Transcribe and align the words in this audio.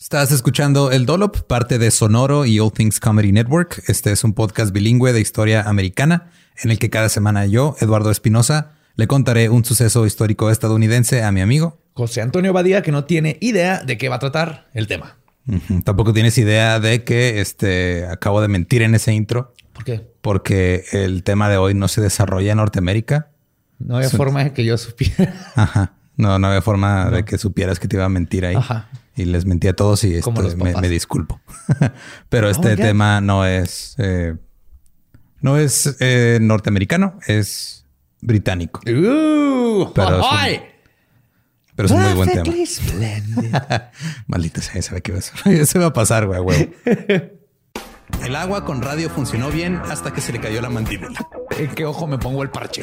Estás 0.00 0.30
escuchando 0.30 0.92
El 0.92 1.06
Dolop, 1.06 1.40
parte 1.40 1.76
de 1.76 1.90
Sonoro 1.90 2.46
y 2.46 2.60
All 2.60 2.70
Things 2.70 3.00
Comedy 3.00 3.32
Network. 3.32 3.82
Este 3.88 4.12
es 4.12 4.22
un 4.22 4.32
podcast 4.32 4.72
bilingüe 4.72 5.12
de 5.12 5.20
historia 5.20 5.62
americana 5.62 6.30
en 6.62 6.70
el 6.70 6.78
que 6.78 6.88
cada 6.88 7.08
semana 7.08 7.46
yo, 7.46 7.74
Eduardo 7.80 8.12
Espinosa, 8.12 8.74
le 8.94 9.08
contaré 9.08 9.48
un 9.48 9.64
suceso 9.64 10.06
histórico 10.06 10.52
estadounidense 10.52 11.24
a 11.24 11.32
mi 11.32 11.40
amigo 11.40 11.80
José 11.94 12.20
Antonio 12.22 12.52
Badía, 12.52 12.82
que 12.82 12.92
no 12.92 13.06
tiene 13.06 13.38
idea 13.40 13.82
de 13.82 13.98
qué 13.98 14.08
va 14.08 14.16
a 14.16 14.18
tratar 14.20 14.68
el 14.72 14.86
tema. 14.86 15.16
Tampoco 15.82 16.12
tienes 16.12 16.38
idea 16.38 16.78
de 16.78 17.02
que 17.02 17.40
este, 17.40 18.06
acabo 18.06 18.40
de 18.40 18.46
mentir 18.46 18.82
en 18.82 18.94
ese 18.94 19.12
intro. 19.12 19.52
¿Por 19.72 19.82
qué? 19.82 20.06
Porque 20.20 20.84
el 20.92 21.24
tema 21.24 21.48
de 21.48 21.56
hoy 21.56 21.74
no 21.74 21.88
se 21.88 22.00
desarrolla 22.00 22.52
en 22.52 22.58
Norteamérica. 22.58 23.30
No 23.80 23.96
había 23.96 24.10
forma 24.10 24.44
de 24.44 24.52
que 24.52 24.64
yo 24.64 24.78
supiera. 24.78 25.34
Ajá. 25.56 25.94
No, 26.16 26.38
no 26.38 26.46
había 26.46 26.62
forma 26.62 27.10
de 27.10 27.24
que 27.24 27.36
supieras 27.36 27.80
que 27.80 27.88
te 27.88 27.96
iba 27.96 28.04
a 28.04 28.08
mentir 28.08 28.46
ahí. 28.46 28.54
Ajá. 28.54 28.88
Y 29.18 29.24
les 29.24 29.46
mentí 29.46 29.66
a 29.66 29.74
todos 29.74 30.04
y 30.04 30.14
esto, 30.14 30.32
me, 30.32 30.88
disculpo. 30.88 31.40
Pero 32.28 32.46
oh 32.46 32.50
este 32.50 32.76
tema 32.76 33.20
no 33.20 33.44
es... 33.44 33.96
Eh, 33.98 34.36
no 35.40 35.56
es 35.56 35.96
eh, 36.00 36.38
norteamericano, 36.40 37.18
es 37.26 37.84
británico. 38.20 38.80
Uh, 38.80 39.92
pero, 39.94 40.20
pero 41.76 41.86
es 41.86 41.92
un 41.92 42.02
muy 42.02 42.14
buen 42.14 42.30
tema. 42.30 43.90
Maldita 44.26 44.60
sea, 44.60 44.82
sabe 44.82 45.00
que 45.00 45.12
eso 45.44 45.78
va 45.78 45.86
a 45.86 45.92
pasar, 45.92 46.26
güey, 46.26 46.40
güey. 46.40 46.74
El 48.24 48.34
agua 48.34 48.64
con 48.64 48.82
radio 48.82 49.10
funcionó 49.10 49.50
bien 49.50 49.76
hasta 49.88 50.12
que 50.12 50.20
se 50.20 50.32
le 50.32 50.40
cayó 50.40 50.60
la 50.60 50.70
mandíbula. 50.70 51.28
¿En 51.56 51.72
qué 51.74 51.84
ojo 51.84 52.08
me 52.08 52.18
pongo 52.18 52.42
el 52.42 52.50
parche? 52.50 52.82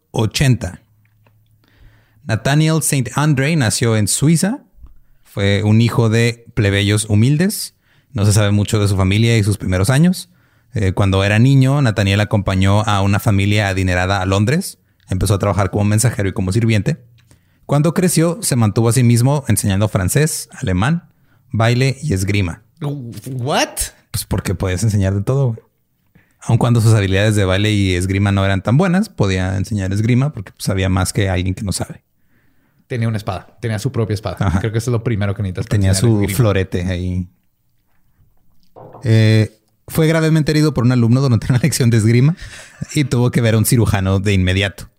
1680. 0.13 0.81
Nathaniel 2.23 2.77
St. 2.79 3.11
Andre 3.15 3.55
nació 3.55 3.97
en 3.97 4.07
Suiza. 4.07 4.63
Fue 5.23 5.63
un 5.63 5.81
hijo 5.81 6.09
de 6.09 6.45
plebeyos 6.53 7.05
humildes. 7.09 7.75
No 8.13 8.25
se 8.25 8.33
sabe 8.33 8.51
mucho 8.51 8.79
de 8.79 8.87
su 8.87 8.97
familia 8.97 9.37
y 9.37 9.43
sus 9.43 9.57
primeros 9.57 9.89
años. 9.89 10.29
Eh, 10.73 10.93
cuando 10.93 11.23
era 11.23 11.39
niño, 11.39 11.81
Nathaniel 11.81 12.21
acompañó 12.21 12.81
a 12.81 13.01
una 13.01 13.19
familia 13.19 13.69
adinerada 13.69 14.21
a 14.21 14.25
Londres. 14.25 14.77
Empezó 15.09 15.33
a 15.33 15.39
trabajar 15.39 15.71
como 15.71 15.85
mensajero 15.85 16.29
y 16.29 16.33
como 16.33 16.51
sirviente. 16.51 17.03
Cuando 17.65 17.93
creció, 17.93 18.39
se 18.41 18.55
mantuvo 18.55 18.89
a 18.89 18.93
sí 18.93 19.03
mismo 19.03 19.45
enseñando 19.47 19.87
francés, 19.87 20.49
alemán, 20.53 21.09
baile 21.51 21.97
y 22.01 22.13
esgrima. 22.13 22.63
¿What? 22.81 23.69
Pues 24.11 24.25
porque 24.25 24.55
puedes 24.55 24.83
enseñar 24.83 25.13
de 25.13 25.21
todo. 25.21 25.57
Aun 26.43 26.57
cuando 26.57 26.81
sus 26.81 26.93
habilidades 26.93 27.35
de 27.35 27.45
baile 27.45 27.71
y 27.71 27.93
esgrima 27.93 28.31
no 28.31 28.43
eran 28.43 28.63
tan 28.63 28.77
buenas, 28.77 29.09
podía 29.09 29.57
enseñar 29.57 29.93
esgrima 29.93 30.33
porque 30.33 30.51
sabía 30.57 30.89
más 30.89 31.13
que 31.13 31.29
alguien 31.29 31.53
que 31.53 31.63
no 31.63 31.71
sabe. 31.71 32.03
Tenía 32.87 33.07
una 33.07 33.17
espada, 33.17 33.57
tenía 33.61 33.79
su 33.79 33.91
propia 33.91 34.15
espada. 34.15 34.59
Creo 34.59 34.71
que 34.71 34.79
eso 34.79 34.89
es 34.89 34.93
lo 34.93 35.03
primero 35.03 35.35
que 35.35 35.43
necesitas. 35.43 35.67
Tenía 35.67 35.93
su 35.93 36.27
florete 36.27 36.83
ahí. 36.85 37.29
Eh, 39.03 39.61
fue 39.87 40.07
gravemente 40.07 40.51
herido 40.51 40.73
por 40.73 40.83
un 40.83 40.91
alumno 40.91 41.21
durante 41.21 41.47
una 41.49 41.57
lección 41.63 41.89
de 41.89 41.97
esgrima 41.97 42.35
y 42.95 43.03
tuvo 43.03 43.31
que 43.31 43.41
ver 43.41 43.55
a 43.55 43.57
un 43.57 43.65
cirujano 43.65 44.19
de 44.19 44.33
inmediato. 44.33 44.89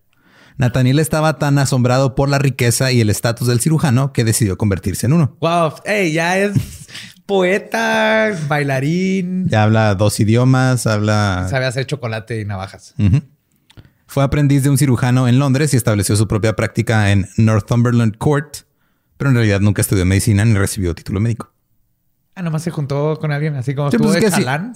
Nathaniel 0.58 0.98
estaba 0.98 1.38
tan 1.38 1.58
asombrado 1.58 2.14
por 2.14 2.28
la 2.28 2.38
riqueza 2.38 2.92
y 2.92 3.00
el 3.00 3.10
estatus 3.10 3.48
del 3.48 3.60
cirujano 3.60 4.12
que 4.12 4.22
decidió 4.22 4.58
convertirse 4.58 5.06
en 5.06 5.14
uno. 5.14 5.36
Wow, 5.40 5.74
hey, 5.84 6.12
ya 6.12 6.38
es 6.38 6.52
poeta, 7.26 8.30
bailarín. 8.48 9.48
Ya 9.48 9.64
habla 9.64 9.94
dos 9.94 10.18
idiomas, 10.20 10.86
habla. 10.86 11.46
Sabe 11.48 11.66
hacer 11.66 11.86
chocolate 11.86 12.40
y 12.40 12.44
navajas. 12.44 12.94
Fue 14.06 14.22
aprendiz 14.22 14.62
de 14.62 14.70
un 14.70 14.78
cirujano 14.78 15.28
en 15.28 15.38
Londres 15.38 15.72
y 15.72 15.76
estableció 15.76 16.16
su 16.16 16.28
propia 16.28 16.54
práctica 16.54 17.12
en 17.12 17.28
Northumberland 17.36 18.18
Court, 18.18 18.58
pero 19.16 19.30
en 19.30 19.36
realidad 19.36 19.60
nunca 19.60 19.80
estudió 19.80 20.04
medicina 20.04 20.44
ni 20.44 20.54
recibió 20.54 20.94
título 20.94 21.20
médico. 21.20 21.52
Ah, 22.34 22.42
nomás 22.42 22.62
se 22.62 22.70
juntó 22.70 23.18
con 23.20 23.30
alguien 23.30 23.56
así 23.56 23.74
como 23.74 23.90
Sí, 23.90 23.98
pues 23.98 24.10
es 24.10 24.14
de 24.14 24.20
que 24.20 24.26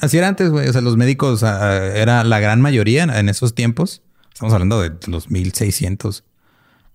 así, 0.01 0.19
era 0.19 0.29
antes, 0.29 0.51
güey. 0.51 0.69
O 0.69 0.73
sea, 0.73 0.83
los 0.83 0.97
médicos 0.97 1.43
ah, 1.43 1.87
era 1.95 2.23
la 2.23 2.39
gran 2.41 2.61
mayoría 2.61 3.03
en, 3.03 3.11
en 3.11 3.29
esos 3.29 3.55
tiempos. 3.55 4.03
Estamos 4.33 4.53
hablando 4.53 4.83
de 4.83 4.93
los 5.07 5.31
1600, 5.31 6.25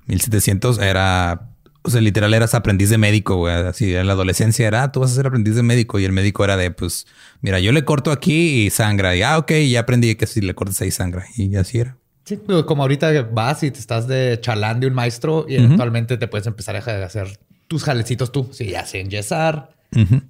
1700. 0.05 0.77
Era, 0.77 1.49
o 1.83 1.89
sea, 1.89 2.01
literal 2.01 2.33
eras 2.33 2.53
aprendiz 2.53 2.89
de 2.89 2.97
médico, 2.97 3.35
güey. 3.37 3.53
Así 3.53 3.95
en 3.95 4.07
la 4.07 4.13
adolescencia 4.13 4.67
era, 4.67 4.83
ah, 4.83 4.91
tú 4.91 4.99
vas 4.99 5.11
a 5.11 5.15
ser 5.15 5.27
aprendiz 5.27 5.55
de 5.55 5.63
médico. 5.63 5.99
Y 5.99 6.05
el 6.05 6.11
médico 6.11 6.43
era 6.43 6.57
de, 6.57 6.71
pues, 6.71 7.07
mira, 7.41 7.59
yo 7.59 7.71
le 7.71 7.83
corto 7.85 8.11
aquí 8.11 8.65
y 8.65 8.69
sangra. 8.69 9.15
Y 9.15 9.21
ah, 9.23 9.37
ok, 9.37 9.51
ya 9.69 9.81
aprendí 9.81 10.15
que 10.15 10.27
si 10.27 10.41
le 10.41 10.53
cortas 10.53 10.81
ahí 10.81 10.91
sangra. 10.91 11.25
Y 11.35 11.55
así 11.55 11.79
era. 11.79 11.97
Sí, 12.23 12.39
digo, 12.47 12.65
como 12.65 12.83
ahorita 12.83 13.23
vas 13.31 13.63
y 13.63 13.71
te 13.71 13.79
estás 13.79 14.07
de 14.07 14.37
chalán 14.41 14.79
de 14.79 14.87
un 14.87 14.93
maestro 14.93 15.45
y 15.49 15.55
eventualmente 15.55 16.17
te 16.17 16.27
puedes 16.27 16.45
empezar 16.47 16.75
a 16.75 16.79
hacer 17.05 17.39
tus 17.67 17.83
jalecitos 17.83 18.31
tú. 18.31 18.49
Sí, 18.53 18.67
ya 18.69 18.85
sé 18.85 18.99
enyesar, 18.99 19.71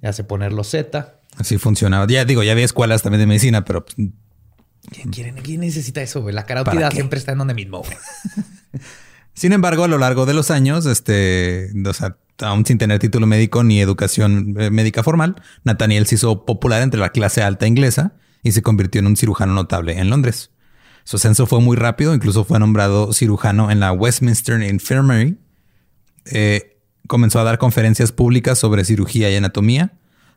ya 0.00 0.12
sé 0.12 0.24
poner 0.24 0.52
los 0.52 0.68
Z. 0.70 1.18
Así 1.36 1.58
funcionaba. 1.58 2.06
Ya 2.06 2.24
digo, 2.24 2.42
ya 2.42 2.52
había 2.52 2.64
escuelas 2.64 3.02
también 3.02 3.20
de 3.20 3.26
medicina, 3.26 3.64
pero 3.64 3.84
pues, 3.84 3.96
¿Quién, 4.90 5.10
quiere- 5.10 5.32
quién 5.42 5.60
necesita 5.60 6.02
eso, 6.02 6.22
güey? 6.22 6.34
La 6.34 6.44
carótida 6.44 6.90
siempre 6.90 7.18
está 7.18 7.32
en 7.32 7.38
donde 7.38 7.54
mismo, 7.54 7.78
güey. 7.82 7.92
Sin 9.34 9.52
embargo, 9.52 9.84
a 9.84 9.88
lo 9.88 9.98
largo 9.98 10.26
de 10.26 10.34
los 10.34 10.50
años, 10.50 10.86
este, 10.86 11.70
o 11.86 11.92
sea, 11.92 12.16
aún 12.40 12.66
sin 12.66 12.78
tener 12.78 12.98
título 12.98 13.26
médico 13.26 13.64
ni 13.64 13.80
educación 13.80 14.54
eh, 14.58 14.70
médica 14.70 15.02
formal, 15.02 15.36
Nathaniel 15.64 16.06
se 16.06 16.16
hizo 16.16 16.44
popular 16.44 16.82
entre 16.82 17.00
la 17.00 17.10
clase 17.10 17.42
alta 17.42 17.66
inglesa 17.66 18.14
y 18.42 18.52
se 18.52 18.62
convirtió 18.62 18.98
en 19.00 19.06
un 19.06 19.16
cirujano 19.16 19.54
notable 19.54 19.98
en 19.98 20.10
Londres. 20.10 20.50
Su 21.04 21.16
ascenso 21.16 21.46
fue 21.46 21.60
muy 21.60 21.76
rápido, 21.76 22.14
incluso 22.14 22.44
fue 22.44 22.58
nombrado 22.58 23.12
cirujano 23.12 23.70
en 23.70 23.80
la 23.80 23.92
Westminster 23.92 24.62
Infirmary. 24.62 25.38
Eh, 26.26 26.78
comenzó 27.08 27.40
a 27.40 27.44
dar 27.44 27.58
conferencias 27.58 28.12
públicas 28.12 28.58
sobre 28.58 28.84
cirugía 28.84 29.30
y 29.30 29.36
anatomía. 29.36 29.94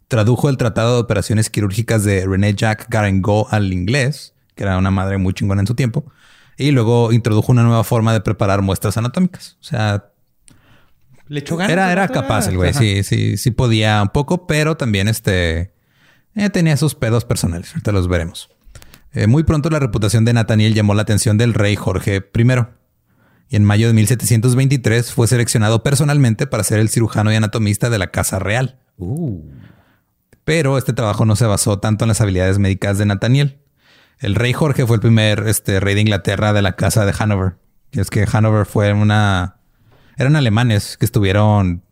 Tradujo 0.08 0.50
el 0.50 0.58
Tratado 0.58 0.96
de 0.96 1.02
Operaciones 1.02 1.50
Quirúrgicas 1.50 2.04
de 2.04 2.26
René 2.26 2.54
Jacques 2.56 2.88
Garengot 2.90 3.48
al 3.52 3.74
inglés, 3.74 4.34
que 4.56 4.64
era 4.64 4.78
una 4.78 4.92
madre 4.92 5.18
muy 5.18 5.34
chingona 5.34 5.62
en 5.62 5.68
su 5.68 5.76
tiempo. 5.76 6.06
Y 6.58 6.72
luego 6.72 7.12
introdujo 7.12 7.52
una 7.52 7.64
nueva 7.64 7.84
forma 7.84 8.14
de 8.14 8.22
preparar 8.22 8.62
muestras 8.62 8.98
anatómicas. 8.98 9.58
O 9.60 9.64
sea, 9.64 10.06
Le 11.28 11.40
echó 11.40 11.58
ganas. 11.58 11.72
era, 11.74 11.92
era 11.92 12.08
capaz 12.08 12.48
el 12.48 12.58
güey. 12.58 12.70
ajá. 12.70 12.80
Sí, 12.80 13.04
sí, 13.04 13.38
sí 13.38 13.52
podía 13.52 14.02
un 14.02 14.10
poco, 14.10 14.48
pero 14.48 14.78
también 14.78 15.08
este 15.08 15.74
eh, 16.36 16.50
tenía 16.50 16.78
sus 16.78 16.96
pedos 16.96 17.26
personales. 17.26 17.72
Ahorita 17.72 17.92
los 17.92 18.08
veremos. 18.08 18.50
Eh, 19.14 19.28
muy 19.28 19.44
pronto 19.44 19.70
la 19.70 19.80
reputación 19.80 20.26
de 20.26 20.34
Nathaniel 20.34 20.74
llamó 20.74 20.94
la 20.94 21.02
atención 21.02 21.38
del 21.38 21.54
rey 21.54 21.76
Jorge 21.76 22.18
I. 22.34 22.46
Y 23.48 23.56
en 23.56 23.64
mayo 23.64 23.88
de 23.88 23.94
1723 23.94 25.12
fue 25.14 25.28
seleccionado 25.28 25.84
personalmente 25.84 26.48
para 26.48 26.64
ser 26.64 26.80
el 26.80 26.90
cirujano 26.90 27.32
y 27.32 27.36
anatomista 27.36 27.90
de 27.90 28.00
la 28.00 28.08
Casa 28.12 28.40
Real. 28.40 28.80
Uh. 28.98 29.42
Pero 30.44 30.78
este 30.78 30.94
trabajo 30.94 31.26
no 31.26 31.36
se 31.36 31.46
basó 31.46 31.80
tanto 31.80 32.06
en 32.06 32.10
las 32.10 32.22
habilidades 32.22 32.60
médicas 32.60 32.98
de 32.98 33.06
Nathaniel. 33.06 33.60
El 34.20 34.36
rey 34.36 34.54
Jorge 34.54 34.86
fue 34.86 34.96
el 34.96 35.02
primer 35.02 35.48
este, 35.48 35.80
rey 35.80 35.96
de 35.96 36.02
Inglaterra 36.02 36.54
de 36.54 36.62
la 36.62 36.76
casa 36.76 37.06
de 37.06 37.14
Hanover. 37.18 37.56
Y 37.92 38.00
es 38.00 38.10
que 38.10 38.26
Hanover 38.32 38.66
fue 38.66 38.92
una... 38.94 39.58
Eran 40.18 40.36
alemanes 40.36 40.98
que 40.98 41.06
estuvieron 41.06 41.84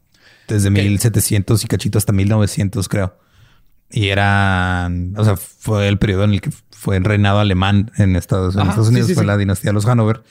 desde 0.47 0.69
1700 0.69 1.63
y 1.63 1.67
cachito 1.67 1.97
hasta 1.97 2.13
1900, 2.13 2.87
creo. 2.87 3.17
Y 3.89 4.09
eran... 4.09 5.13
O 5.17 5.23
sea, 5.25 5.35
fue 5.37 5.87
el 5.87 5.97
periodo 5.97 6.23
en 6.23 6.31
el 6.31 6.41
que 6.41 6.51
fue 6.71 6.97
el 6.97 7.03
reinado 7.03 7.39
alemán 7.39 7.91
en 7.97 8.15
Estados, 8.15 8.55
en 8.55 8.61
Ajá, 8.61 8.71
Estados 8.71 8.89
Unidos. 8.89 9.07
sí, 9.07 9.13
fue 9.13 9.23
sí. 9.23 9.27
la 9.27 9.37
dinastía 9.37 9.69
de 9.69 9.73
los 9.73 9.85
Hanover. 9.85 10.23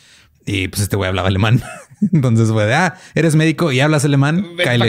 Y 0.44 0.68
pues 0.68 0.82
este 0.82 0.96
güey 0.96 1.08
hablaba 1.08 1.28
alemán. 1.28 1.62
Entonces 2.12 2.50
fue 2.50 2.66
de, 2.66 2.74
ah, 2.74 2.94
eres 3.14 3.36
médico 3.36 3.70
y 3.72 3.80
hablas 3.80 4.04
alemán, 4.04 4.44
Ven. 4.56 4.82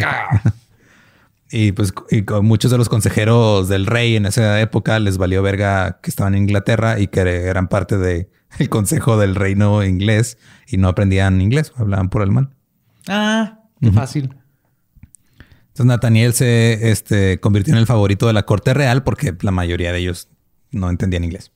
Y 1.56 1.72
pues 1.72 1.94
y 2.10 2.24
con 2.24 2.48
muchos 2.48 2.72
de 2.72 2.80
los 2.80 2.90
consejeros 2.90 3.70
del 3.70 3.86
rey 3.86 4.16
en 4.16 4.26
esa 4.26 4.60
época 4.60 4.98
les 4.98 5.20
valió 5.20 5.44
verga 5.44 6.00
que 6.02 6.10
estaban 6.10 6.34
en 6.34 6.42
Inglaterra 6.42 7.00
y 7.00 7.06
que 7.06 7.20
eran 7.20 7.68
parte 7.68 8.00
del 8.00 8.28
consejo 8.70 9.20
del 9.20 9.36
reino 9.36 9.84
inglés 9.84 10.40
y 10.66 10.78
no 10.78 10.88
aprendían 10.88 11.42
inglés, 11.42 11.72
hablaban 11.76 12.10
por 12.10 12.24
alemán. 12.24 12.56
Ah, 13.08 13.60
qué 13.80 13.92
fácil. 13.92 14.36
Entonces 15.60 15.86
Nathaniel 15.86 16.34
se 16.34 16.90
este, 16.90 17.40
convirtió 17.40 17.76
en 17.76 17.80
el 17.80 17.86
favorito 17.86 18.26
de 18.26 18.34
la 18.34 18.48
corte 18.48 18.74
real 18.74 19.04
porque 19.04 19.36
la 19.42 19.52
mayoría 19.52 19.92
de 19.92 20.00
ellos 20.00 20.30
no 20.72 20.90
entendían 20.90 21.24
inglés. 21.24 21.52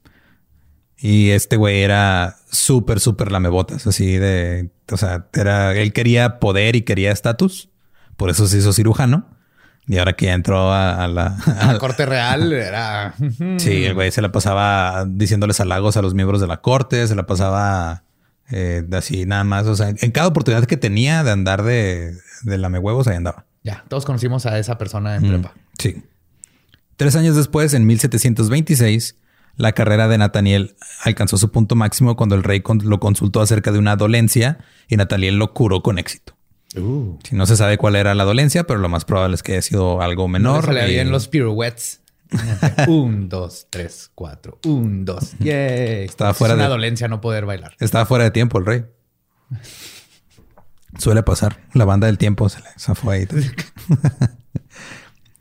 Y 1.00 1.32
este 1.32 1.58
güey 1.58 1.82
era 1.82 2.36
súper, 2.52 3.00
súper 3.00 3.32
lamebotas, 3.32 3.88
así 3.88 4.18
de, 4.18 4.70
o 4.92 4.98
sea, 4.98 5.28
era, 5.34 5.76
él 5.76 5.92
quería 5.92 6.38
poder 6.38 6.76
y 6.76 6.84
quería 6.84 7.12
estatus, 7.12 7.72
por 8.16 8.30
eso 8.30 8.46
se 8.46 8.60
hizo 8.60 8.74
cirujano. 8.74 9.37
Y 9.88 9.98
ahora 10.00 10.14
que 10.14 10.26
ya 10.26 10.34
entró 10.34 10.72
a, 10.74 11.04
a 11.04 11.08
la, 11.08 11.28
a- 11.60 11.74
La 11.74 11.80
corte 11.80 12.06
real 12.06 12.52
era. 12.52 13.14
Sí, 13.58 13.86
el 13.86 13.94
güey 13.94 14.12
se 14.12 14.22
la 14.22 14.32
pasaba 14.32 15.06
diciéndoles 15.08 15.60
halagos 15.62 15.96
a 15.98 16.02
los 16.02 16.14
miembros 16.14 16.42
de 16.42 16.48
la 16.48 16.58
corte, 16.62 17.08
se 17.08 17.16
la 17.16 17.26
pasaba 17.26 18.04
eh, 18.52 18.84
así 18.92 19.26
nada 19.26 19.44
más. 19.44 19.66
O 19.68 19.76
sea, 19.76 19.90
en 19.98 20.12
cada 20.12 20.28
oportunidad 20.28 20.66
que 20.66 20.78
tenía 20.78 21.24
de 21.24 21.32
andar 21.32 21.64
de, 21.64 22.14
de 22.44 22.58
lamehuevos, 22.58 23.08
ahí 23.08 23.16
andaba. 23.16 23.46
Ya, 23.64 23.84
todos 23.88 24.06
conocimos 24.06 24.46
a 24.46 24.60
esa 24.60 24.78
persona 24.78 25.16
en 25.16 25.24
Mm, 25.24 25.28
prepa. 25.30 25.54
Sí. 25.80 26.04
Tres 26.96 27.16
años 27.16 27.36
después, 27.36 27.74
en 27.74 27.86
1726, 27.86 29.18
la 29.56 29.72
carrera 29.74 30.08
de 30.08 30.18
Nathaniel 30.18 30.76
alcanzó 31.04 31.38
su 31.38 31.52
punto 31.52 31.76
máximo 31.76 32.16
cuando 32.16 32.36
el 32.36 32.44
rey 32.44 32.64
lo 32.84 33.00
consultó 33.00 33.42
acerca 33.42 33.72
de 33.72 33.80
una 33.80 33.96
dolencia 33.96 34.60
y 34.88 34.96
Nathaniel 34.98 35.38
lo 35.38 35.54
curó 35.54 35.82
con 35.84 35.98
éxito. 36.00 36.37
Uh. 36.76 37.18
Si 37.24 37.36
no 37.36 37.46
se 37.46 37.56
sabe 37.56 37.78
cuál 37.78 37.96
era 37.96 38.14
la 38.14 38.24
dolencia, 38.26 38.66
pero 38.66 38.80
lo 38.80 38.90
más 38.90 39.06
probable 39.06 39.36
es 39.36 39.44
que 39.44 39.54
haya 39.54 39.62
sido 39.62 40.02
algo 40.02 40.24
No 40.24 40.28
menor. 40.30 40.62
le 40.68 40.82
salía 40.82 40.88
y- 40.88 40.94
bien 40.96 41.12
los 41.12 41.28
pirouettes. 41.28 42.02
un, 42.90 43.30
dos, 43.30 43.68
tres, 43.70 44.12
cuatro. 44.14 44.60
Un, 44.66 45.06
dos. 45.06 45.32
Yay. 45.40 46.04
Estaba 46.06 46.32
Es 46.32 46.38
fuera 46.38 46.56
una 46.56 46.64
de- 46.64 46.70
dolencia 46.70 47.08
no 47.08 47.22
poder 47.22 47.46
bailar. 47.46 47.76
Estaba 47.80 48.06
fuera 48.06 48.26
de 48.26 48.32
tiempo 48.32 48.58
el 48.60 48.66
rey. 48.66 48.86
Suele 51.00 51.24
pasar. 51.24 51.60
La 51.74 51.86
banda 51.86 52.08
del 52.08 52.18
tiempo 52.18 52.50
se 52.50 52.60
le 52.60 52.68
zafó 52.78 53.12
ahí. 53.12 53.28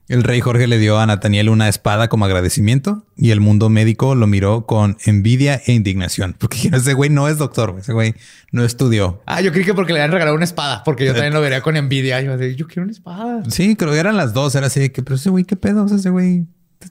el 0.09 0.23
rey 0.23 0.41
Jorge 0.41 0.67
le 0.67 0.79
dio 0.79 0.99
a 0.99 1.07
Nathaniel 1.07 1.49
una 1.49 1.69
espada 1.69 2.09
como 2.09 2.25
agradecimiento 2.25 3.05
y 3.17 3.31
el 3.31 3.41
mundo 3.41 3.69
médico 3.69 4.15
lo 4.15 4.27
miró 4.27 4.67
con 4.67 4.97
envidia 5.05 5.61
e 5.67 5.73
indignación. 5.73 6.35
Porque 6.39 6.71
ese 6.73 6.95
güey 6.95 7.11
no 7.11 7.29
es 7.29 7.39
doctor, 7.39 7.75
ese 7.79 7.93
güey 7.93 8.15
no 8.53 8.65
estudió. 8.65 9.23
Ah, 9.27 9.41
yo 9.41 9.53
creí 9.53 9.65
que 9.65 9.75
porque 9.75 9.93
le 9.93 10.01
habían 10.01 10.13
regalado 10.13 10.37
una 10.37 10.45
espada, 10.45 10.83
porque 10.85 11.05
yo 11.05 11.13
también 11.13 11.35
lo 11.35 11.41
vería 11.41 11.61
con 11.61 11.77
envidia. 11.77 12.21
Yo, 12.21 12.37
yo 12.37 12.67
quiero 12.67 12.83
una 12.83 12.93
espada. 12.93 13.43
Sí, 13.49 13.77
creo 13.77 13.93
que 13.93 13.99
eran 13.99 14.17
las 14.17 14.33
dos. 14.33 14.55
Era 14.55 14.69
así 14.69 14.81
de 14.81 14.93
que, 14.93 15.03
pero 15.03 15.17
ese 15.17 15.31
güey, 15.31 15.45
¿qué 15.45 15.57
pedo? 15.57 15.85
O 15.85 15.89
sea, 15.89 15.97
ese 15.97 16.11
güey 16.11 16.47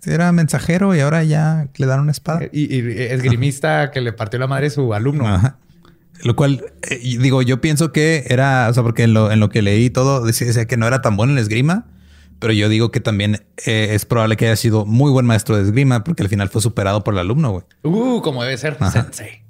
era 0.05 0.31
mensajero 0.31 0.95
y 0.95 0.99
ahora 0.99 1.23
ya 1.23 1.69
le 1.77 1.85
dan 1.85 2.01
una 2.01 2.11
espada. 2.11 2.41
Y, 2.51 2.75
y 2.75 2.91
esgrimista 3.01 3.91
que 3.91 4.01
le 4.01 4.13
partió 4.13 4.39
la 4.39 4.47
madre 4.47 4.67
a 4.67 4.69
su 4.71 4.93
alumno. 4.93 5.27
Ajá. 5.27 5.57
Lo 6.23 6.35
cual, 6.35 6.63
eh, 6.89 6.99
digo, 7.19 7.41
yo 7.41 7.61
pienso 7.61 7.91
que 7.91 8.25
era, 8.27 8.67
o 8.69 8.73
sea, 8.73 8.83
porque 8.83 9.03
en 9.03 9.13
lo, 9.13 9.31
en 9.31 9.39
lo 9.39 9.49
que 9.49 9.61
leí 9.61 9.89
todo 9.89 10.25
decía, 10.25 10.65
que 10.65 10.77
no 10.77 10.87
era 10.87 11.01
tan 11.01 11.17
bueno 11.17 11.31
en 11.31 11.35
la 11.35 11.41
esgrima, 11.41 11.85
pero 12.39 12.53
yo 12.53 12.69
digo 12.69 12.91
que 12.91 12.99
también 12.99 13.45
eh, 13.65 13.89
es 13.91 14.05
probable 14.05 14.37
que 14.37 14.45
haya 14.45 14.55
sido 14.55 14.85
muy 14.85 15.11
buen 15.11 15.25
maestro 15.25 15.55
de 15.55 15.63
esgrima 15.63 16.03
porque 16.03 16.23
al 16.23 16.29
final 16.29 16.49
fue 16.49 16.61
superado 16.61 17.03
por 17.03 17.13
el 17.13 17.19
alumno, 17.19 17.51
güey. 17.51 17.63
Uh, 17.83 18.21
como 18.21 18.43
debe 18.43 18.57
ser. 18.57 18.77
Sensei. 18.91 19.43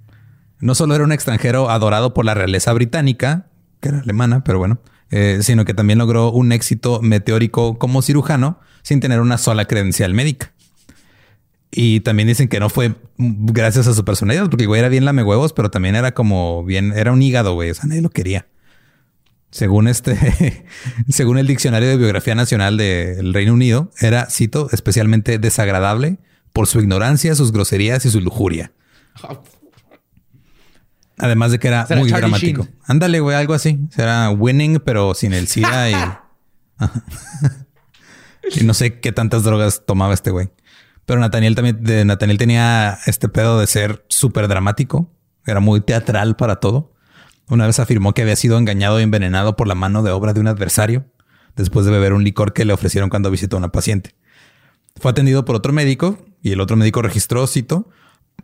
No 0.60 0.76
solo 0.76 0.96
era 0.96 1.04
un 1.04 1.12
extranjero 1.12 1.70
adorado 1.70 2.14
por 2.14 2.26
la 2.26 2.34
realeza 2.34 2.72
británica, 2.74 3.48
que 3.82 3.90
era 3.90 4.00
alemana, 4.00 4.44
pero 4.44 4.60
bueno, 4.60 4.80
eh, 5.12 5.40
sino 5.42 5.66
que 5.66 5.74
también 5.74 6.00
logró 6.00 6.32
un 6.32 6.52
éxito 6.52 7.02
meteórico 7.02 7.78
como 7.78 8.02
cirujano 8.02 8.60
sin 8.82 9.00
tener 9.00 9.20
una 9.20 9.38
sola 9.38 9.66
credencial 9.66 10.14
médica. 10.14 10.54
Y 11.72 12.00
también 12.00 12.28
dicen 12.28 12.48
que 12.48 12.60
no 12.60 12.70
fue 12.70 12.96
gracias 13.18 13.88
a 13.88 13.94
su 13.94 14.06
personalidad, 14.06 14.50
porque 14.50 14.64
el 14.64 14.70
güey 14.70 14.80
era 14.80 14.90
bien 14.90 15.04
lame 15.04 15.24
huevos, 15.24 15.52
pero 15.52 15.70
también 15.70 15.96
era 15.96 16.14
como 16.14 16.64
bien, 16.64 16.94
era 16.96 17.12
un 17.12 17.22
hígado, 17.22 17.54
güey. 17.54 17.70
O 17.70 17.74
sea, 17.74 17.86
nadie 17.86 18.02
lo 18.02 18.10
quería. 18.10 18.48
Según 19.56 19.88
este, 19.88 20.66
según 21.08 21.38
el 21.38 21.48
diccionario 21.48 21.88
de 21.88 21.96
biografía 21.96 22.36
nacional 22.36 22.76
del 22.76 23.34
Reino 23.34 23.54
Unido, 23.54 23.90
era, 24.02 24.30
cito, 24.30 24.68
especialmente 24.74 25.40
desagradable 25.40 26.18
por 26.52 26.68
su 26.68 26.82
ignorancia, 26.82 27.34
sus 27.36 27.54
groserías 27.54 28.06
y 28.06 28.10
su 28.10 28.20
lujuria. 28.20 28.74
Además 31.18 31.54
de 31.54 31.60
que 31.60 31.70
era 31.70 31.86
Será 31.86 32.02
muy 32.02 32.10
Charlie 32.10 32.24
dramático. 32.24 32.64
Sheen. 32.64 32.76
Ándale, 32.84 33.22
güey, 33.22 33.38
algo 33.38 33.54
así. 33.54 33.80
Será 33.92 34.30
winning, 34.30 34.82
pero 34.84 35.14
sin 35.14 35.32
el 35.32 35.48
SIDA 35.48 35.90
y. 35.90 35.96
Y 38.58 38.66
no 38.66 38.74
sé 38.74 39.00
qué 39.00 39.14
tantas 39.14 39.44
drogas 39.44 39.84
tomaba 39.86 40.14
este 40.14 40.32
güey. 40.32 40.50
Pero 41.06 41.22
Nathaniel 41.22 41.56
también, 41.56 41.82
de 41.82 42.04
Nathaniel 42.04 42.38
tenía 42.38 43.00
este 43.06 43.30
pedo 43.30 43.58
de 43.58 43.68
ser 43.68 44.04
súper 44.10 44.50
dramático. 44.50 45.10
Era 45.46 45.62
muy 45.62 45.80
teatral 45.80 46.36
para 46.36 46.58
todo. 46.58 46.92
Una 47.50 47.68
vez 47.68 47.80
afirmó 47.80 48.14
que 48.14 48.24
había 48.24 48.36
sido 48.36 48.58
engañado 48.58 49.00
y 49.00 49.04
envenenado 49.04 49.56
por 49.56 49.68
la 49.68 49.76
mano 49.76 50.04
de 50.04 50.12
obra 50.12 50.34
de 50.34 50.40
un 50.40 50.48
adversario 50.48 51.06
después 51.56 51.86
de 51.86 51.92
beber 51.92 52.14
un 52.14 52.24
licor 52.24 52.54
que 52.54 52.66
le 52.66 52.74
ofrecieron 52.74 53.10
cuando 53.10 53.32
visitó 53.32 53.58
a 53.58 53.60
una 53.60 53.72
paciente. 53.72 54.16
Fue 55.00 55.12
atendido 55.12 55.46
por 55.46 55.56
otro 55.56 55.74
médico 55.74 56.26
y 56.42 56.52
el 56.52 56.62
otro 56.62 56.76
médico 56.76 57.02
registró, 57.02 57.46
cito, 57.48 57.90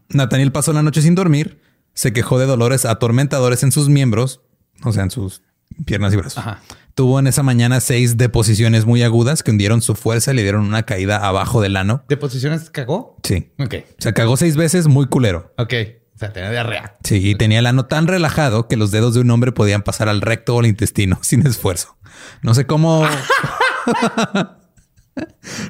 Nathaniel 0.10 0.52
pasó 0.52 0.74
la 0.74 0.84
noche 0.84 1.02
sin 1.02 1.16
dormir, 1.16 1.62
se 1.94 2.14
quejó 2.14 2.40
de 2.40 2.46
dolores 2.46 2.86
atormentadores 2.86 3.64
en 3.64 3.72
sus 3.72 3.90
miembros, 3.90 4.42
o 4.84 4.92
sea, 4.92 5.04
en 5.04 5.12
sus 5.12 5.42
piernas 5.86 6.14
y 6.14 6.18
brazos. 6.18 6.38
Ajá. 6.40 6.62
Tuvo 6.94 7.20
en 7.20 7.28
esa 7.28 7.42
mañana 7.42 7.80
seis 7.80 8.18
deposiciones 8.18 8.86
muy 8.86 9.02
agudas 9.02 9.44
que 9.44 9.52
hundieron 9.52 9.82
su 9.82 9.96
fuerza 9.96 10.34
y 10.34 10.36
le 10.36 10.44
dieron 10.44 10.66
una 10.66 10.84
caída 10.84 11.26
abajo 11.26 11.62
del 11.62 11.78
ano. 11.78 12.04
¿Deposiciones 12.10 12.70
cagó? 12.70 13.18
Sí. 13.24 13.52
Ok. 13.60 13.76
Se 13.98 14.14
cagó 14.14 14.36
seis 14.36 14.58
veces, 14.58 14.88
muy 14.88 15.08
culero. 15.08 15.54
Ok. 15.58 15.74
O 16.22 16.24
sea, 16.24 16.34
tenía 16.34 16.52
diarrea. 16.52 16.98
Sí, 17.04 17.32
y 17.32 17.34
tenía 17.34 17.58
el 17.58 17.66
ano 17.66 17.88
tan 17.88 18.06
relajado 18.06 18.68
que 18.68 18.78
los 18.78 18.92
dedos 18.92 19.16
de 19.16 19.22
un 19.22 19.32
hombre 19.32 19.54
podían 19.54 19.82
pasar 19.82 20.08
al 20.08 20.22
recto 20.22 20.56
o 20.56 20.60
al 20.60 20.68
intestino 20.68 21.18
sin 21.24 21.48
esfuerzo. 21.48 21.98
No 22.44 22.54
sé 22.54 22.68
cómo. 22.68 23.04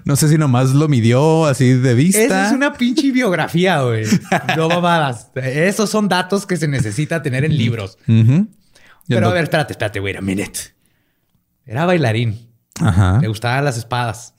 no 0.03 0.15
sé 0.17 0.27
si 0.27 0.37
nomás 0.37 0.71
lo 0.71 0.89
midió 0.89 1.45
así 1.45 1.71
de 1.71 1.93
vista. 1.93 2.21
Esa 2.21 2.47
es 2.47 2.51
una 2.51 2.73
pinche 2.73 3.11
biografía, 3.11 3.81
güey. 3.81 4.03
No 4.57 4.67
mamadas. 4.67 5.31
Esos 5.35 5.89
son 5.89 6.09
datos 6.09 6.45
que 6.45 6.57
se 6.57 6.67
necesita 6.67 7.21
tener 7.21 7.45
en 7.45 7.57
libros. 7.57 7.97
Pero 9.07 9.29
a 9.29 9.33
ver, 9.33 9.43
espérate, 9.43 9.71
espérate, 9.71 10.01
wait 10.01 10.17
a 10.17 10.21
minute. 10.21 10.59
Era 11.65 11.85
bailarín. 11.85 12.49
Ajá. 12.81 13.19
Le 13.21 13.29
gustaban 13.29 13.63
las 13.63 13.77
espadas. 13.77 14.33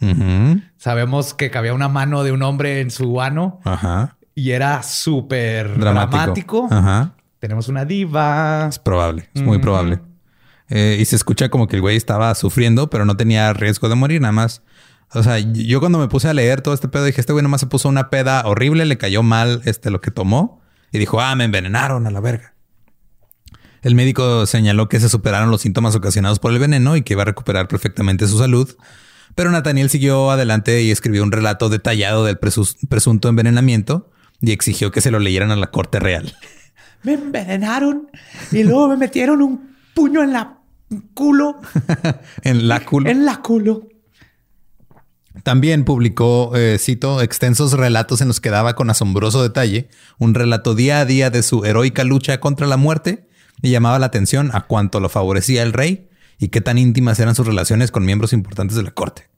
Sabemos 0.77 1.33
que 1.33 1.51
cabía 1.51 1.73
una 1.73 1.89
mano 1.89 2.23
de 2.23 2.33
un 2.33 2.43
hombre 2.43 2.83
en 2.83 2.91
su 2.91 3.23
ano 3.23 3.61
Ajá. 3.65 4.19
Y 4.35 4.51
era 4.51 4.83
súper 4.83 5.79
Dramático. 5.79 6.17
dramático. 6.17 6.69
Ajá. 6.71 7.15
Tenemos 7.39 7.69
una 7.69 7.85
diva. 7.85 8.67
Es 8.69 8.79
probable, 8.79 9.29
es 9.35 9.43
muy 9.43 9.59
probable. 9.59 10.01
Eh, 10.69 10.97
y 11.01 11.05
se 11.05 11.17
escucha 11.17 11.49
como 11.49 11.67
que 11.67 11.77
el 11.77 11.83
güey 11.83 11.97
estaba 11.97 12.35
sufriendo, 12.35 12.89
pero 12.89 13.05
no 13.05 13.17
tenía 13.17 13.53
riesgo 13.53 13.89
de 13.89 13.95
morir, 13.95 14.21
nada 14.21 14.33
más. 14.33 14.63
O 15.13 15.23
sea, 15.23 15.39
yo 15.39 15.81
cuando 15.81 15.99
me 15.99 16.09
puse 16.09 16.29
a 16.29 16.35
leer 16.35 16.63
todo 16.63 16.73
este 16.73 16.89
pedo, 16.89 17.05
dije, 17.05 17.21
este 17.21 17.33
güey 17.33 17.43
nomás 17.43 17.61
se 17.61 17.67
puso 17.67 17.89
una 17.89 18.09
peda 18.09 18.43
horrible, 18.47 18.87
le 18.87 18.97
cayó 18.97 19.23
mal 19.23 19.61
este, 19.65 19.91
lo 19.91 20.01
que 20.01 20.11
tomó 20.11 20.63
y 20.93 20.99
dijo, 20.99 21.21
ah, 21.21 21.35
me 21.35 21.45
envenenaron 21.45 22.07
a 22.07 22.11
la 22.11 22.21
verga. 22.21 22.55
El 23.83 23.95
médico 23.97 24.47
señaló 24.47 24.89
que 24.89 25.01
se 25.01 25.09
superaron 25.09 25.51
los 25.51 25.63
síntomas 25.63 25.95
ocasionados 25.97 26.39
por 26.39 26.53
el 26.53 26.61
veneno 26.61 26.97
y 26.97 27.03
que 27.03 27.15
iba 27.15 27.23
a 27.23 27.27
recuperar 27.27 27.67
perfectamente 27.67 28.29
su 28.29 28.39
salud. 28.39 28.75
Pero 29.35 29.51
Nathaniel 29.51 29.91
siguió 29.91 30.31
adelante 30.31 30.83
y 30.83 30.91
escribió 30.93 31.23
un 31.25 31.33
relato 31.33 31.69
detallado 31.69 32.25
del 32.25 32.39
presunto 32.39 33.29
envenenamiento 33.29 34.12
y 34.43 34.53
exigió 34.53 34.91
que 34.91 35.01
se 35.01 35.11
lo 35.11 35.21
leyeran 35.21 35.51
a 35.51 35.57
la 35.57 35.71
corte 35.71 35.99
real. 35.99 36.35
Me 37.03 37.15
envenenaron 37.15 38.11
y 38.53 38.63
luego 38.63 38.89
me 38.89 38.97
metieron 38.97 39.43
un 39.43 39.75
puño 39.93 40.23
en 40.23 40.33
la 40.33 40.59
culo. 41.15 41.61
en 42.43 42.69
la 42.69 42.79
culo. 42.79 43.11
En 43.11 43.25
la 43.25 43.39
culo. 43.39 43.89
También 45.43 45.85
publicó, 45.85 46.55
eh, 46.55 46.77
cito, 46.79 47.21
extensos 47.21 47.73
relatos 47.73 48.21
en 48.21 48.29
los 48.29 48.41
que 48.41 48.51
daba 48.51 48.77
con 48.77 48.89
asombroso 48.89 49.43
detalle 49.43 49.89
un 50.19 50.35
relato 50.35 50.77
día 50.77 51.01
a 51.01 51.05
día 51.05 51.31
de 51.31 51.43
su 51.43 51.65
heroica 51.65 52.05
lucha 52.05 52.39
contra 52.39 52.69
la 52.69 52.77
muerte 52.77 53.27
y 53.63 53.71
llamaba 53.71 53.99
la 53.99 54.07
atención 54.07 54.51
a 54.53 54.67
cuánto 54.67 55.01
lo 55.01 55.09
favorecía 55.09 55.65
el 55.65 55.73
rey 55.73 56.09
y 56.39 56.49
qué 56.49 56.61
tan 56.61 56.79
íntimas 56.79 57.19
eran 57.19 57.35
sus 57.35 57.47
relaciones 57.47 57.91
con 57.91 58.05
miembros 58.05 58.33
importantes 58.33 58.77
de 58.77 58.85
la 58.85 58.93
corte. 58.93 59.32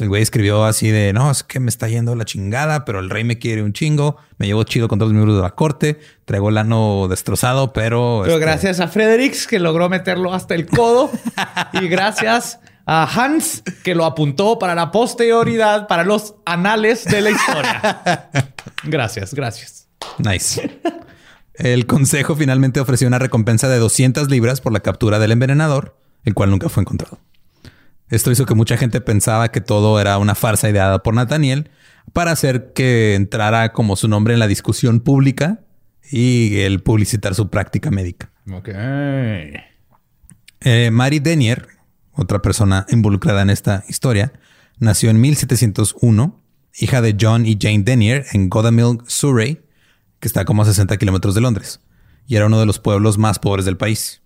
El 0.00 0.08
güey 0.08 0.22
escribió 0.22 0.64
así 0.64 0.90
de, 0.90 1.12
no, 1.12 1.30
es 1.30 1.42
que 1.42 1.60
me 1.60 1.68
está 1.68 1.88
yendo 1.88 2.14
la 2.14 2.24
chingada, 2.24 2.84
pero 2.84 3.00
el 3.00 3.10
rey 3.10 3.24
me 3.24 3.38
quiere 3.38 3.62
un 3.62 3.72
chingo, 3.72 4.16
me 4.38 4.46
llevo 4.46 4.64
chido 4.64 4.88
con 4.88 4.98
todos 4.98 5.10
los 5.10 5.14
miembros 5.14 5.36
de 5.36 5.42
la 5.42 5.54
corte, 5.54 5.98
traigo 6.24 6.48
el 6.48 6.58
ano 6.58 7.06
destrozado, 7.08 7.72
pero... 7.72 8.20
Pero 8.22 8.34
este, 8.34 8.44
gracias 8.44 8.80
a 8.80 8.88
Fredericks 8.88 9.46
que 9.46 9.58
logró 9.58 9.88
meterlo 9.88 10.32
hasta 10.32 10.54
el 10.54 10.66
codo 10.66 11.10
y 11.72 11.88
gracias 11.88 12.60
a 12.86 13.04
Hans 13.04 13.62
que 13.82 13.94
lo 13.94 14.04
apuntó 14.04 14.58
para 14.58 14.74
la 14.74 14.90
posterioridad, 14.92 15.88
para 15.88 16.04
los 16.04 16.36
anales 16.44 17.04
de 17.04 17.20
la 17.20 17.30
historia. 17.30 18.30
Gracias, 18.84 19.34
gracias. 19.34 19.88
Nice. 20.18 20.80
El 21.54 21.86
consejo 21.86 22.36
finalmente 22.36 22.78
ofreció 22.78 23.08
una 23.08 23.18
recompensa 23.18 23.68
de 23.68 23.78
200 23.78 24.30
libras 24.30 24.60
por 24.60 24.72
la 24.72 24.80
captura 24.80 25.18
del 25.18 25.32
envenenador, 25.32 25.96
el 26.24 26.34
cual 26.34 26.50
nunca 26.50 26.68
fue 26.68 26.82
encontrado. 26.82 27.18
Esto 28.08 28.30
hizo 28.30 28.46
que 28.46 28.54
mucha 28.54 28.76
gente 28.76 29.00
pensaba 29.00 29.50
que 29.50 29.60
todo 29.60 30.00
era 30.00 30.18
una 30.18 30.34
farsa 30.34 30.68
ideada 30.68 31.02
por 31.02 31.14
Nathaniel 31.14 31.70
para 32.12 32.30
hacer 32.30 32.72
que 32.72 33.14
entrara 33.14 33.72
como 33.72 33.96
su 33.96 34.08
nombre 34.08 34.34
en 34.34 34.40
la 34.40 34.46
discusión 34.46 35.00
pública 35.00 35.60
y 36.10 36.58
el 36.60 36.82
publicitar 36.82 37.34
su 37.34 37.50
práctica 37.50 37.90
médica. 37.90 38.30
Ok. 38.52 38.68
Eh, 40.60 40.90
Mary 40.92 41.18
Denier, 41.18 41.66
otra 42.12 42.40
persona 42.42 42.86
involucrada 42.90 43.42
en 43.42 43.50
esta 43.50 43.84
historia, 43.88 44.32
nació 44.78 45.10
en 45.10 45.20
1701, 45.20 46.40
hija 46.78 47.00
de 47.00 47.16
John 47.20 47.44
y 47.46 47.58
Jane 47.60 47.82
Denier 47.82 48.24
en 48.32 48.48
Godalming, 48.48 49.02
Surrey, 49.06 49.62
que 50.20 50.28
está 50.28 50.44
como 50.44 50.62
a 50.62 50.66
60 50.66 50.96
kilómetros 50.96 51.34
de 51.34 51.40
Londres, 51.40 51.80
y 52.26 52.36
era 52.36 52.46
uno 52.46 52.60
de 52.60 52.66
los 52.66 52.78
pueblos 52.78 53.18
más 53.18 53.38
pobres 53.38 53.64
del 53.64 53.76
país. 53.76 54.22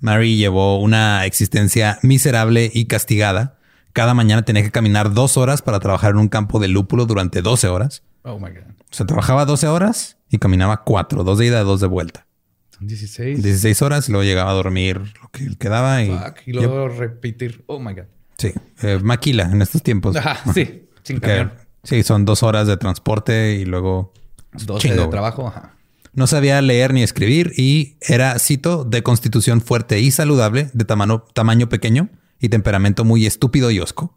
Mary 0.00 0.36
llevó 0.36 0.80
una 0.80 1.24
existencia 1.26 1.98
miserable 2.02 2.70
y 2.72 2.86
castigada. 2.86 3.58
Cada 3.92 4.14
mañana 4.14 4.42
tenía 4.42 4.62
que 4.62 4.70
caminar 4.70 5.12
dos 5.12 5.36
horas 5.36 5.62
para 5.62 5.80
trabajar 5.80 6.12
en 6.12 6.18
un 6.18 6.28
campo 6.28 6.60
de 6.60 6.68
lúpulo 6.68 7.06
durante 7.06 7.42
12 7.42 7.68
horas. 7.68 8.02
Oh 8.22 8.38
my 8.38 8.50
God. 8.50 8.70
O 8.90 8.94
sea, 8.94 9.06
trabajaba 9.06 9.44
12 9.44 9.66
horas 9.66 10.16
y 10.30 10.38
caminaba 10.38 10.84
cuatro, 10.84 11.24
dos 11.24 11.38
de 11.38 11.46
ida, 11.46 11.62
dos 11.62 11.80
de 11.80 11.88
vuelta. 11.88 12.26
Son 12.70 12.86
16. 12.86 13.42
16 13.42 13.82
horas 13.82 14.08
y 14.08 14.12
luego 14.12 14.24
llegaba 14.24 14.50
a 14.50 14.54
dormir 14.54 14.98
lo 15.20 15.28
que 15.30 15.56
quedaba 15.56 16.02
y... 16.02 16.10
Fuck. 16.10 16.36
Y 16.46 16.52
luego 16.52 16.88
repetir. 16.88 17.64
Oh 17.66 17.80
my 17.80 17.94
God. 17.94 18.04
Sí, 18.36 18.52
eh, 18.82 19.00
maquila 19.02 19.44
en 19.50 19.62
estos 19.62 19.82
tiempos. 19.82 20.14
Ajá, 20.16 20.40
sí. 20.52 20.88
Sin 21.02 21.18
camión. 21.20 21.52
sí, 21.82 22.02
son 22.02 22.24
dos 22.24 22.42
horas 22.42 22.66
de 22.66 22.76
transporte 22.76 23.54
y 23.54 23.64
luego 23.64 24.12
12 24.52 24.88
chingo, 24.88 25.02
de 25.02 25.08
trabajo. 25.08 25.48
Ajá. 25.48 25.74
No 26.18 26.26
sabía 26.26 26.60
leer 26.60 26.92
ni 26.92 27.02
escribir 27.02 27.52
y 27.56 27.96
era, 28.00 28.38
cito, 28.38 28.84
de 28.84 29.02
constitución 29.02 29.60
fuerte 29.60 30.00
y 30.00 30.10
saludable, 30.10 30.70
de 30.74 30.84
tamaño, 30.84 31.24
tamaño 31.32 31.68
pequeño 31.68 32.10
y 32.40 32.48
temperamento 32.50 33.04
muy 33.04 33.24
estúpido 33.26 33.70
y 33.70 33.80
osco. 33.80 34.14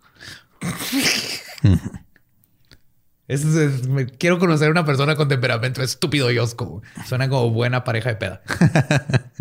Es- 3.28 3.46
es- 3.46 3.88
me- 3.88 4.08
quiero 4.08 4.40
conocer 4.40 4.68
a 4.68 4.72
una 4.72 4.84
persona 4.84 5.16
con 5.16 5.30
temperamento 5.30 5.82
estúpido 5.82 6.30
y 6.32 6.38
osco. 6.38 6.82
Suena 7.08 7.30
como 7.30 7.50
buena 7.52 7.86
pareja 7.86 8.10
de 8.10 8.16
peda. 8.18 8.42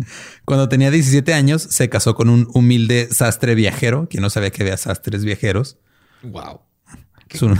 Cuando 0.45 0.69
tenía 0.69 0.89
17 0.91 1.33
años, 1.33 1.61
se 1.63 1.89
casó 1.89 2.15
con 2.15 2.29
un 2.29 2.47
humilde 2.53 3.09
sastre 3.11 3.53
viajero, 3.53 4.07
que 4.07 4.21
no 4.21 4.29
sabía 4.29 4.49
que 4.51 4.63
había 4.63 4.77
sastres 4.77 5.25
viajeros. 5.25 5.77
Wow. 6.23 6.61
Su- 7.33 7.53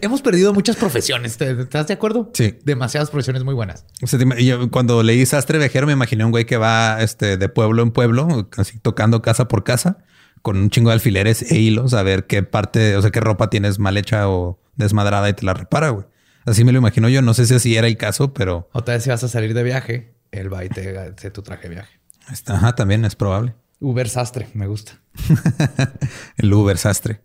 Hemos 0.00 0.22
perdido 0.22 0.52
muchas 0.52 0.76
profesiones. 0.76 1.36
¿te- 1.36 1.52
¿Estás 1.62 1.86
de 1.86 1.94
acuerdo? 1.94 2.30
Sí. 2.34 2.58
Demasiadas 2.64 3.10
profesiones 3.10 3.44
muy 3.44 3.54
buenas. 3.54 3.84
O 4.02 4.36
yo 4.38 4.70
cuando 4.70 5.02
leí 5.02 5.24
sastre 5.24 5.58
viajero 5.58 5.86
me 5.86 5.92
imaginé 5.92 6.24
un 6.24 6.30
güey 6.32 6.46
que 6.46 6.56
va 6.56 7.00
este, 7.00 7.36
de 7.36 7.48
pueblo 7.48 7.82
en 7.82 7.92
pueblo, 7.92 8.48
así 8.56 8.78
tocando 8.80 9.22
casa 9.22 9.46
por 9.48 9.62
casa, 9.64 9.98
con 10.42 10.56
un 10.56 10.70
chingo 10.70 10.90
de 10.90 10.94
alfileres 10.94 11.50
e 11.52 11.58
hilos 11.58 11.94
a 11.94 12.02
ver 12.02 12.26
qué 12.26 12.42
parte, 12.42 12.96
o 12.96 13.02
sea, 13.02 13.10
qué 13.12 13.20
ropa 13.20 13.50
tienes 13.50 13.78
mal 13.78 13.96
hecha 13.96 14.28
o 14.28 14.60
desmadrada 14.76 15.28
y 15.28 15.32
te 15.34 15.46
la 15.46 15.54
repara, 15.54 15.90
güey. 15.90 16.06
Así 16.44 16.64
me 16.64 16.72
lo 16.72 16.78
imagino 16.78 17.08
yo. 17.08 17.22
No 17.22 17.34
sé 17.34 17.46
si 17.46 17.54
así 17.54 17.76
era 17.76 17.86
el 17.86 17.96
caso, 17.96 18.32
pero 18.34 18.68
Otra 18.72 18.94
vez 18.94 19.04
si 19.04 19.10
vas 19.10 19.22
a 19.22 19.28
salir 19.28 19.54
de 19.54 19.62
viaje, 19.62 20.14
él 20.32 20.52
va 20.52 20.64
y 20.64 20.68
te 20.70 20.98
hace 20.98 21.30
tu 21.30 21.42
traje 21.42 21.68
de 21.68 21.74
viaje. 21.76 22.00
ajá, 22.46 22.74
también 22.74 23.04
es 23.04 23.14
probable. 23.14 23.54
Uber 23.80 24.08
sastre, 24.08 24.48
me 24.54 24.66
gusta. 24.66 24.98
El 26.36 26.52
Uber 26.52 26.76
sastre. 26.78 27.20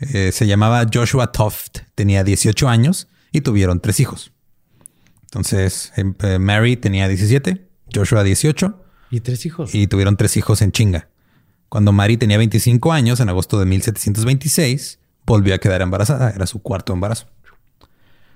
Eh, 0.00 0.32
se 0.32 0.46
llamaba 0.46 0.84
Joshua 0.92 1.32
Toft, 1.32 1.78
tenía 1.94 2.24
18 2.24 2.68
años 2.68 3.08
y 3.32 3.40
tuvieron 3.42 3.80
tres 3.80 4.00
hijos. 4.00 4.32
Entonces, 5.24 5.92
em- 5.96 6.14
eh, 6.22 6.38
Mary 6.38 6.76
tenía 6.76 7.08
17, 7.08 7.68
Joshua 7.94 8.22
18 8.22 8.84
Y 9.10 9.20
tres 9.20 9.46
hijos. 9.46 9.74
y 9.74 9.86
tuvieron 9.86 10.16
tres 10.16 10.36
hijos 10.36 10.62
en 10.62 10.72
chinga. 10.72 11.08
Cuando 11.68 11.92
Mary 11.92 12.16
tenía 12.16 12.38
25 12.38 12.92
años, 12.92 13.18
en 13.20 13.28
agosto 13.28 13.58
de 13.58 13.66
1726, 13.66 15.00
volvió 15.26 15.54
a 15.54 15.58
quedar 15.58 15.82
embarazada. 15.82 16.30
Era 16.30 16.46
su 16.46 16.62
cuarto 16.62 16.92
embarazo. 16.92 17.26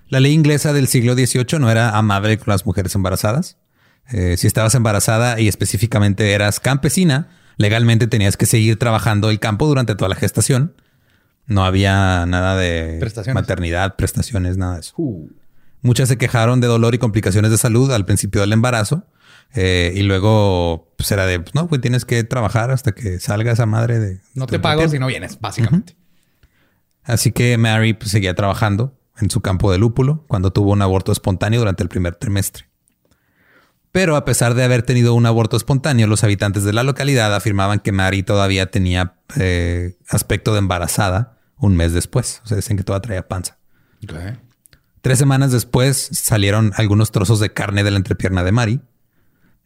La 0.09 0.21
ley 0.21 0.33
inglesa 0.33 0.73
del 0.73 0.89
siglo 0.89 1.15
XVIII 1.15 1.59
no 1.61 1.71
era 1.71 1.97
amable 1.97 2.39
con 2.39 2.51
las 2.53 2.65
mujeres 2.67 2.95
embarazadas. 2.95 3.59
Eh, 4.11 4.37
si 4.39 4.47
estabas 4.47 4.75
embarazada 4.75 5.39
y 5.39 5.49
específicamente 5.49 6.33
eras 6.33 6.61
campesina, 6.61 7.29
legalmente 7.59 8.07
tenías 8.07 8.37
que 8.37 8.47
seguir 8.47 8.79
trabajando 8.79 9.29
el 9.31 9.39
campo 9.39 9.67
durante 9.67 9.95
toda 9.95 10.09
la 10.09 10.15
gestación. 10.17 10.75
No 11.49 11.65
había 11.65 12.25
nada 12.27 12.55
de 12.57 12.99
Prestaciones. 13.01 13.35
maternidad, 13.35 13.97
prestaciones, 13.97 14.57
nada 14.57 14.75
de 14.75 14.81
eso. 14.81 14.95
Uh, 14.97 15.29
Muchas 15.81 16.09
se 16.09 16.19
quejaron 16.19 16.61
de 16.61 16.67
dolor 16.67 16.95
y 16.95 16.99
complicaciones 16.99 17.51
de 17.51 17.59
salud 17.59 17.91
al 17.93 18.05
principio 18.05 18.41
del 18.43 18.53
embarazo. 18.53 19.07
eh, 19.55 19.93
y 19.97 20.03
luego 20.03 20.93
pues 20.99 21.11
era 21.11 21.25
de, 21.25 21.41
pues, 21.41 21.55
no, 21.55 21.67
güey, 21.67 21.81
tienes 21.81 22.05
que 22.05 22.23
trabajar 22.25 22.71
hasta 22.71 22.93
que 22.93 23.19
salga 23.19 23.53
esa 23.53 23.65
madre 23.67 23.99
de... 23.99 24.21
no 24.35 24.47
te 24.47 24.59
pago 24.59 24.81
tiempo". 24.81 24.93
si 24.93 24.99
no 24.99 25.07
vienes, 25.07 25.41
básicamente. 25.41 25.97
Así 27.03 27.33
que 27.33 27.57
Mary 27.57 27.95
pues, 27.95 28.11
seguía 28.11 28.35
trabajando 28.35 28.99
en 29.19 29.31
su 29.31 29.41
campo 29.41 29.73
de 29.73 29.79
lúpulo 29.79 30.25
cuando 30.29 30.53
tuvo 30.53 30.73
un 30.73 30.83
aborto 30.83 31.13
espontáneo 31.13 31.61
durante 31.61 31.83
el 31.83 31.89
primer 31.89 32.15
trimestre. 32.17 32.67
Pero 33.91 34.17
a 34.17 34.25
pesar 34.27 34.53
de 34.55 34.65
haber 34.65 34.83
tenido 34.83 35.15
un 35.15 35.25
aborto 35.25 35.57
espontáneo, 35.57 36.07
los 36.07 36.23
habitantes 36.25 36.63
de 36.65 36.75
la 36.75 36.83
localidad 36.83 37.35
afirmaban 37.35 37.79
que 37.81 37.91
Mary 37.91 38.23
todavía 38.23 38.71
tenía 38.71 39.15
eh, 39.39 39.97
aspecto 40.11 40.53
de 40.53 40.59
embarazada 40.59 41.38
un 41.59 41.77
mes 41.77 41.93
después. 41.93 42.41
O 42.45 42.49
sea, 42.49 42.57
dicen 42.57 42.77
que 42.77 42.85
todavía 42.85 43.03
traía 43.03 43.29
panza. 43.29 43.59
Tres 45.01 45.19
semanas 45.19 45.53
después 45.53 46.09
salieron 46.13 46.73
algunos 46.77 47.13
trozos 47.13 47.41
de 47.41 47.53
carne 47.53 47.85
de 47.85 47.91
la 47.91 47.97
entrepierna 47.97 48.45
de 48.45 48.53
Mari, 48.53 48.81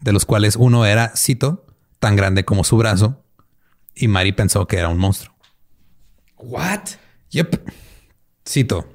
de 0.01 0.13
los 0.13 0.25
cuales 0.25 0.57
uno 0.57 0.85
era, 0.85 1.13
cito, 1.17 1.67
tan 1.99 2.17
grande 2.17 2.45
como 2.45 2.65
su 2.65 2.77
brazo 2.77 3.23
y 3.95 4.09
Mary 4.09 4.33
pensó 4.33 4.67
que 4.67 4.77
era 4.77 4.89
un 4.89 4.99
monstruo. 4.99 5.35
What? 6.39 6.81
Yep. 7.31 7.71
Cito. 8.49 8.89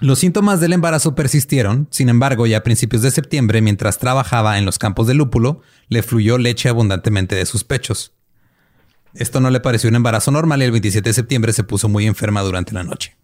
Los 0.00 0.20
síntomas 0.20 0.60
del 0.60 0.72
embarazo 0.72 1.14
persistieron, 1.14 1.88
sin 1.90 2.08
embargo, 2.08 2.46
ya 2.46 2.58
a 2.58 2.62
principios 2.62 3.02
de 3.02 3.10
septiembre, 3.10 3.60
mientras 3.60 3.98
trabajaba 3.98 4.58
en 4.58 4.64
los 4.64 4.78
campos 4.78 5.08
de 5.08 5.14
lúpulo, 5.14 5.60
le 5.88 6.02
fluyó 6.02 6.38
leche 6.38 6.68
abundantemente 6.68 7.34
de 7.34 7.46
sus 7.46 7.64
pechos. 7.64 8.12
Esto 9.14 9.40
no 9.40 9.50
le 9.50 9.60
pareció 9.60 9.88
un 9.90 9.96
embarazo 9.96 10.30
normal 10.30 10.60
y 10.62 10.64
el 10.66 10.70
27 10.72 11.08
de 11.08 11.14
septiembre 11.14 11.52
se 11.52 11.64
puso 11.64 11.88
muy 11.88 12.06
enferma 12.06 12.42
durante 12.42 12.72
la 12.72 12.84
noche. 12.84 13.16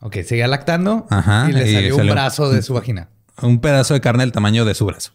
Ok, 0.00 0.16
seguía 0.26 0.46
lactando 0.46 1.06
Ajá, 1.10 1.46
y 1.48 1.52
le 1.52 1.70
y 1.70 1.74
salió, 1.74 1.96
salió- 1.96 2.12
un 2.12 2.14
brazo 2.16 2.50
de 2.50 2.62
su 2.62 2.74
vagina. 2.74 3.08
Un 3.42 3.60
pedazo 3.60 3.94
de 3.94 4.00
carne 4.00 4.22
del 4.22 4.32
tamaño 4.32 4.64
de 4.64 4.74
su 4.74 4.84
brazo. 4.86 5.12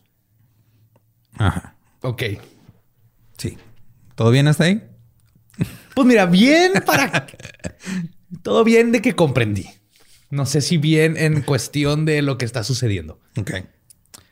Ajá. 1.37 1.75
Ok. 2.01 2.23
Sí. 3.37 3.57
¿Todo 4.15 4.31
bien 4.31 4.47
hasta 4.47 4.65
ahí? 4.65 4.83
Pues 5.95 6.07
mira, 6.07 6.25
bien 6.25 6.73
para... 6.85 7.27
Todo 8.43 8.63
bien 8.63 8.91
de 8.91 9.01
que 9.01 9.15
comprendí. 9.15 9.67
No 10.29 10.45
sé 10.45 10.61
si 10.61 10.77
bien 10.77 11.17
en 11.17 11.41
cuestión 11.41 12.05
de 12.05 12.21
lo 12.21 12.37
que 12.37 12.45
está 12.45 12.63
sucediendo. 12.63 13.19
Ok. 13.37 13.51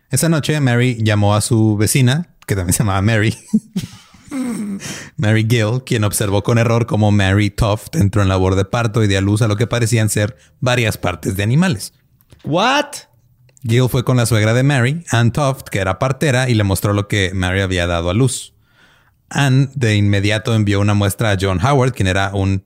Esa 0.09 0.29
noche 0.29 0.59
Mary 0.59 0.97
llamó 1.03 1.35
a 1.35 1.41
su 1.41 1.75
vecina, 1.77 2.35
que 2.47 2.55
también 2.55 2.73
se 2.73 2.79
llamaba 2.79 3.01
Mary. 3.01 3.35
Mary 5.17 5.45
Gill, 5.49 5.83
quien 5.85 6.03
observó 6.03 6.43
con 6.43 6.57
error 6.57 6.85
cómo 6.85 7.11
Mary 7.11 7.49
Toft 7.49 7.95
entró 7.95 8.21
en 8.21 8.29
labor 8.29 8.55
de 8.55 8.65
parto 8.65 9.03
y 9.03 9.07
dio 9.07 9.17
a 9.17 9.21
luz 9.21 9.41
a 9.41 9.47
lo 9.47 9.55
que 9.55 9.67
parecían 9.67 10.09
ser 10.09 10.37
varias 10.59 10.97
partes 10.97 11.35
de 11.35 11.43
animales. 11.43 11.93
What? 12.43 12.87
Gill 13.63 13.89
fue 13.89 14.03
con 14.03 14.17
la 14.17 14.25
suegra 14.25 14.53
de 14.53 14.63
Mary, 14.63 15.03
Ann 15.11 15.31
Toft, 15.31 15.67
que 15.69 15.79
era 15.79 15.99
partera, 15.99 16.49
y 16.49 16.53
le 16.53 16.63
mostró 16.63 16.93
lo 16.93 17.07
que 17.07 17.31
Mary 17.33 17.61
había 17.61 17.87
dado 17.87 18.09
a 18.09 18.13
luz. 18.13 18.53
Ann 19.29 19.69
de 19.75 19.95
inmediato 19.95 20.55
envió 20.55 20.79
una 20.79 20.93
muestra 20.93 21.31
a 21.31 21.37
John 21.39 21.59
Howard, 21.63 21.93
quien 21.93 22.07
era 22.07 22.31
un 22.33 22.63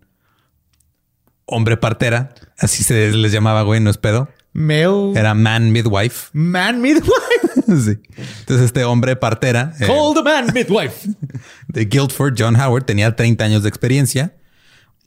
hombre 1.46 1.77
partera, 1.77 2.34
así 2.58 2.84
se 2.84 3.12
les 3.12 3.32
llamaba, 3.32 3.63
güey, 3.63 3.79
no 3.79 3.89
es 3.89 3.98
pedo. 3.98 4.29
Male 4.53 5.13
Era 5.15 5.34
man 5.34 5.72
midwife. 5.72 6.29
man 6.34 6.79
midwife. 6.79 7.12
Sí. 7.67 7.97
Entonces 8.39 8.65
este 8.65 8.83
hombre 8.83 9.15
partera 9.15 9.73
eh, 9.79 9.88
Call 9.88 10.13
the 10.13 10.21
man 10.21 10.47
midwife. 10.53 11.07
de 11.67 11.85
Guildford, 11.85 12.35
John 12.38 12.55
Howard, 12.55 12.85
tenía 12.85 13.15
30 13.15 13.43
años 13.43 13.63
de 13.63 13.69
experiencia 13.69 14.35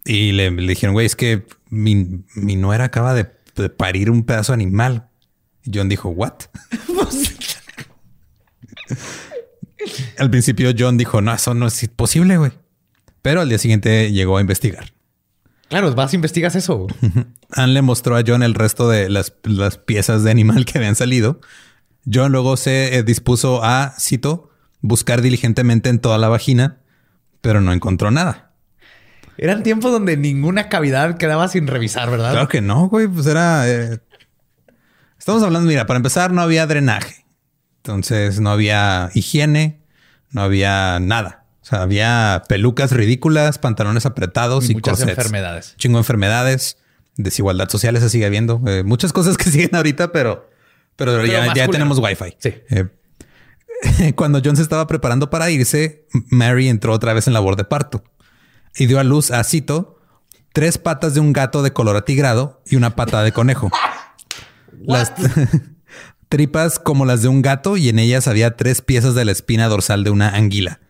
y 0.04 0.32
le, 0.32 0.50
le 0.50 0.68
dijeron, 0.68 0.94
güey, 0.94 1.06
es 1.06 1.16
que 1.16 1.46
mi, 1.68 2.24
mi 2.34 2.56
nuera 2.56 2.84
acaba 2.84 3.14
de, 3.14 3.26
de 3.56 3.68
parir 3.68 4.10
un 4.10 4.24
pedazo 4.24 4.52
de 4.52 4.54
animal. 4.54 5.08
Y 5.64 5.76
John 5.76 5.88
dijo, 5.88 6.08
¿what? 6.08 6.34
Al 10.18 10.30
principio 10.30 10.70
John 10.76 10.96
dijo, 10.96 11.20
no, 11.20 11.32
eso 11.32 11.54
no 11.54 11.66
es 11.66 11.88
posible, 11.94 12.38
güey. 12.38 12.52
Pero 13.22 13.40
al 13.40 13.48
día 13.48 13.58
siguiente 13.58 14.12
llegó 14.12 14.38
a 14.38 14.40
investigar. 14.40 14.92
claro, 15.68 15.92
vas 15.94 16.14
investigas 16.14 16.54
eso. 16.54 16.86
Anne 17.50 17.72
le 17.72 17.82
mostró 17.82 18.16
a 18.16 18.22
John 18.26 18.42
el 18.42 18.54
resto 18.54 18.88
de 18.88 19.08
las, 19.08 19.34
las 19.42 19.78
piezas 19.78 20.22
de 20.22 20.30
animal 20.30 20.64
que 20.64 20.78
habían 20.78 20.94
salido. 20.94 21.40
John 22.10 22.32
luego 22.32 22.56
se 22.56 22.96
eh, 22.96 23.02
dispuso 23.02 23.62
a, 23.64 23.94
cito, 23.98 24.50
buscar 24.80 25.22
diligentemente 25.22 25.88
en 25.88 25.98
toda 25.98 26.18
la 26.18 26.28
vagina, 26.28 26.78
pero 27.40 27.60
no 27.60 27.72
encontró 27.72 28.10
nada. 28.10 28.52
Eran 29.38 29.62
tiempos 29.62 29.92
donde 29.92 30.16
ninguna 30.16 30.68
cavidad 30.68 31.18
quedaba 31.18 31.48
sin 31.48 31.66
revisar, 31.66 32.10
¿verdad? 32.10 32.30
Claro 32.32 32.48
que 32.48 32.60
no, 32.60 32.88
güey, 32.88 33.06
pues 33.08 33.26
era... 33.26 33.68
eh, 33.68 33.98
Estamos 35.18 35.42
hablando, 35.42 35.68
mira, 35.68 35.86
para 35.86 35.96
empezar 35.96 36.32
no 36.32 36.40
había 36.40 36.66
drenaje. 36.66 37.26
Entonces 37.78 38.40
no 38.40 38.50
había 38.50 39.10
higiene, 39.14 39.80
no 40.30 40.42
había 40.42 40.98
nada. 41.00 41.44
O 41.62 41.64
sea, 41.64 41.82
había 41.82 42.44
pelucas 42.48 42.92
ridículas, 42.92 43.58
pantalones 43.58 44.06
apretados 44.06 44.68
Y 44.68 44.72
y, 44.72 44.74
muchas 44.76 44.98
corsets. 45.00 45.10
enfermedades. 45.18 45.74
Chingo 45.78 45.98
de 45.98 46.02
enfermedades, 46.02 46.78
desigualdad 47.16 47.68
social 47.68 47.98
se 47.98 48.08
sigue 48.08 48.26
habiendo. 48.26 48.62
eh, 48.66 48.84
muchas 48.84 49.12
cosas 49.12 49.36
que 49.36 49.44
siguen 49.50 49.74
ahorita, 49.74 50.12
pero, 50.12 50.48
pero, 50.96 51.12
Pero 51.12 51.26
ya, 51.26 51.54
ya 51.54 51.68
tenemos 51.68 51.98
wifi. 51.98 52.36
Sí. 52.38 52.54
Eh, 52.70 54.12
cuando 54.14 54.40
John 54.44 54.56
se 54.56 54.62
estaba 54.62 54.86
preparando 54.86 55.30
para 55.30 55.50
irse, 55.50 56.06
Mary 56.30 56.68
entró 56.68 56.92
otra 56.92 57.12
vez 57.12 57.26
en 57.26 57.34
labor 57.34 57.56
de 57.56 57.64
parto 57.64 58.02
y 58.76 58.86
dio 58.86 58.98
a 58.98 59.04
luz 59.04 59.30
a 59.30 59.44
Cito 59.44 59.98
tres 60.52 60.78
patas 60.78 61.14
de 61.14 61.20
un 61.20 61.32
gato 61.32 61.62
de 61.62 61.72
color 61.72 61.96
atigrado 61.96 62.62
y 62.66 62.76
una 62.76 62.96
pata 62.96 63.22
de 63.22 63.32
conejo. 63.32 63.70
Las 64.80 65.12
tripas 66.28 66.78
como 66.78 67.06
las 67.06 67.22
de 67.22 67.28
un 67.28 67.40
gato 67.42 67.76
y 67.76 67.88
en 67.88 67.98
ellas 67.98 68.28
había 68.28 68.56
tres 68.56 68.82
piezas 68.82 69.14
de 69.14 69.24
la 69.24 69.32
espina 69.32 69.68
dorsal 69.68 70.04
de 70.04 70.10
una 70.10 70.30
anguila. 70.30 70.80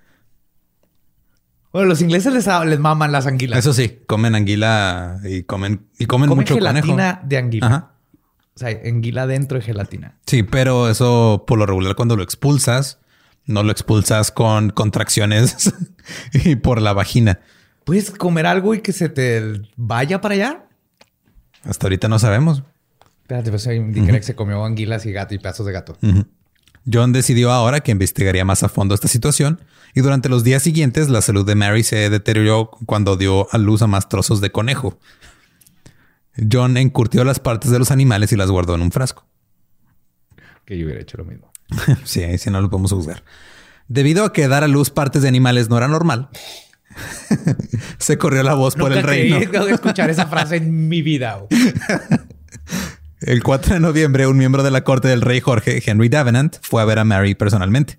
Bueno, 1.72 1.88
los 1.88 2.00
ingleses 2.00 2.32
les, 2.32 2.46
les 2.66 2.78
maman 2.78 3.12
las 3.12 3.26
anguilas. 3.26 3.58
Eso 3.58 3.72
sí, 3.72 4.00
comen 4.06 4.34
anguila 4.34 5.18
y 5.24 5.42
comen 5.42 5.86
y 5.98 6.06
comen, 6.06 6.28
Comen 6.30 6.42
mucho 6.44 6.54
gelatina 6.54 6.82
conejo. 7.16 7.20
de 7.28 7.36
anguila. 7.36 7.66
Ajá. 7.66 7.92
O 8.56 8.58
sea, 8.58 8.70
anguila 8.84 9.26
dentro 9.26 9.58
de 9.58 9.64
gelatina. 9.64 10.16
Sí, 10.26 10.42
pero 10.42 10.88
eso 10.88 11.44
por 11.46 11.58
lo 11.58 11.66
regular 11.66 11.94
cuando 11.94 12.16
lo 12.16 12.22
expulsas, 12.22 12.98
no 13.44 13.62
lo 13.62 13.70
expulsas 13.70 14.30
con 14.30 14.70
contracciones 14.70 15.72
y 16.32 16.56
por 16.56 16.80
la 16.80 16.94
vagina. 16.94 17.40
¿Puedes 17.84 18.10
comer 18.10 18.46
algo 18.46 18.74
y 18.74 18.80
que 18.80 18.92
se 18.92 19.08
te 19.08 19.62
vaya 19.76 20.20
para 20.20 20.34
allá? 20.34 20.64
Hasta 21.64 21.86
ahorita 21.86 22.08
no 22.08 22.18
sabemos. 22.18 22.62
Espérate, 23.22 23.50
pues 23.50 23.66
ahí 23.66 23.76
indicaré 23.76 24.20
que 24.20 24.26
se 24.26 24.34
comió 24.34 24.64
anguilas 24.64 25.04
y 25.04 25.12
gato 25.12 25.34
y 25.34 25.38
pedazos 25.38 25.66
de 25.66 25.72
gato. 25.72 25.98
John 26.90 27.12
decidió 27.12 27.50
ahora 27.52 27.80
que 27.80 27.92
investigaría 27.92 28.44
más 28.44 28.62
a 28.62 28.68
fondo 28.68 28.94
esta 28.94 29.08
situación 29.08 29.60
y 29.94 30.00
durante 30.00 30.28
los 30.28 30.44
días 30.44 30.62
siguientes 30.62 31.08
la 31.08 31.20
salud 31.20 31.44
de 31.44 31.56
Mary 31.56 31.82
se 31.82 32.08
deterioró 32.08 32.70
cuando 32.86 33.16
dio 33.16 33.48
a 33.52 33.58
luz 33.58 33.82
a 33.82 33.86
más 33.86 34.08
trozos 34.08 34.40
de 34.40 34.50
conejo. 34.50 34.98
John 36.52 36.76
encurtió 36.76 37.24
las 37.24 37.38
partes 37.40 37.70
de 37.70 37.78
los 37.78 37.90
animales 37.90 38.32
y 38.32 38.36
las 38.36 38.50
guardó 38.50 38.74
en 38.74 38.82
un 38.82 38.92
frasco. 38.92 39.26
Que 40.64 40.76
yo 40.78 40.84
hubiera 40.86 41.00
hecho 41.00 41.16
lo 41.18 41.24
mismo. 41.24 41.50
Sí, 42.04 42.22
ahí 42.22 42.38
sí 42.38 42.50
no 42.50 42.60
lo 42.60 42.68
podemos 42.70 42.92
juzgar. 42.92 43.24
Debido 43.88 44.24
a 44.24 44.32
que 44.32 44.48
dar 44.48 44.64
a 44.64 44.68
luz 44.68 44.90
partes 44.90 45.22
de 45.22 45.28
animales 45.28 45.68
no 45.70 45.76
era 45.78 45.86
normal, 45.88 46.28
se 47.98 48.18
corrió 48.18 48.42
la 48.42 48.54
voz 48.54 48.74
por 48.74 48.90
el 48.92 48.98
Nunca 48.98 49.08
reino. 49.10 49.38
creí 49.38 49.68
escuchar 49.72 50.10
esa 50.10 50.26
frase 50.26 50.56
en 50.56 50.88
mi 50.88 51.02
vida. 51.02 51.40
El 53.20 53.42
4 53.42 53.74
de 53.74 53.80
noviembre, 53.80 54.26
un 54.26 54.36
miembro 54.36 54.62
de 54.62 54.70
la 54.70 54.82
corte 54.84 55.08
del 55.08 55.22
rey 55.22 55.40
Jorge, 55.40 55.82
Henry 55.84 56.08
Davenant, 56.08 56.56
fue 56.62 56.82
a 56.82 56.84
ver 56.84 56.98
a 56.98 57.04
Mary 57.04 57.34
personalmente. 57.34 57.98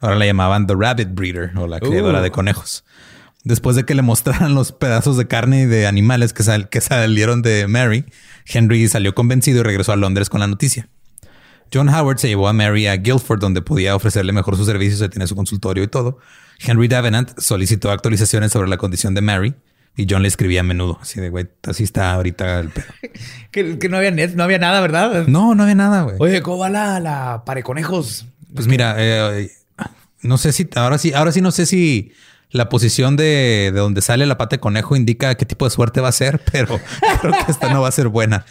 Ahora 0.00 0.16
la 0.16 0.26
llamaban 0.26 0.66
The 0.66 0.74
Rabbit 0.76 1.08
Breeder 1.14 1.56
o 1.56 1.66
la 1.66 1.80
criadora 1.80 2.20
Uh. 2.20 2.22
de 2.22 2.30
conejos. 2.30 2.84
Después 3.44 3.74
de 3.76 3.84
que 3.84 3.94
le 3.94 4.02
mostraran 4.02 4.54
los 4.54 4.70
pedazos 4.72 5.16
de 5.16 5.26
carne 5.26 5.62
y 5.62 5.66
de 5.66 5.86
animales 5.86 6.32
que, 6.32 6.42
sal- 6.44 6.68
que 6.68 6.80
salieron 6.80 7.42
de 7.42 7.66
Mary, 7.66 8.04
Henry 8.46 8.86
salió 8.88 9.14
convencido 9.14 9.60
y 9.60 9.62
regresó 9.64 9.92
a 9.92 9.96
Londres 9.96 10.28
con 10.28 10.40
la 10.40 10.46
noticia. 10.46 10.88
John 11.74 11.88
Howard 11.88 12.18
se 12.18 12.28
llevó 12.28 12.48
a 12.48 12.52
Mary 12.52 12.86
a 12.86 12.96
Guildford, 12.96 13.40
donde 13.40 13.62
podía 13.62 13.96
ofrecerle 13.96 14.32
mejor 14.32 14.56
sus 14.56 14.66
servicios, 14.66 15.00
ya 15.00 15.08
tenía 15.08 15.26
su 15.26 15.34
consultorio 15.34 15.82
y 15.82 15.88
todo. 15.88 16.18
Henry 16.60 16.86
Davenant 16.86 17.38
solicitó 17.38 17.90
actualizaciones 17.90 18.52
sobre 18.52 18.68
la 18.68 18.76
condición 18.76 19.14
de 19.14 19.22
Mary 19.22 19.54
y 19.96 20.06
John 20.08 20.22
le 20.22 20.28
escribía 20.28 20.60
a 20.60 20.62
menudo, 20.62 20.98
así 21.02 21.18
de, 21.20 21.28
güey, 21.30 21.48
así 21.64 21.82
está 21.82 22.12
ahorita 22.12 22.60
el 22.60 22.68
pedo. 22.68 22.86
Que, 23.50 23.78
que 23.78 23.88
no 23.88 23.96
había 23.98 24.10
net, 24.10 24.34
no 24.34 24.44
había 24.44 24.58
nada, 24.58 24.80
¿verdad? 24.80 25.26
No, 25.26 25.54
no 25.54 25.62
había 25.64 25.74
nada, 25.74 26.02
güey. 26.02 26.16
Oye, 26.20 26.40
¿cómo 26.42 26.58
va 26.58 26.70
la, 26.70 27.00
la 27.00 27.42
pareconejos? 27.44 28.26
Pues 28.54 28.66
mira, 28.66 28.94
eh, 28.98 29.50
no 30.22 30.38
sé 30.38 30.52
si 30.52 30.68
ahora 30.76 30.96
sí, 30.98 31.12
ahora 31.12 31.32
sí 31.32 31.40
no 31.40 31.50
sé 31.50 31.66
si 31.66 32.12
la 32.52 32.68
posición 32.68 33.16
de, 33.16 33.70
de 33.72 33.80
donde 33.80 34.00
sale 34.02 34.26
la 34.26 34.38
pata 34.38 34.56
de 34.56 34.60
conejo 34.60 34.94
indica 34.96 35.34
qué 35.34 35.44
tipo 35.46 35.64
de 35.64 35.70
suerte 35.70 36.00
va 36.00 36.08
a 36.08 36.12
ser, 36.12 36.40
pero 36.52 36.78
creo 37.20 37.32
que 37.44 37.50
esta 37.52 37.72
no 37.72 37.82
va 37.82 37.88
a 37.88 37.92
ser 37.92 38.08
buena. 38.08 38.44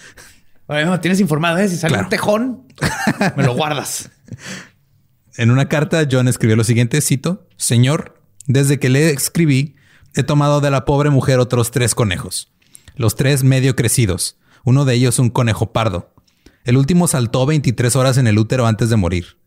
Oye, 0.67 0.85
no, 0.85 0.99
tienes 0.99 1.19
informado, 1.19 1.57
¿eh? 1.57 1.67
Si 1.67 1.77
sale 1.77 1.93
Claro. 1.93 2.05
un 2.05 2.09
tejón, 2.09 2.67
me 3.35 3.43
lo 3.43 3.53
guardas. 3.55 4.09
En 5.37 5.51
una 5.51 5.67
carta, 5.67 6.07
John 6.09 6.27
escribió 6.27 6.55
lo 6.55 6.63
siguiente: 6.63 7.01
cito, 7.01 7.47
Señor, 7.57 8.19
desde 8.47 8.79
que 8.79 8.89
le 8.89 9.11
escribí, 9.11 9.75
he 10.15 10.23
tomado 10.23 10.61
de 10.61 10.71
la 10.71 10.85
pobre 10.85 11.09
mujer 11.09 11.39
otros 11.39 11.71
tres 11.71 11.95
conejos, 11.95 12.51
los 12.95 13.15
tres 13.15 13.43
medio 13.43 13.75
crecidos, 13.75 14.37
uno 14.63 14.85
de 14.85 14.93
ellos 14.95 15.19
un 15.19 15.29
conejo 15.29 15.71
pardo. 15.73 16.13
El 16.63 16.77
último 16.77 17.07
saltó 17.07 17.45
23 17.45 17.95
horas 17.95 18.17
en 18.17 18.27
el 18.27 18.37
útero 18.37 18.67
antes 18.67 18.89
de 18.89 18.95
morir. 18.95 19.37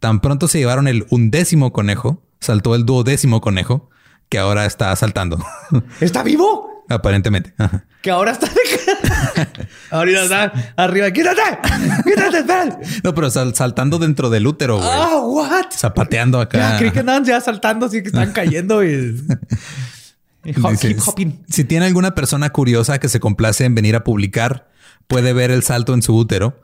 Tan 0.00 0.20
pronto 0.20 0.48
se 0.48 0.58
llevaron 0.58 0.88
el 0.88 1.06
undécimo 1.10 1.72
conejo, 1.72 2.22
saltó 2.40 2.74
el 2.74 2.84
duodécimo 2.84 3.40
conejo, 3.40 3.88
que 4.28 4.38
ahora 4.38 4.66
está 4.66 4.94
saltando. 4.96 5.38
¿Está 6.00 6.22
vivo? 6.22 6.84
Aparentemente. 6.88 7.52
Ajá. 7.58 7.84
Que 8.00 8.10
ahora 8.10 8.30
está. 8.32 8.48
Ahorita 9.90 10.22
está 10.22 10.52
arriba. 10.76 11.10
¡Quítate! 11.10 11.42
¡Quítate! 12.04 12.38
espera! 12.38 12.78
No, 13.04 13.14
pero 13.14 13.30
sal- 13.30 13.54
saltando 13.54 13.98
dentro 13.98 14.30
del 14.30 14.46
útero, 14.46 14.76
güey. 14.76 14.88
¡Ah, 14.90 15.18
what! 15.22 15.66
Zapateando 15.72 16.40
acá. 16.40 16.58
Ya, 16.58 16.78
creí 16.78 16.90
que 16.92 17.00
andaban 17.00 17.24
ya 17.24 17.40
saltando, 17.40 17.86
así 17.86 18.02
que 18.02 18.08
están 18.08 18.32
cayendo 18.32 18.84
y... 18.84 19.20
y 20.44 20.52
hop- 20.54 20.70
Dice, 20.70 20.88
keep 20.88 21.00
hopping. 21.04 21.44
Si 21.48 21.64
tiene 21.64 21.86
alguna 21.86 22.14
persona 22.14 22.50
curiosa 22.50 22.98
que 22.98 23.08
se 23.08 23.18
complace 23.20 23.64
en 23.64 23.74
venir 23.74 23.96
a 23.96 24.04
publicar, 24.04 24.68
puede 25.08 25.32
ver 25.32 25.50
el 25.50 25.62
salto 25.64 25.92
en 25.94 26.02
su 26.02 26.16
útero 26.16 26.60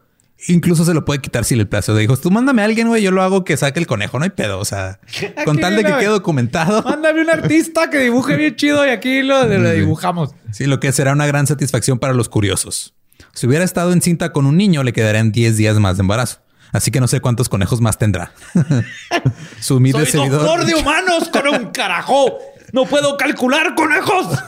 Incluso 0.49 0.85
se 0.85 0.93
lo 0.95 1.05
puede 1.05 1.21
quitar 1.21 1.45
si 1.45 1.55
le 1.55 1.67
place. 1.67 1.93
Dijo, 1.95 2.17
tú 2.17 2.31
mándame 2.31 2.63
a 2.63 2.65
alguien, 2.65 2.89
güey, 2.89 3.03
yo 3.03 3.11
lo 3.11 3.23
hago 3.23 3.45
que 3.45 3.57
saque 3.57 3.79
el 3.79 3.87
conejo, 3.87 4.19
no 4.19 4.25
hay 4.25 4.31
pedo. 4.31 4.59
O 4.59 4.65
sea, 4.65 4.99
con 5.45 5.59
tal 5.59 5.77
de 5.77 5.85
que 5.85 5.93
quede 5.93 6.07
documentado. 6.07 6.83
Mándame 6.83 7.23
un 7.23 7.31
artista 7.31 7.91
que 7.91 7.99
dibuje 7.99 8.37
bien 8.37 8.57
chido 8.57 8.85
y 8.87 8.91
aquí 8.91 9.23
lo, 9.23 9.47
lo 9.47 9.71
dibujamos. 9.71 10.35
Sí, 10.53 10.67
lo 10.67 10.81
que 10.81 10.91
será 10.93 11.13
una 11.13 11.27
gran 11.27 11.47
satisfacción 11.47 11.99
para 11.99 12.13
los 12.13 12.29
curiosos. 12.29 12.95
Si 13.35 13.47
hubiera 13.47 13.65
estado 13.65 13.93
en 13.93 14.03
cinta 14.03 14.33
con 14.33 14.47
un 14.47 14.57
niño, 14.57 14.83
le 14.83 14.93
quedarían 14.93 15.33
10 15.33 15.57
días 15.57 15.79
más 15.79 15.97
de 15.97 16.03
embarazo. 16.03 16.41
Así 16.73 16.91
que 16.91 17.01
no 17.01 17.07
sé 17.07 17.21
cuántos 17.21 17.49
conejos 17.49 17.81
más 17.81 17.99
tendrá. 17.99 18.33
Su 19.61 19.77
humilde 19.77 20.07
Soy 20.07 20.29
doctor 20.29 20.65
de 20.65 20.75
humanos 20.75 21.29
con 21.31 21.47
un 21.47 21.67
carajo. 21.73 22.39
No 22.73 22.87
puedo 22.87 23.17
calcular 23.19 23.75
conejos. 23.75 24.39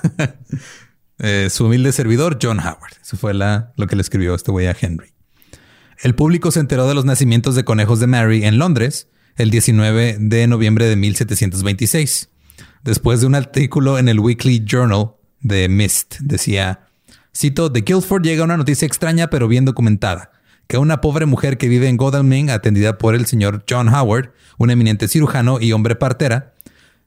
Eh, 1.18 1.48
su 1.50 1.66
humilde 1.66 1.92
servidor, 1.92 2.38
John 2.40 2.59
Howard. 2.59 2.94
Eso 3.02 3.18
fue 3.18 3.35
la, 3.35 3.72
lo 3.76 3.87
que 3.87 3.96
le 3.96 4.02
escribió 4.02 4.35
este 4.35 4.50
güey 4.50 4.66
a 4.66 4.74
Henry. 4.78 5.13
El 6.04 6.14
público 6.14 6.50
se 6.50 6.60
enteró 6.60 6.86
de 6.86 6.94
los 6.94 7.06
nacimientos 7.06 7.54
de 7.54 7.64
conejos 7.64 7.98
de 7.98 8.06
Mary 8.06 8.44
en 8.44 8.58
Londres 8.58 9.08
el 9.36 9.48
19 9.48 10.18
de 10.20 10.46
noviembre 10.46 10.84
de 10.84 10.96
1726. 10.96 12.28
Después 12.82 13.22
de 13.22 13.26
un 13.26 13.34
artículo 13.34 13.98
en 13.98 14.10
el 14.10 14.20
Weekly 14.20 14.66
Journal 14.66 15.12
de 15.40 15.66
Mist, 15.70 16.16
decía, 16.20 16.88
cito, 17.34 17.70
de 17.70 17.80
Guildford 17.80 18.22
llega 18.22 18.44
una 18.44 18.58
noticia 18.58 18.84
extraña 18.84 19.30
pero 19.30 19.48
bien 19.48 19.64
documentada, 19.64 20.30
que 20.66 20.76
una 20.76 21.00
pobre 21.00 21.24
mujer 21.24 21.56
que 21.56 21.68
vive 21.68 21.88
en 21.88 21.96
Godalming, 21.96 22.50
atendida 22.50 22.98
por 22.98 23.14
el 23.14 23.24
señor 23.24 23.64
John 23.66 23.88
Howard, 23.88 24.32
un 24.58 24.68
eminente 24.68 25.08
cirujano 25.08 25.58
y 25.58 25.72
hombre 25.72 25.94
partera, 25.94 26.52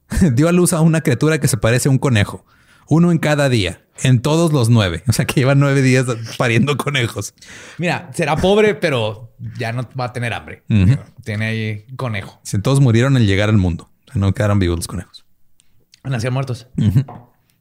dio 0.34 0.50
a 0.50 0.52
luz 0.52 0.74
a 0.74 0.82
una 0.82 1.02
criatura 1.02 1.40
que 1.40 1.48
se 1.48 1.58
parece 1.58 1.88
a 1.88 1.92
un 1.92 2.00
conejo, 2.00 2.48
uno 2.90 3.12
en 3.12 3.18
cada 3.18 3.50
día, 3.50 3.82
en 4.04 4.22
todos 4.22 4.54
los 4.54 4.70
nueve. 4.70 5.04
O 5.08 5.14
sea 5.14 5.26
que 5.26 5.42
lleva 5.42 5.56
nueve 5.56 5.82
días 5.82 6.06
pariendo 6.38 6.78
conejos. 6.78 7.34
Mira, 7.78 8.10
será 8.14 8.36
pobre, 8.36 8.76
pero 8.76 9.36
ya 9.58 9.72
no 9.72 9.88
va 10.00 10.06
a 10.06 10.14
tener 10.14 10.34
hambre. 10.34 10.64
Tiene 11.24 11.46
ahí 11.46 11.86
conejo. 11.96 12.40
Si 12.44 12.60
todos 12.60 12.80
murieron 12.80 13.16
al 13.18 13.26
llegar 13.26 13.50
al 13.50 13.58
mundo. 13.58 13.90
no 14.14 14.34
quedaron 14.34 14.60
vivos 14.60 14.78
los 14.78 14.88
conejos. 14.88 15.26
Nacían 16.04 16.34
muertos. 16.34 16.68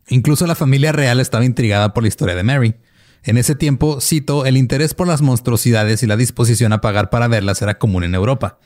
Incluso 0.09 0.47
la 0.47 0.55
familia 0.55 0.93
real 0.93 1.21
estaba 1.21 1.45
intrigada 1.45 1.93
por 1.93 2.05
la 2.05 2.09
historia 2.09 2.35
de 2.35 2.43
Mary. 2.45 2.77
En 3.25 3.39
ese 3.39 3.57
tiempo, 3.57 4.01
cito, 4.01 4.47
el 4.47 4.57
interés 4.57 4.95
por 4.95 5.09
las 5.09 5.21
monstruosidades 5.21 6.03
y 6.05 6.07
la 6.07 6.17
disposición 6.17 6.73
a 6.73 6.81
pagar 6.81 7.11
para 7.11 7.27
verlas 7.27 7.61
era 7.61 7.77
común 7.77 8.05
en 8.05 8.15
Europa. 8.15 8.59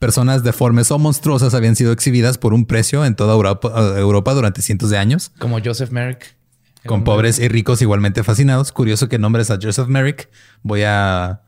Personas 0.00 0.42
deformes 0.42 0.90
o 0.90 0.98
monstruosas 0.98 1.52
habían 1.52 1.76
sido 1.76 1.92
exhibidas 1.92 2.38
por 2.38 2.54
un 2.54 2.64
precio 2.64 3.04
en 3.04 3.14
toda 3.14 3.34
Europa, 3.34 4.32
durante 4.32 4.62
cientos 4.62 4.88
de 4.88 4.96
años. 4.96 5.30
Como 5.38 5.60
Joseph 5.62 5.90
Merrick. 5.90 6.36
Con 6.86 7.04
pobres 7.04 7.38
y 7.38 7.48
ricos 7.48 7.82
igualmente 7.82 8.24
fascinados. 8.24 8.72
Curioso 8.72 9.10
que 9.10 9.18
nombres 9.18 9.50
a 9.50 9.58
Joseph 9.60 9.88
Merrick. 9.88 10.30
Voy 10.62 10.84
a 10.84 11.42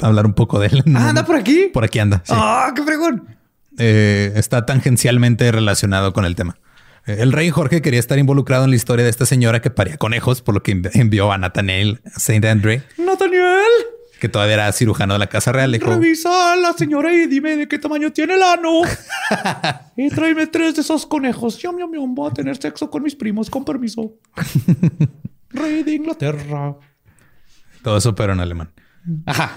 hablar 0.00 0.24
un 0.24 0.32
poco 0.32 0.58
de 0.58 0.68
él. 0.68 0.84
Ah, 0.94 1.10
anda 1.10 1.26
por 1.26 1.36
aquí. 1.36 1.70
Por 1.70 1.84
aquí 1.84 1.98
anda. 1.98 2.22
Ah, 2.30 2.72
qué 2.74 2.82
fregón. 2.82 3.36
Eh, 3.76 4.32
está 4.36 4.64
tangencialmente 4.64 5.52
relacionado 5.52 6.14
con 6.14 6.24
el 6.24 6.34
tema. 6.34 6.56
Eh, 7.06 7.18
el 7.18 7.30
rey 7.30 7.50
Jorge 7.50 7.82
quería 7.82 8.00
estar 8.00 8.18
involucrado 8.18 8.64
en 8.64 8.70
la 8.70 8.76
historia 8.76 9.04
de 9.04 9.10
esta 9.10 9.26
señora 9.26 9.60
que 9.60 9.68
paría 9.68 9.98
conejos, 9.98 10.40
por 10.40 10.54
lo 10.54 10.62
que 10.62 10.80
envió 10.94 11.30
a 11.30 11.36
Nathaniel 11.36 12.00
Saint 12.16 12.46
Andre. 12.46 12.84
Nathaniel 12.96 13.97
que 14.18 14.28
todavía 14.28 14.54
era 14.54 14.72
cirujano 14.72 15.14
de 15.14 15.18
la 15.18 15.28
Casa 15.28 15.52
Real. 15.52 15.72
Dijo, 15.72 15.90
Revisa 15.90 16.52
a 16.52 16.56
la 16.56 16.72
señora 16.72 17.12
y 17.12 17.26
dime 17.26 17.56
de 17.56 17.68
qué 17.68 17.78
tamaño 17.78 18.12
tiene 18.12 18.34
el 18.34 18.42
ano. 18.42 18.82
y 19.96 20.08
tráeme 20.10 20.46
tres 20.46 20.74
de 20.74 20.82
esos 20.82 21.06
conejos. 21.06 21.58
Yo, 21.58 21.72
mi 21.72 21.82
yum, 21.82 22.14
voy 22.14 22.30
a 22.30 22.34
tener 22.34 22.56
sexo 22.56 22.90
con 22.90 23.02
mis 23.02 23.14
primos, 23.14 23.48
con 23.48 23.64
permiso. 23.64 24.14
Rey 25.50 25.82
de 25.82 25.94
Inglaterra. 25.94 26.76
Todo 27.82 27.96
eso, 27.96 28.14
pero 28.14 28.32
en 28.32 28.40
alemán. 28.40 28.70
Ajá. 29.24 29.56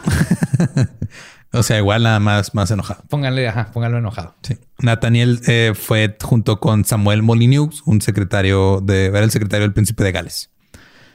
o 1.51 1.63
sea, 1.63 1.77
igual 1.77 2.03
nada 2.03 2.19
más, 2.19 2.53
más 2.53 2.71
enojado. 2.71 3.03
Pónganle, 3.09 3.47
ajá, 3.47 3.71
pónganlo 3.71 3.97
enojado. 3.97 4.35
Sí. 4.43 4.57
Nathaniel 4.79 5.41
eh, 5.47 5.73
fue 5.75 6.17
junto 6.21 6.59
con 6.59 6.85
Samuel 6.85 7.23
Molyneux, 7.23 7.81
un 7.85 8.01
secretario 8.01 8.79
de, 8.81 9.07
era 9.07 9.19
el 9.19 9.31
secretario 9.31 9.65
del 9.65 9.73
príncipe 9.73 10.03
de 10.03 10.11
Gales. 10.11 10.51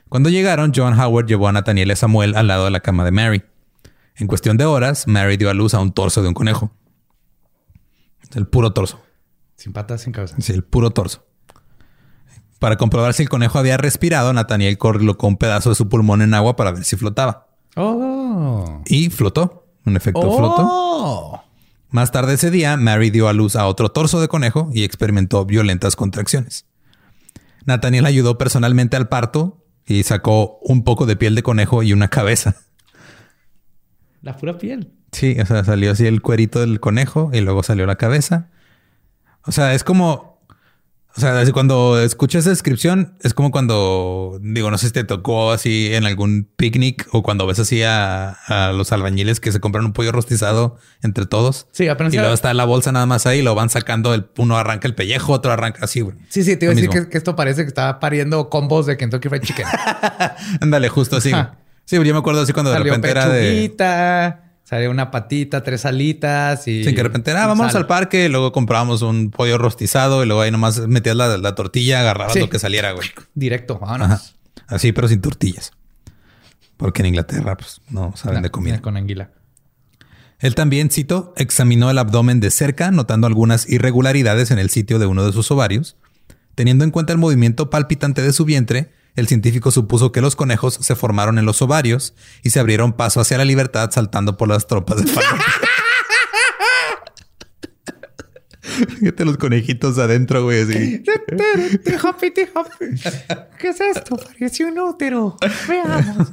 Cuando 0.08 0.28
llegaron, 0.28 0.72
John 0.74 0.98
Howard 0.98 1.26
llevó 1.26 1.48
a 1.48 1.52
Nathaniel 1.52 1.90
y 1.90 1.96
Samuel 1.96 2.36
al 2.36 2.46
lado 2.46 2.64
de 2.66 2.70
la 2.70 2.80
cama 2.80 3.04
de 3.04 3.10
Mary. 3.10 3.42
En 4.16 4.28
cuestión 4.28 4.56
de 4.56 4.64
horas, 4.64 5.06
Mary 5.06 5.36
dio 5.36 5.50
a 5.50 5.54
luz 5.54 5.74
a 5.74 5.80
un 5.80 5.92
torso 5.92 6.22
de 6.22 6.28
un 6.28 6.34
conejo. 6.34 6.70
El 8.34 8.46
puro 8.46 8.72
torso. 8.72 9.00
Sin 9.56 9.72
patas, 9.72 10.02
sin 10.02 10.12
cabeza. 10.12 10.36
Sí, 10.38 10.52
el 10.52 10.64
puro 10.64 10.90
torso. 10.90 11.24
Para 12.58 12.76
comprobar 12.76 13.12
si 13.14 13.22
el 13.22 13.28
conejo 13.28 13.58
había 13.58 13.76
respirado, 13.76 14.32
Nathaniel 14.32 14.78
colocó 14.78 15.26
un 15.26 15.36
pedazo 15.36 15.70
de 15.70 15.74
su 15.74 15.88
pulmón 15.88 16.22
en 16.22 16.34
agua 16.34 16.56
para 16.56 16.72
ver 16.72 16.84
si 16.84 16.96
flotaba. 16.96 17.48
Oh. 17.76 18.82
Y 18.86 19.10
flotó. 19.10 19.66
En 19.84 19.96
efecto, 19.96 20.20
flotó. 20.20 20.62
Oh. 20.66 21.42
Más 21.90 22.10
tarde 22.10 22.34
ese 22.34 22.50
día, 22.50 22.76
Mary 22.76 23.10
dio 23.10 23.28
a 23.28 23.32
luz 23.32 23.56
a 23.56 23.66
otro 23.66 23.90
torso 23.90 24.20
de 24.20 24.28
conejo 24.28 24.70
y 24.72 24.84
experimentó 24.84 25.44
violentas 25.44 25.96
contracciones. 25.96 26.66
Nathaniel 27.64 28.06
ayudó 28.06 28.38
personalmente 28.38 28.96
al 28.96 29.08
parto 29.08 29.65
y 29.86 30.02
sacó 30.02 30.58
un 30.62 30.84
poco 30.84 31.06
de 31.06 31.16
piel 31.16 31.34
de 31.34 31.42
conejo 31.42 31.82
y 31.82 31.92
una 31.92 32.08
cabeza. 32.08 32.56
La 34.22 34.36
pura 34.36 34.58
piel. 34.58 34.92
Sí, 35.12 35.36
o 35.40 35.46
sea, 35.46 35.64
salió 35.64 35.92
así 35.92 36.06
el 36.06 36.20
cuerito 36.20 36.60
del 36.60 36.80
conejo 36.80 37.30
y 37.32 37.40
luego 37.40 37.62
salió 37.62 37.86
la 37.86 37.96
cabeza. 37.96 38.50
O 39.44 39.52
sea, 39.52 39.74
es 39.74 39.84
como 39.84 40.35
o 41.16 41.20
sea, 41.20 41.42
cuando 41.52 41.98
escuchas 41.98 42.40
esa 42.40 42.50
descripción, 42.50 43.14
es 43.22 43.32
como 43.32 43.50
cuando, 43.50 44.38
digo, 44.42 44.70
no 44.70 44.76
sé 44.76 44.88
si 44.88 44.92
te 44.92 45.04
tocó 45.04 45.50
así 45.50 45.94
en 45.94 46.04
algún 46.04 46.46
picnic 46.56 47.08
o 47.10 47.22
cuando 47.22 47.46
ves 47.46 47.58
así 47.58 47.82
a, 47.82 48.36
los 48.74 48.92
albañiles 48.92 49.40
que 49.40 49.50
se 49.50 49.58
compran 49.58 49.86
un 49.86 49.92
pollo 49.94 50.12
rostizado 50.12 50.76
entre 51.02 51.24
todos. 51.24 51.68
Sí, 51.72 51.88
apenas. 51.88 52.12
Y 52.12 52.18
luego 52.18 52.34
está 52.34 52.52
la 52.52 52.66
bolsa 52.66 52.92
nada 52.92 53.06
más 53.06 53.26
ahí, 53.26 53.40
lo 53.40 53.54
van 53.54 53.70
sacando, 53.70 54.12
el, 54.12 54.26
uno 54.36 54.58
arranca 54.58 54.86
el 54.86 54.94
pellejo, 54.94 55.32
otro 55.32 55.52
arranca 55.52 55.84
así, 55.84 56.02
güey. 56.02 56.16
Sí, 56.28 56.44
sí, 56.44 56.56
te 56.56 56.66
iba 56.66 56.72
a 56.72 56.74
decir 56.74 56.90
que, 56.90 57.16
esto 57.16 57.34
parece 57.34 57.62
que 57.62 57.68
está 57.68 57.98
pariendo 57.98 58.50
combos 58.50 58.84
de 58.84 58.98
Kentucky 58.98 59.30
Fried 59.30 59.42
Chicken. 59.42 59.66
Ándale, 60.60 60.90
justo 60.90 61.16
así. 61.16 61.32
Sí, 61.86 61.96
yo 61.96 62.12
me 62.12 62.18
acuerdo 62.18 62.42
así 62.42 62.52
cuando 62.52 62.72
de 62.72 62.78
repente 62.78 63.10
era 63.10 63.28
de 63.28 63.74
Salía 64.66 64.90
una 64.90 65.12
patita, 65.12 65.62
tres 65.62 65.86
alitas 65.86 66.66
y... 66.66 66.82
Sí, 66.82 66.90
que 66.90 66.96
de 66.96 67.02
repente, 67.04 67.30
ah, 67.30 67.46
vamos 67.46 67.72
al 67.76 67.86
parque, 67.86 68.28
luego 68.28 68.50
comprábamos 68.50 69.00
un 69.02 69.30
pollo 69.30 69.58
rostizado 69.58 70.24
y 70.24 70.26
luego 70.26 70.42
ahí 70.42 70.50
nomás 70.50 70.88
metías 70.88 71.14
la, 71.14 71.54
tortilla, 71.54 72.00
agarrabas 72.00 72.34
lo 72.34 72.50
que 72.50 72.58
saliera, 72.58 72.90
güey. 72.90 73.08
Directo, 73.36 73.78
vámonos. 73.78 74.34
Así, 74.66 74.90
pero 74.90 75.06
sin 75.06 75.20
tortillas. 75.20 75.70
Porque 76.76 77.02
en 77.02 77.06
Inglaterra, 77.06 77.56
pues, 77.56 77.80
no 77.90 78.16
saben 78.16 78.42
de 78.42 78.50
comida. 78.50 78.82
Con 78.82 78.96
anguila. 78.96 79.30
Él 80.40 80.56
también, 80.56 80.90
cito, 80.90 81.32
examinó 81.36 81.88
el 81.88 81.98
abdomen 81.98 82.40
de 82.40 82.50
cerca, 82.50 82.90
notando 82.90 83.28
algunas 83.28 83.68
irregularidades 83.68 84.50
en 84.50 84.58
el 84.58 84.70
sitio 84.70 84.98
de 84.98 85.06
uno 85.06 85.24
de 85.24 85.32
sus 85.32 85.48
ovarios. 85.52 85.96
Teniendo 86.56 86.82
en 86.82 86.90
cuenta 86.90 87.12
el 87.12 87.20
movimiento 87.20 87.70
palpitante 87.70 88.20
de 88.20 88.32
su 88.32 88.44
vientre, 88.44 88.90
el 89.16 89.26
científico 89.26 89.70
supuso 89.70 90.12
que 90.12 90.20
los 90.20 90.36
conejos 90.36 90.78
se 90.80 90.94
formaron 90.94 91.38
en 91.38 91.46
los 91.46 91.62
ovarios 91.62 92.14
y 92.42 92.50
se 92.50 92.60
abrieron 92.60 92.92
paso 92.92 93.20
hacia 93.20 93.38
la 93.38 93.46
libertad 93.46 93.90
saltando 93.90 94.36
por 94.36 94.48
las 94.48 94.66
tropas 94.66 95.02
de. 95.04 95.10
Fíjate 98.98 99.24
los 99.24 99.38
conejitos 99.38 99.96
adentro, 99.98 100.44
güey, 100.44 100.60
así. 100.62 101.02
¿Qué 103.58 103.68
es 103.68 103.80
esto? 103.80 104.16
Parece 104.16 104.66
un 104.66 104.78
útero. 104.78 105.36
Veamos. 105.66 106.28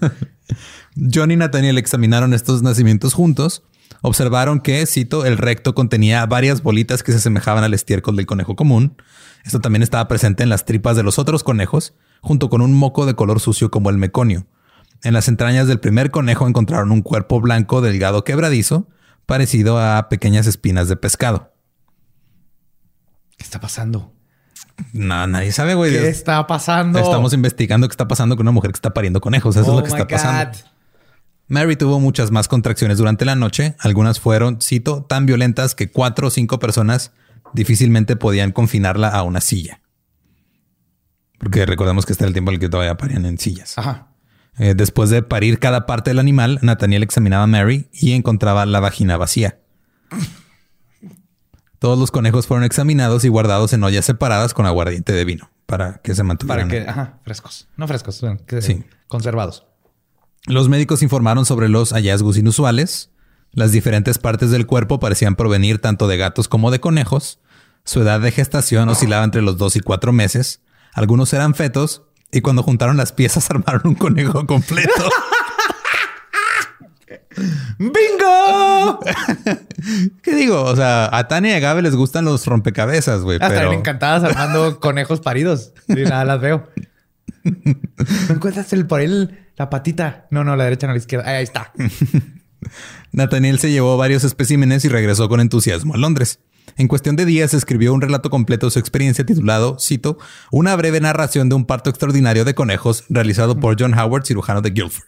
John 1.13 1.31
y 1.31 1.37
Nathaniel 1.37 1.77
examinaron 1.77 2.33
estos 2.33 2.61
nacimientos 2.61 3.13
juntos. 3.13 3.63
Observaron 4.01 4.59
que, 4.59 4.85
cito, 4.85 5.25
el 5.25 5.37
recto 5.37 5.73
contenía 5.73 6.25
varias 6.25 6.63
bolitas 6.63 7.01
que 7.03 7.13
se 7.13 7.19
asemejaban 7.19 7.63
al 7.63 7.73
estiércol 7.73 8.17
del 8.17 8.25
conejo 8.25 8.57
común. 8.57 8.97
Esto 9.45 9.61
también 9.61 9.83
estaba 9.83 10.09
presente 10.09 10.43
en 10.43 10.49
las 10.49 10.65
tripas 10.65 10.97
de 10.97 11.03
los 11.03 11.19
otros 11.19 11.43
conejos 11.43 11.93
junto 12.23 12.49
con 12.49 12.61
un 12.61 12.73
moco 12.73 13.05
de 13.05 13.15
color 13.15 13.41
sucio 13.41 13.69
como 13.69 13.89
el 13.89 13.97
meconio. 13.97 14.47
En 15.03 15.13
las 15.13 15.27
entrañas 15.27 15.67
del 15.67 15.81
primer 15.81 16.09
conejo 16.09 16.47
encontraron 16.47 16.91
un 16.91 17.01
cuerpo 17.01 17.41
blanco 17.41 17.81
delgado 17.81 18.23
quebradizo, 18.23 18.87
parecido 19.25 19.77
a 19.77 20.07
pequeñas 20.07 20.47
espinas 20.47 20.87
de 20.87 20.95
pescado. 20.95 21.53
¿Qué 23.37 23.43
está 23.43 23.59
pasando? 23.59 24.13
No, 24.93 25.27
nadie 25.27 25.51
sabe, 25.51 25.75
güey. 25.75 25.91
¿Qué 25.91 26.07
está 26.07 26.47
pasando? 26.47 26.97
Estamos 26.97 27.33
investigando 27.33 27.89
qué 27.89 27.93
está 27.93 28.07
pasando 28.07 28.37
con 28.37 28.45
una 28.45 28.53
mujer 28.53 28.71
que 28.71 28.77
está 28.77 28.93
pariendo 28.93 29.19
conejos. 29.19 29.57
Eso 29.57 29.65
es 29.65 29.67
lo 29.67 29.79
oh 29.79 29.83
que 29.83 29.89
está 29.89 30.07
pasando. 30.07 30.57
Mary 31.49 31.75
tuvo 31.75 31.99
muchas 31.99 32.31
más 32.31 32.47
contracciones 32.47 32.97
durante 32.97 33.25
la 33.25 33.35
noche. 33.35 33.75
Algunas 33.79 34.21
fueron, 34.21 34.61
cito, 34.61 35.03
tan 35.03 35.25
violentas 35.25 35.75
que 35.75 35.91
cuatro 35.91 36.27
o 36.27 36.31
cinco 36.31 36.57
personas 36.57 37.11
difícilmente 37.53 38.15
podían 38.15 38.53
confinarla 38.53 39.09
a 39.09 39.23
una 39.23 39.41
silla. 39.41 39.82
Porque 41.43 41.65
recordemos 41.65 42.05
que 42.05 42.13
está 42.13 42.25
el 42.25 42.33
tiempo 42.33 42.51
en 42.51 42.55
el 42.55 42.59
que 42.59 42.69
todavía 42.69 42.95
parían 42.95 43.25
en 43.25 43.37
sillas. 43.37 43.77
Ajá. 43.77 44.07
Eh, 44.57 44.73
después 44.75 45.09
de 45.09 45.23
parir 45.23 45.59
cada 45.59 45.85
parte 45.85 46.11
del 46.11 46.19
animal, 46.19 46.59
Nathaniel 46.61 47.03
examinaba 47.03 47.43
a 47.43 47.47
Mary 47.47 47.89
y 47.91 48.13
encontraba 48.13 48.65
la 48.65 48.79
vagina 48.79 49.17
vacía. 49.17 49.59
Todos 51.79 51.99
los 51.99 52.11
conejos 52.11 52.47
fueron 52.47 52.63
examinados 52.63 53.25
y 53.25 53.27
guardados 53.27 53.73
en 53.73 53.83
ollas 53.83 54.05
separadas 54.05 54.53
con 54.53 54.65
aguardiente 54.65 55.11
de 55.11 55.25
vino 55.25 55.49
para 55.65 55.95
que 55.97 56.15
se 56.15 56.23
mantuvieran. 56.23 56.69
Para 56.69 56.83
que, 56.83 56.89
ajá, 56.89 57.19
frescos. 57.23 57.67
No 57.75 57.87
frescos, 57.87 58.21
que 58.45 58.61
sí. 58.61 58.83
conservados. 59.07 59.65
Los 60.45 60.69
médicos 60.69 61.03
informaron 61.03 61.45
sobre 61.45 61.67
los 61.67 61.91
hallazgos 61.91 62.37
inusuales. 62.37 63.09
Las 63.51 63.71
diferentes 63.71 64.17
partes 64.17 64.49
del 64.51 64.65
cuerpo 64.65 64.99
parecían 64.99 65.35
provenir 65.35 65.79
tanto 65.79 66.07
de 66.07 66.17
gatos 66.17 66.47
como 66.47 66.71
de 66.71 66.79
conejos. 66.79 67.39
Su 67.85 68.01
edad 68.01 68.21
de 68.21 68.31
gestación 68.31 68.87
oscilaba 68.89 69.23
entre 69.23 69.41
los 69.41 69.57
dos 69.57 69.75
y 69.75 69.79
cuatro 69.79 70.13
meses. 70.13 70.61
Algunos 70.93 71.33
eran 71.33 71.55
fetos 71.55 72.03
y 72.31 72.41
cuando 72.41 72.63
juntaron 72.63 72.97
las 72.97 73.11
piezas 73.11 73.49
armaron 73.49 73.81
un 73.85 73.95
conejo 73.95 74.45
completo. 74.45 74.91
¡Bingo! 77.79 78.99
¿Qué 80.21 80.35
digo? 80.35 80.61
O 80.63 80.75
sea, 80.75 81.09
a 81.11 81.27
Tania 81.27 81.51
y 81.51 81.55
a 81.55 81.59
Gabe 81.59 81.81
les 81.81 81.95
gustan 81.95 82.25
los 82.25 82.45
rompecabezas, 82.45 83.21
güey. 83.21 83.39
Hasta 83.41 83.55
pero... 83.55 83.73
encantadas 83.73 84.23
armando 84.23 84.79
conejos 84.79 85.19
paridos. 85.19 85.73
Y 85.87 85.95
nada, 86.03 86.25
las 86.25 86.39
veo. 86.39 86.69
¿No 87.43 88.35
encuentras 88.35 88.71
el, 88.73 88.85
por 88.85 89.01
el- 89.01 89.47
la 89.57 89.69
patita? 89.69 90.27
No, 90.29 90.43
no, 90.43 90.55
la 90.55 90.63
derecha, 90.65 90.87
no, 90.87 90.93
la 90.93 90.99
izquierda. 90.99 91.27
Ahí, 91.29 91.37
ahí 91.37 91.43
está. 91.43 91.73
Nathaniel 93.11 93.59
se 93.59 93.71
llevó 93.71 93.97
varios 93.97 94.23
especímenes 94.23 94.85
y 94.85 94.89
regresó 94.89 95.27
con 95.27 95.39
entusiasmo 95.39 95.95
a 95.95 95.97
Londres. 95.97 96.39
En 96.77 96.87
cuestión 96.87 97.15
de 97.15 97.25
días 97.25 97.53
escribió 97.53 97.93
un 97.93 98.01
relato 98.01 98.29
completo 98.29 98.67
de 98.67 98.71
su 98.71 98.79
experiencia 98.79 99.25
titulado, 99.25 99.77
cito, 99.79 100.17
Una 100.51 100.75
breve 100.75 100.99
narración 100.99 101.49
de 101.49 101.55
un 101.55 101.65
parto 101.65 101.89
extraordinario 101.89 102.45
de 102.45 102.55
conejos 102.55 103.03
realizado 103.09 103.59
por 103.59 103.75
John 103.79 103.93
Howard, 103.97 104.25
cirujano 104.25 104.61
de 104.61 104.71
Guildford. 104.71 105.07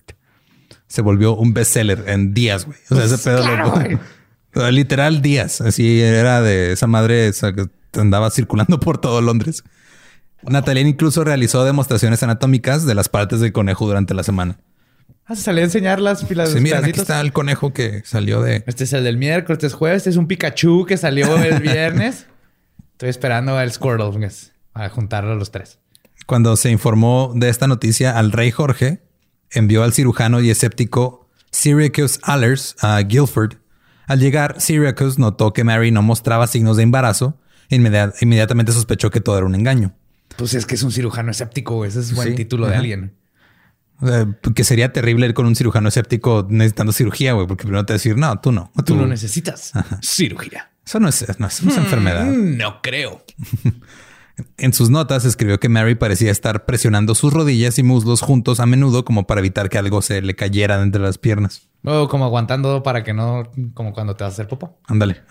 Se 0.88 1.02
volvió 1.02 1.36
un 1.36 1.54
bestseller 1.54 2.04
en 2.08 2.34
días, 2.34 2.66
güey. 2.66 2.78
O 2.92 2.96
sea, 2.96 3.06
ese 3.06 3.18
pedo 3.18 3.42
claro, 3.42 3.74
lo- 4.54 4.72
Literal 4.72 5.22
días. 5.22 5.60
Así 5.62 6.00
era 6.02 6.42
de 6.42 6.72
esa 6.74 6.88
madre 6.88 7.28
esa 7.28 7.54
que 7.54 7.66
andaba 8.00 8.30
circulando 8.30 8.80
por 8.80 9.00
todo 9.00 9.22
Londres. 9.22 9.64
Nathaniel 10.44 10.88
incluso 10.88 11.24
realizó 11.24 11.64
demostraciones 11.66 12.22
anatómicas 12.22 12.86
de 12.86 12.94
las 12.94 13.10
partes 13.10 13.40
del 13.40 13.52
conejo 13.52 13.88
durante 13.88 14.14
la 14.14 14.24
semana. 14.24 14.60
Ah, 15.28 15.36
se 15.36 15.42
salió 15.44 15.62
a 15.62 15.66
enseñar 15.66 16.00
las 16.00 16.24
pilas 16.24 16.52
Sí, 16.52 16.60
miren, 16.60 16.86
aquí 16.86 17.00
está 17.00 17.20
el 17.22 17.34
conejo 17.34 17.74
que 17.74 18.04
salió 18.06 18.42
de... 18.42 18.64
Este 18.68 18.84
es 18.84 18.94
el 18.94 19.04
del 19.04 19.18
miércoles, 19.18 19.58
este 19.58 19.68
es 19.68 19.74
jueves, 19.74 19.98
este 19.98 20.12
es 20.12 20.18
un 20.18 20.28
Pikachu 20.28 20.86
que 20.86 20.98
salió 20.98 21.38
el 21.42 21.60
viernes. 21.62 22.28
Estoy 22.92 23.10
esperando 23.10 23.58
al 23.58 23.72
Squirtle 23.72 24.12
pues, 24.12 24.54
a 24.74 24.88
juntarlo 24.90 25.32
a 25.32 25.36
los 25.36 25.50
tres. 25.52 25.80
Cuando 26.28 26.56
se 26.56 26.70
informó 26.70 27.32
de 27.36 27.50
esta 27.50 27.68
noticia 27.68 28.18
al 28.18 28.32
rey 28.32 28.52
Jorge, 28.52 29.02
envió 29.52 29.84
al 29.84 29.94
cirujano 29.94 30.42
y 30.42 30.50
escéptico 30.52 31.28
Syracuse 31.52 32.20
Allers 32.24 32.76
a 32.82 33.00
Guildford. 33.02 33.54
Al 34.08 34.20
llegar, 34.20 34.62
Syracuse 34.62 35.20
notó 35.20 35.54
que 35.54 35.64
Mary 35.64 35.90
no 35.92 36.04
mostraba 36.04 36.46
signos 36.48 36.78
de 36.78 36.84
embarazo. 36.84 37.40
e 37.70 37.78
inmedi- 37.78 38.14
inmediatamente 38.22 38.72
sospechó 38.72 39.10
que 39.10 39.22
todo 39.22 39.38
era 39.38 39.48
un 39.48 39.56
engaño. 39.56 39.96
Pues 40.38 40.54
es 40.54 40.68
que 40.68 40.76
es 40.76 40.84
un 40.84 40.92
cirujano 40.92 41.32
escéptico, 41.32 41.84
ese 41.86 42.00
es 42.02 42.14
buen 42.14 42.30
Sí, 42.30 42.36
título 42.36 42.68
de 42.68 42.76
alguien. 42.76 43.14
O 44.02 44.08
sea, 44.08 44.28
que 44.54 44.64
sería 44.64 44.92
terrible 44.92 45.26
ir 45.28 45.34
con 45.34 45.46
un 45.46 45.56
cirujano 45.56 45.88
escéptico 45.90 46.46
necesitando 46.50 46.92
cirugía, 46.92 47.34
güey, 47.34 47.48
porque 47.48 47.64
primero 47.64 47.86
te 47.86 47.94
va 47.94 47.96
a 47.96 48.00
decir, 48.00 48.18
no, 48.18 48.40
tú 48.40 48.52
no. 48.52 48.72
Tú 48.86 48.96
lo 48.96 49.08
necesitas. 49.08 49.72
Cirugía. 50.02 50.72
Eso 50.86 51.00
no 51.00 51.08
es, 51.08 51.26
no 51.40 51.48
es- 51.48 51.64
no 51.64 51.72
es 51.72 51.78
enfermedad. 51.78 52.26
Mm, 52.26 52.58
No 52.58 52.82
creo. 52.82 53.24
En 54.58 54.74
sus 54.74 54.90
notas 54.90 55.24
escribió 55.24 55.62
que 55.62 55.70
Mary 55.70 55.96
parecía 55.96 56.30
estar 56.30 56.66
presionando 56.66 57.16
sus 57.16 57.32
rodillas 57.32 57.80
y 57.80 57.84
muslos 57.84 58.20
juntos 58.20 58.60
a 58.60 58.66
menudo 58.66 59.06
como 59.06 59.28
para 59.28 59.40
evitar 59.40 59.70
que 59.70 59.78
algo 59.78 60.02
se 60.02 60.22
le 60.22 60.36
cayera 60.36 60.76
de 60.76 60.84
entre 60.84 61.02
las 61.02 61.18
piernas. 61.18 61.70
O 61.86 62.10
como 62.10 62.26
aguantando 62.26 62.84
para 62.84 63.06
que 63.06 63.14
no, 63.14 63.50
como 63.74 63.94
cuando 63.94 64.18
te 64.18 64.26
vas 64.26 64.32
a 64.32 64.34
hacer 64.34 64.50
popó. 64.50 64.78
Ándale. 64.88 65.22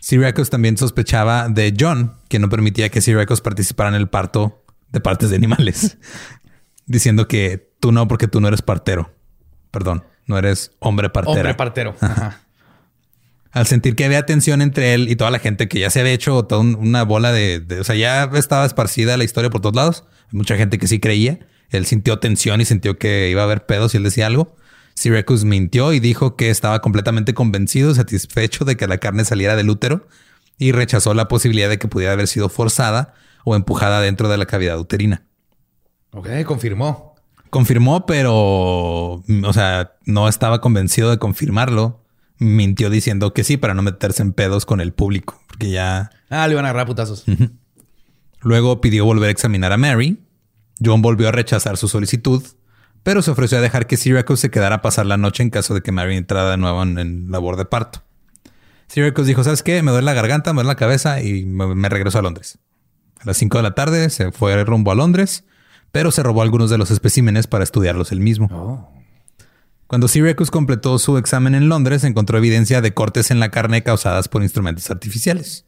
Syracuse 0.00 0.50
también 0.50 0.78
sospechaba 0.78 1.50
de 1.50 1.74
John, 1.78 2.14
que 2.28 2.38
no 2.38 2.48
permitía 2.48 2.88
que 2.88 3.02
Syracuse 3.02 3.42
participara 3.42 3.90
en 3.90 3.96
el 3.96 4.08
parto 4.08 4.64
de 4.92 5.00
partes 5.00 5.28
de 5.28 5.36
animales, 5.36 5.98
diciendo 6.86 7.28
que 7.28 7.65
tú 7.80 7.92
no, 7.92 8.06
porque 8.08 8.28
tú 8.28 8.40
no 8.40 8.48
eres 8.48 8.62
partero. 8.62 9.12
Perdón, 9.70 10.04
no 10.26 10.38
eres 10.38 10.72
hombre 10.78 11.10
partero. 11.10 11.36
Hombre 11.36 11.54
partero. 11.54 11.94
Ajá. 12.00 12.40
Al 13.52 13.66
sentir 13.66 13.96
que 13.96 14.04
había 14.04 14.26
tensión 14.26 14.60
entre 14.60 14.92
él 14.94 15.08
y 15.08 15.16
toda 15.16 15.30
la 15.30 15.38
gente 15.38 15.66
que 15.68 15.78
ya 15.80 15.88
se 15.88 16.00
había 16.00 16.12
hecho 16.12 16.42
toda 16.44 16.60
una 16.60 17.04
bola 17.04 17.32
de, 17.32 17.60
de- 17.60 17.80
o 17.80 17.84
sea, 17.84 17.94
ya 17.94 18.24
estaba 18.34 18.66
esparcida 18.66 19.16
la 19.16 19.24
historia 19.24 19.48
por 19.50 19.62
todos 19.62 19.74
lados. 19.74 20.04
Mucha 20.30 20.56
gente 20.56 20.78
que 20.78 20.86
sí 20.86 21.00
creía. 21.00 21.38
Él 21.70 21.86
sintió 21.86 22.18
tensión 22.18 22.60
y 22.60 22.64
sintió 22.66 22.98
que 22.98 23.30
iba 23.30 23.40
a 23.40 23.44
haber 23.44 23.64
pedos 23.64 23.92
si 23.92 23.96
él 23.98 24.02
decía 24.04 24.26
algo. 24.26 24.56
Syracuse 24.94 25.44
mintió 25.46 25.92
y 25.92 26.00
dijo 26.00 26.36
que 26.36 26.50
estaba 26.50 26.80
completamente 26.80 27.34
convencido 27.34 27.90
y 27.90 27.94
satisfecho 27.94 28.64
de 28.64 28.76
que 28.76 28.86
la 28.86 28.98
carne 28.98 29.24
saliera 29.24 29.56
del 29.56 29.70
útero 29.70 30.06
y 30.58 30.72
rechazó 30.72 31.12
la 31.14 31.28
posibilidad 31.28 31.68
de 31.68 31.78
que 31.78 31.88
pudiera 31.88 32.12
haber 32.12 32.28
sido 32.28 32.48
forzada 32.48 33.14
o 33.44 33.56
empujada 33.56 34.00
dentro 34.00 34.28
de 34.28 34.36
la 34.38 34.46
cavidad 34.46 34.78
uterina. 34.78 35.24
Ok, 36.12 36.28
confirmó. 36.44 37.15
Confirmó, 37.50 38.06
pero, 38.06 38.34
o 38.34 39.52
sea, 39.52 39.92
no 40.04 40.28
estaba 40.28 40.60
convencido 40.60 41.10
de 41.10 41.18
confirmarlo. 41.18 42.02
Mintió 42.38 42.90
diciendo 42.90 43.32
que 43.32 43.44
sí 43.44 43.56
para 43.56 43.72
no 43.74 43.82
meterse 43.82 44.22
en 44.22 44.32
pedos 44.32 44.66
con 44.66 44.80
el 44.80 44.92
público, 44.92 45.40
porque 45.48 45.70
ya 45.70 46.10
Ah, 46.28 46.46
le 46.46 46.52
iban 46.52 46.64
a 46.66 46.68
agarrar 46.70 46.86
putazos. 46.86 47.24
luego 48.40 48.80
pidió 48.80 49.04
volver 49.04 49.28
a 49.28 49.32
examinar 49.32 49.72
a 49.72 49.76
Mary. 49.78 50.18
John 50.84 51.00
volvió 51.02 51.28
a 51.28 51.32
rechazar 51.32 51.76
su 51.78 51.88
solicitud, 51.88 52.42
pero 53.02 53.22
se 53.22 53.30
ofreció 53.30 53.56
a 53.58 53.60
dejar 53.62 53.86
que 53.86 53.96
Syracuse 53.96 54.42
se 54.42 54.50
quedara 54.50 54.76
a 54.76 54.82
pasar 54.82 55.06
la 55.06 55.16
noche 55.16 55.42
en 55.42 55.50
caso 55.50 55.72
de 55.72 55.80
que 55.80 55.92
Mary 55.92 56.16
entrara 56.16 56.50
de 56.50 56.56
nuevo 56.58 56.82
en, 56.82 56.98
en 56.98 57.30
labor 57.30 57.56
de 57.56 57.64
parto. 57.64 58.02
Syracuse 58.88 59.28
dijo, 59.28 59.42
¿sabes 59.42 59.62
qué? 59.62 59.82
Me 59.82 59.90
duele 59.90 60.04
la 60.04 60.12
garganta, 60.14 60.52
me 60.52 60.56
duele 60.58 60.68
la 60.68 60.76
cabeza 60.76 61.22
y 61.22 61.46
me, 61.46 61.74
me 61.74 61.88
regreso 61.88 62.18
a 62.18 62.22
Londres. 62.22 62.58
A 63.20 63.24
las 63.24 63.38
5 63.38 63.56
de 63.56 63.62
la 63.62 63.74
tarde 63.74 64.10
se 64.10 64.30
fue 64.32 64.62
rumbo 64.64 64.92
a 64.92 64.94
Londres, 64.94 65.44
pero 65.96 66.10
se 66.10 66.22
robó 66.22 66.42
algunos 66.42 66.68
de 66.68 66.76
los 66.76 66.90
especímenes 66.90 67.46
para 67.46 67.64
estudiarlos 67.64 68.12
él 68.12 68.20
mismo. 68.20 68.50
Oh. 68.52 68.92
Cuando 69.86 70.08
Syracuse 70.08 70.50
completó 70.50 70.98
su 70.98 71.16
examen 71.16 71.54
en 71.54 71.70
Londres, 71.70 72.04
encontró 72.04 72.36
evidencia 72.36 72.82
de 72.82 72.92
cortes 72.92 73.30
en 73.30 73.40
la 73.40 73.50
carne 73.50 73.82
causadas 73.82 74.28
por 74.28 74.42
instrumentos 74.42 74.90
artificiales. 74.90 75.64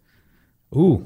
Uh. 0.69 1.01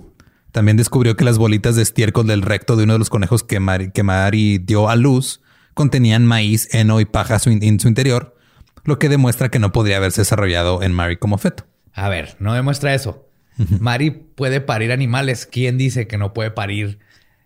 También 0.50 0.76
descubrió 0.76 1.14
que 1.16 1.22
las 1.24 1.38
bolitas 1.38 1.76
de 1.76 1.82
estiércol 1.82 2.26
del 2.26 2.42
recto 2.42 2.74
de 2.74 2.82
uno 2.82 2.94
de 2.94 2.98
los 2.98 3.10
conejos 3.10 3.44
que 3.44 3.60
Mari, 3.60 3.92
que 3.92 4.02
Mari 4.02 4.58
dio 4.58 4.88
a 4.88 4.96
luz 4.96 5.40
contenían 5.74 6.26
maíz, 6.26 6.68
heno 6.74 6.98
y 6.98 7.04
paja 7.04 7.38
su- 7.38 7.50
en 7.50 7.78
su 7.78 7.86
interior, 7.86 8.36
lo 8.82 8.98
que 8.98 9.08
demuestra 9.08 9.50
que 9.52 9.60
no 9.60 9.70
podría 9.70 9.98
haberse 9.98 10.22
desarrollado 10.22 10.82
en 10.82 10.92
Mary 10.92 11.16
como 11.16 11.38
feto. 11.38 11.64
A 11.94 12.08
ver, 12.08 12.34
no 12.40 12.54
demuestra 12.54 12.92
eso. 12.92 13.28
Mari 13.78 14.10
puede 14.10 14.60
parir 14.60 14.90
animales. 14.90 15.46
¿Quién 15.46 15.78
dice 15.78 16.08
que 16.08 16.18
no 16.18 16.32
puede 16.32 16.50
parir 16.50 16.98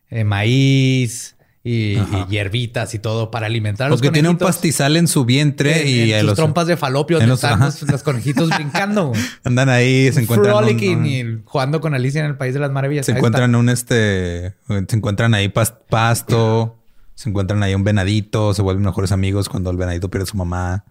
eh, 0.09 0.25
maíz 0.25 1.36
y, 1.69 1.99
y 1.99 2.27
hierbitas 2.31 2.95
y 2.95 3.01
todo 3.01 3.33
para 3.33 3.47
alimentar 3.47 3.89
a 3.89 3.91
los 3.91 3.99
Porque 3.99 4.13
tiene 4.13 4.29
un 4.29 4.37
pastizal 4.39 4.97
en 4.97 5.09
su 5.09 5.25
vientre 5.25 5.81
En- 5.83 5.89
y 5.89 6.13
en 6.13 6.21
sus 6.21 6.27
los- 6.29 6.37
trompas 6.37 6.69
de 6.69 6.77
falopio 6.77 7.17
donde 7.17 7.29
los- 7.31 7.43
están 7.43 7.59
los, 7.59 7.83
los 7.83 8.03
conejitos 8.05 8.51
brincando. 8.51 9.13
andan 9.45 9.69
ahí, 9.69 10.13
se 10.13 10.21
encuentran 10.21 10.55
Frolicking 10.57 10.99
un- 10.99 11.07
y 11.07 11.25
jugando 11.45 11.81
con 11.81 11.93
Alicia 11.95 12.21
en 12.21 12.27
el 12.27 12.37
País 12.37 12.55
de 12.55 12.61
las 12.61 12.71
Maravillas. 12.71 13.05
se 13.07 13.13
Ahí 13.13 13.19
encuentran 13.19 13.55
un 13.57 13.69
este, 13.69 14.55
se 14.69 14.97
encuentran 14.97 15.35
ahí 15.35 15.49
pas- 15.49 15.75
pasto, 15.91 16.79
se 17.17 17.31
encuentran 17.31 17.61
ahí 17.65 17.75
un 17.75 17.83
venadito, 17.83 18.55
se 18.55 18.63
vuelven 18.63 18.85
mejores 18.85 19.11
amigos 19.11 19.49
cuando 19.49 19.71
el 19.71 19.77
venadito 19.77 20.09
pierde 20.09 20.23
a 20.23 20.27
su 20.27 20.37
mamá. 20.37 20.85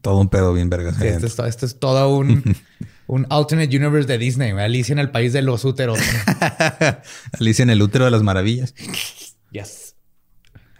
Todo 0.00 0.18
un 0.18 0.28
pedo 0.30 0.52
bien 0.52 0.68
vergas. 0.70 0.96
Sí, 0.96 1.06
esto, 1.06 1.26
es, 1.26 1.36
to- 1.36 1.46
esto 1.46 1.66
es 1.66 1.78
todo 1.78 2.08
un, 2.16 2.42
un 3.08 3.26
alternate 3.30 3.76
universe 3.76 4.06
de 4.06 4.18
Disney. 4.18 4.52
Alicia 4.52 4.92
en 4.92 5.00
el 5.00 5.10
País 5.10 5.32
de 5.32 5.42
los 5.42 5.64
Úteros. 5.64 5.98
Alicia 7.40 7.62
en 7.64 7.70
el 7.70 7.82
útero 7.82 8.04
de 8.04 8.10
las 8.10 8.22
maravillas. 8.22 8.74
yes. 9.50 9.96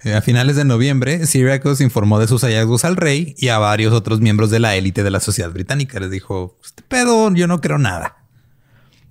Eh, 0.04 0.14
A 0.14 0.22
finales 0.22 0.54
de 0.54 0.64
noviembre, 0.64 1.26
Syracuse 1.26 1.82
informó 1.82 2.20
de 2.20 2.28
sus 2.28 2.42
hallazgos 2.42 2.84
al 2.84 2.96
rey 2.96 3.34
y 3.38 3.48
a 3.48 3.58
varios 3.58 3.92
otros 3.92 4.20
miembros 4.20 4.50
de 4.50 4.60
la 4.60 4.76
élite 4.76 5.02
de 5.02 5.10
la 5.10 5.20
sociedad 5.20 5.50
británica. 5.50 5.98
Les 5.98 6.10
dijo, 6.10 6.56
este 6.64 6.82
pedo, 6.86 7.34
yo 7.34 7.46
no 7.48 7.60
creo 7.60 7.78
nada. 7.78 8.16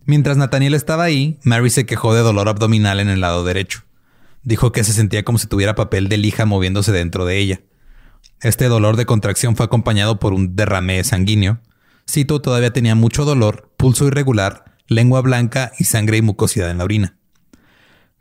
Mientras 0.06 0.38
Nathaniel 0.38 0.74
estaba 0.76 1.04
ahí, 1.04 1.38
Mary 1.44 1.70
se 1.70 1.86
quejó 1.86 2.14
de 2.16 2.22
dolor 2.22 2.48
abdominal 2.48 3.02
en 3.02 3.10
el 3.10 3.20
lado 3.20 3.44
derecho. 3.44 3.84
Dijo 4.44 4.72
que 4.72 4.86
se 4.86 4.94
sentía 4.94 5.24
como 5.26 5.40
si 5.40 5.48
tuviera 5.48 5.76
papel 5.76 6.08
de 6.08 6.16
lija 6.18 6.46
moviéndose 6.46 6.94
dentro 6.94 7.26
de 7.26 7.38
ella. 7.38 7.62
Este 8.42 8.66
dolor 8.70 8.96
de 8.96 9.06
contracción 9.06 9.58
fue 9.58 9.66
acompañado 9.66 10.20
por 10.20 10.32
un 10.34 10.56
derrame 10.56 11.04
sanguíneo. 11.04 11.60
Cito 12.10 12.42
todavía 12.42 12.72
tenía 12.72 12.96
mucho 12.96 13.26
dolor, 13.26 13.72
pulso 13.78 14.08
irregular, 14.08 14.78
lengua 14.88 15.22
blanca 15.22 15.72
y 15.78 15.84
sangre 15.84 16.18
y 16.18 16.22
mucosidad 16.22 16.70
en 16.72 16.78
la 16.78 16.84
orina. 16.86 17.18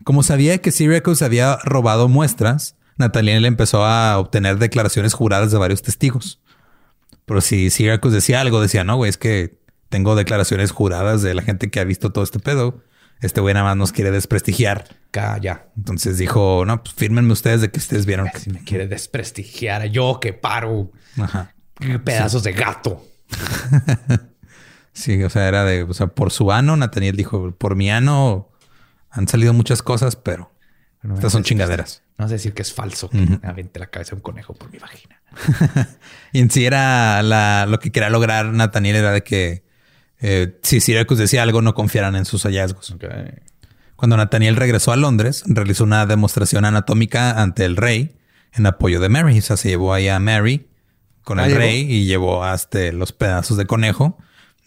Como 0.04 0.22
sabía 0.22 0.58
que 0.58 0.72
Syracuse 0.72 1.24
había 1.24 1.56
robado 1.64 2.08
muestras, 2.08 2.76
Nathaniel 2.96 3.44
empezó 3.44 3.84
a 3.84 4.18
obtener 4.18 4.58
declaraciones 4.58 5.14
juradas 5.14 5.52
de 5.52 5.58
varios 5.58 5.82
testigos. 5.82 6.40
Pero 7.24 7.40
si 7.40 7.70
Syracuse 7.70 8.14
decía 8.16 8.40
algo, 8.40 8.60
decía, 8.60 8.84
no, 8.84 8.96
güey, 8.96 9.10
es 9.10 9.18
que 9.18 9.58
tengo 9.88 10.16
declaraciones 10.16 10.70
juradas 10.70 11.22
de 11.22 11.34
la 11.34 11.42
gente 11.42 11.70
que 11.70 11.80
ha 11.80 11.84
visto 11.84 12.12
todo 12.12 12.24
este 12.24 12.38
pedo. 12.38 12.82
Este 13.20 13.40
güey 13.40 13.54
nada 13.54 13.66
más 13.66 13.76
nos 13.76 13.92
quiere 13.92 14.10
desprestigiar. 14.10 14.84
Calla. 15.10 15.68
Entonces 15.76 16.18
dijo, 16.18 16.64
no, 16.66 16.82
pues 16.82 16.94
fírmenme 16.94 17.32
ustedes 17.32 17.60
de 17.62 17.70
que 17.70 17.78
ustedes 17.78 18.04
vieron. 18.06 18.28
que-". 18.32 18.40
Si 18.40 18.50
me 18.50 18.62
quiere 18.62 18.86
desprestigiar 18.88 19.86
yo 19.86 20.18
que 20.20 20.32
paro 20.32 20.92
Ajá. 21.18 21.54
pedazos 22.04 22.42
de 22.42 22.52
gato. 22.52 23.02
Sí, 24.96 25.22
o 25.22 25.28
sea, 25.28 25.46
era 25.46 25.62
de, 25.64 25.82
o 25.82 25.92
sea, 25.92 26.06
por 26.06 26.32
su 26.32 26.50
ano, 26.50 26.74
Nathaniel 26.74 27.16
dijo, 27.16 27.50
por 27.52 27.76
mi 27.76 27.90
ano 27.90 28.48
han 29.10 29.28
salido 29.28 29.52
muchas 29.52 29.82
cosas, 29.82 30.16
pero 30.16 30.50
No 31.02 31.16
Estas 31.16 31.32
son 31.32 31.44
chingaderas. 31.44 32.02
No 32.16 32.24
vas 32.24 32.32
a 32.32 32.36
decir 32.36 32.54
que 32.54 32.62
es 32.62 32.72
falso. 32.72 33.10
que 33.10 33.18
me 33.18 33.38
aventé 33.42 33.78
la 33.78 33.88
cabeza 33.88 34.12
de 34.12 34.16
un 34.16 34.22
conejo 34.22 34.54
por 34.54 34.72
mi 34.72 34.78
vagina. 34.78 35.20
Y 36.32 36.40
en 36.40 36.50
sí 36.50 36.64
era 36.64 37.22
la, 37.22 37.66
lo 37.68 37.78
que 37.78 37.92
quería 37.92 38.08
lograr 38.08 38.46
Nathaniel 38.46 38.96
era 38.96 39.12
de 39.12 39.22
que 39.22 39.64
eh, 40.20 40.58
si 40.62 40.80
Syracuse 40.80 41.20
decía 41.20 41.42
algo, 41.42 41.60
no 41.60 41.74
confiaran 41.74 42.16
en 42.16 42.24
sus 42.24 42.44
hallazgos. 42.44 42.96
Cuando 43.96 44.16
Nathaniel 44.16 44.56
regresó 44.56 44.92
a 44.92 44.96
Londres, 44.96 45.44
realizó 45.46 45.84
una 45.84 46.06
demostración 46.06 46.64
anatómica 46.64 47.42
ante 47.42 47.66
el 47.66 47.76
rey 47.76 48.16
en 48.54 48.64
apoyo 48.64 48.98
de 48.98 49.10
Mary. 49.10 49.38
O 49.38 49.42
sea, 49.42 49.58
se 49.58 49.68
llevó 49.68 49.92
ahí 49.92 50.08
a 50.08 50.18
Mary 50.20 50.68
con 51.26 51.40
Ah, 51.40 51.46
el 51.46 51.56
rey 51.56 51.80
y 51.92 52.06
llevó 52.06 52.44
hasta 52.44 52.92
los 52.92 53.12
pedazos 53.12 53.56
de 53.56 53.66
conejo. 53.66 54.16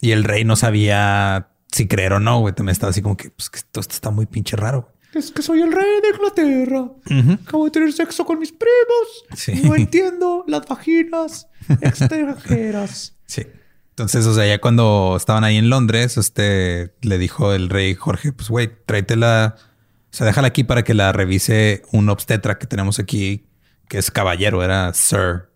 Y 0.00 0.10
el 0.12 0.24
rey 0.24 0.44
no 0.44 0.54
sabía 0.56 1.48
si 1.72 1.88
creer 1.88 2.12
o 2.12 2.20
no, 2.20 2.40
güey. 2.40 2.54
También 2.54 2.72
estaba 2.72 2.90
así 2.90 3.00
como 3.00 3.16
que, 3.16 3.30
pues, 3.30 3.48
que 3.48 3.56
esto, 3.58 3.80
esto 3.80 3.94
está 3.94 4.10
muy 4.10 4.26
pinche 4.26 4.56
raro. 4.56 4.92
Es 5.14 5.30
que 5.30 5.40
soy 5.42 5.62
el 5.62 5.72
rey 5.72 6.00
de 6.02 6.08
Inglaterra. 6.10 6.80
Ujú. 6.82 7.32
Acabo 7.44 7.64
de 7.64 7.70
tener 7.70 7.92
sexo 7.94 8.24
con 8.26 8.38
mis 8.38 8.52
primos. 8.52 9.24
Sí. 9.34 9.60
No 9.64 9.74
entiendo 9.74 10.44
las 10.46 10.66
vaginas 10.66 11.48
extranjeras. 11.80 13.16
Sí. 13.26 13.46
Entonces, 13.90 14.26
o 14.26 14.34
sea, 14.34 14.44
ya 14.44 14.60
cuando 14.60 15.14
estaban 15.16 15.44
ahí 15.44 15.56
en 15.56 15.70
Londres, 15.70 16.16
este 16.16 16.94
le 17.00 17.16
dijo 17.16 17.52
el 17.54 17.68
rey 17.68 17.94
Jorge, 17.94 18.32
pues 18.32 18.48
güey, 18.48 18.68
tráetela, 18.86 19.54
o 19.56 20.08
sea, 20.10 20.26
déjala 20.26 20.48
aquí 20.48 20.64
para 20.64 20.82
que 20.82 20.94
la 20.94 21.12
revise 21.12 21.82
un 21.92 22.08
obstetra 22.08 22.58
que 22.58 22.66
tenemos 22.66 22.98
aquí, 22.98 23.46
que 23.88 23.98
es 23.98 24.10
caballero, 24.10 24.64
era 24.64 24.92
Sir, 24.94 25.49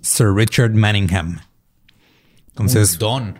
Sir 0.00 0.32
Richard 0.34 0.74
Manningham. 0.74 1.40
Entonces, 2.48 2.98
Don. 2.98 3.38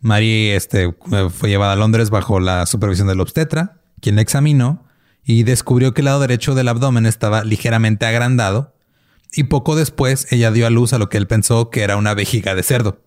Mary 0.00 0.50
este, 0.50 0.94
fue 1.30 1.48
llevada 1.48 1.72
a 1.72 1.76
Londres 1.76 2.10
bajo 2.10 2.38
la 2.38 2.66
supervisión 2.66 3.08
del 3.08 3.20
obstetra, 3.20 3.80
quien 4.00 4.16
la 4.16 4.22
examinó 4.22 4.84
y 5.24 5.44
descubrió 5.44 5.94
que 5.94 6.02
el 6.02 6.06
lado 6.06 6.20
derecho 6.20 6.54
del 6.54 6.68
abdomen 6.68 7.06
estaba 7.06 7.44
ligeramente 7.44 8.04
agrandado 8.04 8.74
y 9.32 9.44
poco 9.44 9.74
después 9.76 10.30
ella 10.30 10.50
dio 10.50 10.66
a 10.66 10.70
luz 10.70 10.92
a 10.92 10.98
lo 10.98 11.08
que 11.08 11.16
él 11.16 11.26
pensó 11.26 11.70
que 11.70 11.82
era 11.82 11.96
una 11.96 12.14
vejiga 12.14 12.54
de 12.54 12.62
cerdo. 12.62 13.02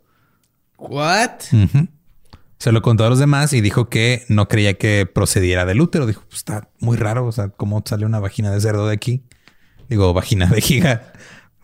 What? 0.78 1.42
Se 2.60 2.72
lo 2.72 2.82
contó 2.82 3.06
a 3.06 3.10
los 3.10 3.20
demás 3.20 3.54
y 3.54 3.62
dijo 3.62 3.88
que 3.90 4.26
no 4.30 4.48
creía 4.48 4.74
que 4.76 5.06
procediera 5.06 5.66
del 5.66 5.80
útero. 5.80 6.08
Dijo, 6.08 6.24
pues 6.28 6.38
está 6.38 6.70
muy 6.80 6.98
raro. 6.98 7.26
O 7.28 7.32
sea, 7.32 7.50
¿cómo 7.50 7.84
sale 7.86 8.06
una 8.06 8.20
vagina 8.20 8.52
de 8.52 8.60
cerdo 8.60 8.88
de 8.88 8.94
aquí? 8.94 9.24
Digo, 9.90 10.14
vagina, 10.14 10.48
vejiga. 10.48 11.14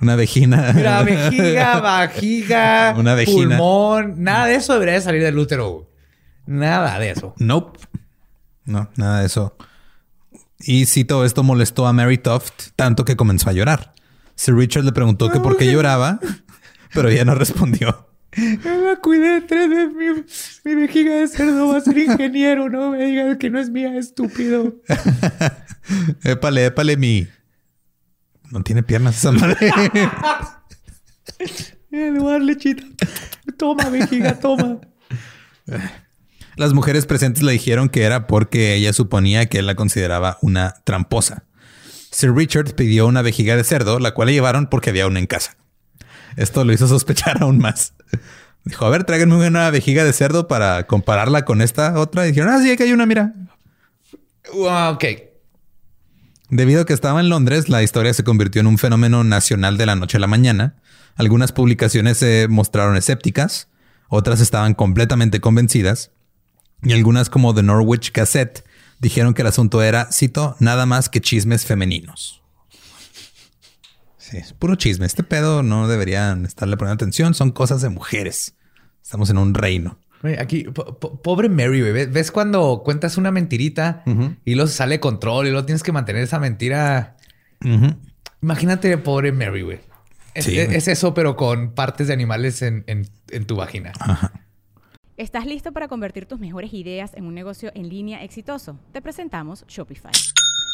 Una 0.01 0.15
vagina. 0.15 0.73
Mira, 0.73 1.03
vejiga, 1.03 1.79
vajiga, 1.81 2.93
Una 2.97 3.15
pulmón. 3.23 4.15
Nada 4.17 4.47
de 4.47 4.55
eso 4.55 4.73
debería 4.73 4.95
de 4.95 5.01
salir 5.01 5.23
del 5.23 5.37
útero. 5.37 5.89
Nada 6.45 6.99
de 6.99 7.11
eso. 7.11 7.33
Nope. 7.37 7.79
No, 8.65 8.89
nada 8.95 9.21
de 9.21 9.27
eso. 9.27 9.55
Y 10.59 10.85
sí, 10.85 11.05
todo 11.05 11.25
esto 11.25 11.43
molestó 11.43 11.87
a 11.87 11.93
Mary 11.93 12.17
Toft 12.17 12.69
tanto 12.75 13.05
que 13.05 13.15
comenzó 13.15 13.49
a 13.49 13.53
llorar. 13.53 13.93
Sir 14.35 14.55
Richard 14.55 14.83
le 14.83 14.91
preguntó 14.91 15.29
que 15.29 15.39
por 15.39 15.57
qué 15.57 15.71
lloraba, 15.71 16.19
pero 16.93 17.09
ella 17.09 17.25
no 17.25 17.35
respondió. 17.35 18.07
Yo 18.35 18.81
me 18.81 18.95
cuidé 18.97 19.41
tres 19.41 19.69
veces. 19.69 19.93
Mi, 20.65 20.71
mi 20.73 20.81
vejiga 20.81 21.15
de 21.15 21.27
cerdo 21.27 21.67
va 21.67 21.77
a 21.77 21.81
ser 21.81 21.97
ingeniero. 21.97 22.67
No 22.69 22.91
me 22.91 23.05
digas 23.05 23.37
que 23.37 23.49
no 23.49 23.59
es 23.59 23.69
mía, 23.69 23.95
estúpido. 23.97 24.73
Épale, 26.23 26.65
épale, 26.65 26.97
mi. 26.97 27.27
No 28.53 28.61
tiene 28.61 28.83
piernas 28.83 29.17
esa 29.17 29.31
madre. 29.31 29.57
En 31.91 32.15
lugar 32.15 32.41
lechita. 32.41 32.83
Toma, 33.57 33.89
vejiga, 33.89 34.39
toma. 34.39 34.79
Las 36.55 36.73
mujeres 36.73 37.05
presentes 37.05 37.43
le 37.43 37.51
dijeron 37.51 37.89
que 37.89 38.01
era 38.03 38.25
porque 38.25 38.73
ella 38.73 38.93
suponía 38.93 39.45
que 39.45 39.59
él 39.59 39.67
la 39.67 39.75
consideraba 39.75 40.39
una 40.41 40.73
tramposa. 40.85 41.45
Sir 42.09 42.33
Richard 42.33 42.73
pidió 42.73 43.05
una 43.05 43.21
vejiga 43.21 43.55
de 43.55 43.63
cerdo, 43.63 43.99
la 43.99 44.15
cual 44.15 44.27
le 44.27 44.33
llevaron 44.33 44.67
porque 44.67 44.89
había 44.89 45.05
una 45.05 45.19
en 45.19 45.27
casa. 45.27 45.55
Esto 46.35 46.63
lo 46.65 46.73
hizo 46.73 46.87
sospechar 46.87 47.41
aún 47.41 47.59
más. 47.59 47.93
Dijo, 48.65 48.85
a 48.85 48.89
ver, 48.89 49.03
tráiganme 49.03 49.47
una 49.47 49.69
vejiga 49.69 50.03
de 50.03 50.13
cerdo 50.13 50.47
para 50.47 50.87
compararla 50.87 51.45
con 51.45 51.61
esta 51.61 51.99
otra. 51.99 52.25
Y 52.25 52.29
dijeron, 52.29 52.49
ah, 52.49 52.59
sí, 52.61 52.71
aquí 52.71 52.83
hay 52.83 52.93
una, 52.93 53.05
mira. 53.05 53.33
Ah, 54.67 54.91
ok. 54.93 55.32
Debido 56.55 56.81
a 56.81 56.85
que 56.85 56.93
estaba 56.93 57.19
en 57.19 57.29
Londres, 57.29 57.67
la 57.67 57.81
historia 57.81 58.13
se 58.13 58.23
convirtió 58.23 58.61
en 58.61 58.67
un 58.67 58.77
fenómeno 58.77 59.23
nacional 59.23 59.75
de 59.75 59.87
la 59.87 59.95
noche 59.95 60.17
a 60.17 60.19
la 60.19 60.27
mañana. 60.27 60.75
Algunas 61.15 61.51
publicaciones 61.51 62.19
se 62.19 62.47
mostraron 62.47 62.95
escépticas, 62.95 63.69
otras 64.07 64.39
estaban 64.39 64.75
completamente 64.75 65.41
convencidas, 65.41 66.11
y 66.83 66.93
algunas 66.93 67.31
como 67.31 67.55
The 67.55 67.63
Norwich 67.63 68.13
Gazette 68.13 68.63
dijeron 68.99 69.33
que 69.33 69.41
el 69.41 69.47
asunto 69.47 69.81
era, 69.81 70.11
cito, 70.11 70.55
nada 70.59 70.85
más 70.85 71.09
que 71.09 71.21
chismes 71.21 71.65
femeninos. 71.65 72.43
Sí, 74.19 74.37
es 74.37 74.53
puro 74.53 74.75
chisme. 74.75 75.07
Este 75.07 75.23
pedo 75.23 75.63
no 75.63 75.87
deberían 75.87 76.45
estarle 76.45 76.77
poniendo 76.77 77.03
atención, 77.03 77.33
son 77.33 77.49
cosas 77.49 77.81
de 77.81 77.89
mujeres. 77.89 78.53
Estamos 79.01 79.31
en 79.31 79.39
un 79.39 79.55
reino. 79.55 79.97
Aquí, 80.39 80.63
po- 80.63 80.99
po- 80.99 81.21
pobre 81.21 81.49
Mary, 81.49 81.81
güey. 81.81 81.91
¿Ves- 81.91 82.11
¿Ves 82.13 82.31
cuando 82.31 82.81
cuentas 82.83 83.17
una 83.17 83.31
mentirita 83.31 84.03
y 84.45 84.55
luego 84.55 84.67
se 84.69 84.75
sale 84.77 84.99
control 84.99 85.47
y 85.47 85.51
luego 85.51 85.65
tienes 85.65 85.83
que 85.83 85.91
mantener 85.91 86.23
esa 86.23 86.39
mentira? 86.39 87.17
Imagínate, 88.41 88.97
pobre 88.97 89.31
Mary, 89.31 89.61
güey. 89.61 89.79
Es, 90.33 90.45
Sí, 90.45 90.57
es- 90.57 90.65
güey. 90.67 90.77
es 90.77 90.87
eso, 90.87 91.13
pero 91.13 91.35
con 91.35 91.73
partes 91.73 92.07
de 92.07 92.13
animales 92.13 92.61
en, 92.61 92.83
en- 92.87 93.07
en 93.31 93.45
tu 93.45 93.55
vagina. 93.55 93.91
¿Estás 95.17 95.45
listo 95.45 95.71
para 95.73 95.87
convertir 95.87 96.25
tus 96.25 96.39
mejores 96.39 96.73
ideas 96.73 97.11
en 97.15 97.25
un 97.25 97.35
negocio 97.35 97.71
en 97.75 97.87
línea 97.89 98.23
exitoso? 98.23 98.79
Te 98.91 99.01
presentamos 99.01 99.63
Shopify. 99.67 100.11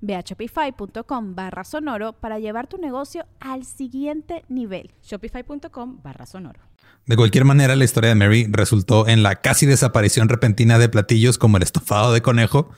Ve 0.00 0.14
a 0.14 0.20
shopify.com 0.20 1.34
barra 1.34 1.64
sonoro 1.64 2.12
para 2.12 2.38
llevar 2.38 2.66
tu 2.66 2.78
negocio 2.78 3.26
al 3.40 3.64
siguiente 3.64 4.44
nivel. 4.48 4.90
Shopify.com 5.02 6.00
barra 6.02 6.26
sonoro. 6.26 6.60
De 7.06 7.16
cualquier 7.16 7.44
manera, 7.44 7.74
la 7.74 7.84
historia 7.84 8.10
de 8.10 8.14
Mary 8.14 8.46
resultó 8.50 9.08
en 9.08 9.22
la 9.22 9.36
casi 9.36 9.64
desaparición 9.64 10.28
repentina 10.28 10.78
de 10.78 10.90
platillos 10.90 11.38
como 11.38 11.56
el 11.56 11.62
estofado 11.62 12.12
de 12.12 12.20
conejo. 12.20 12.70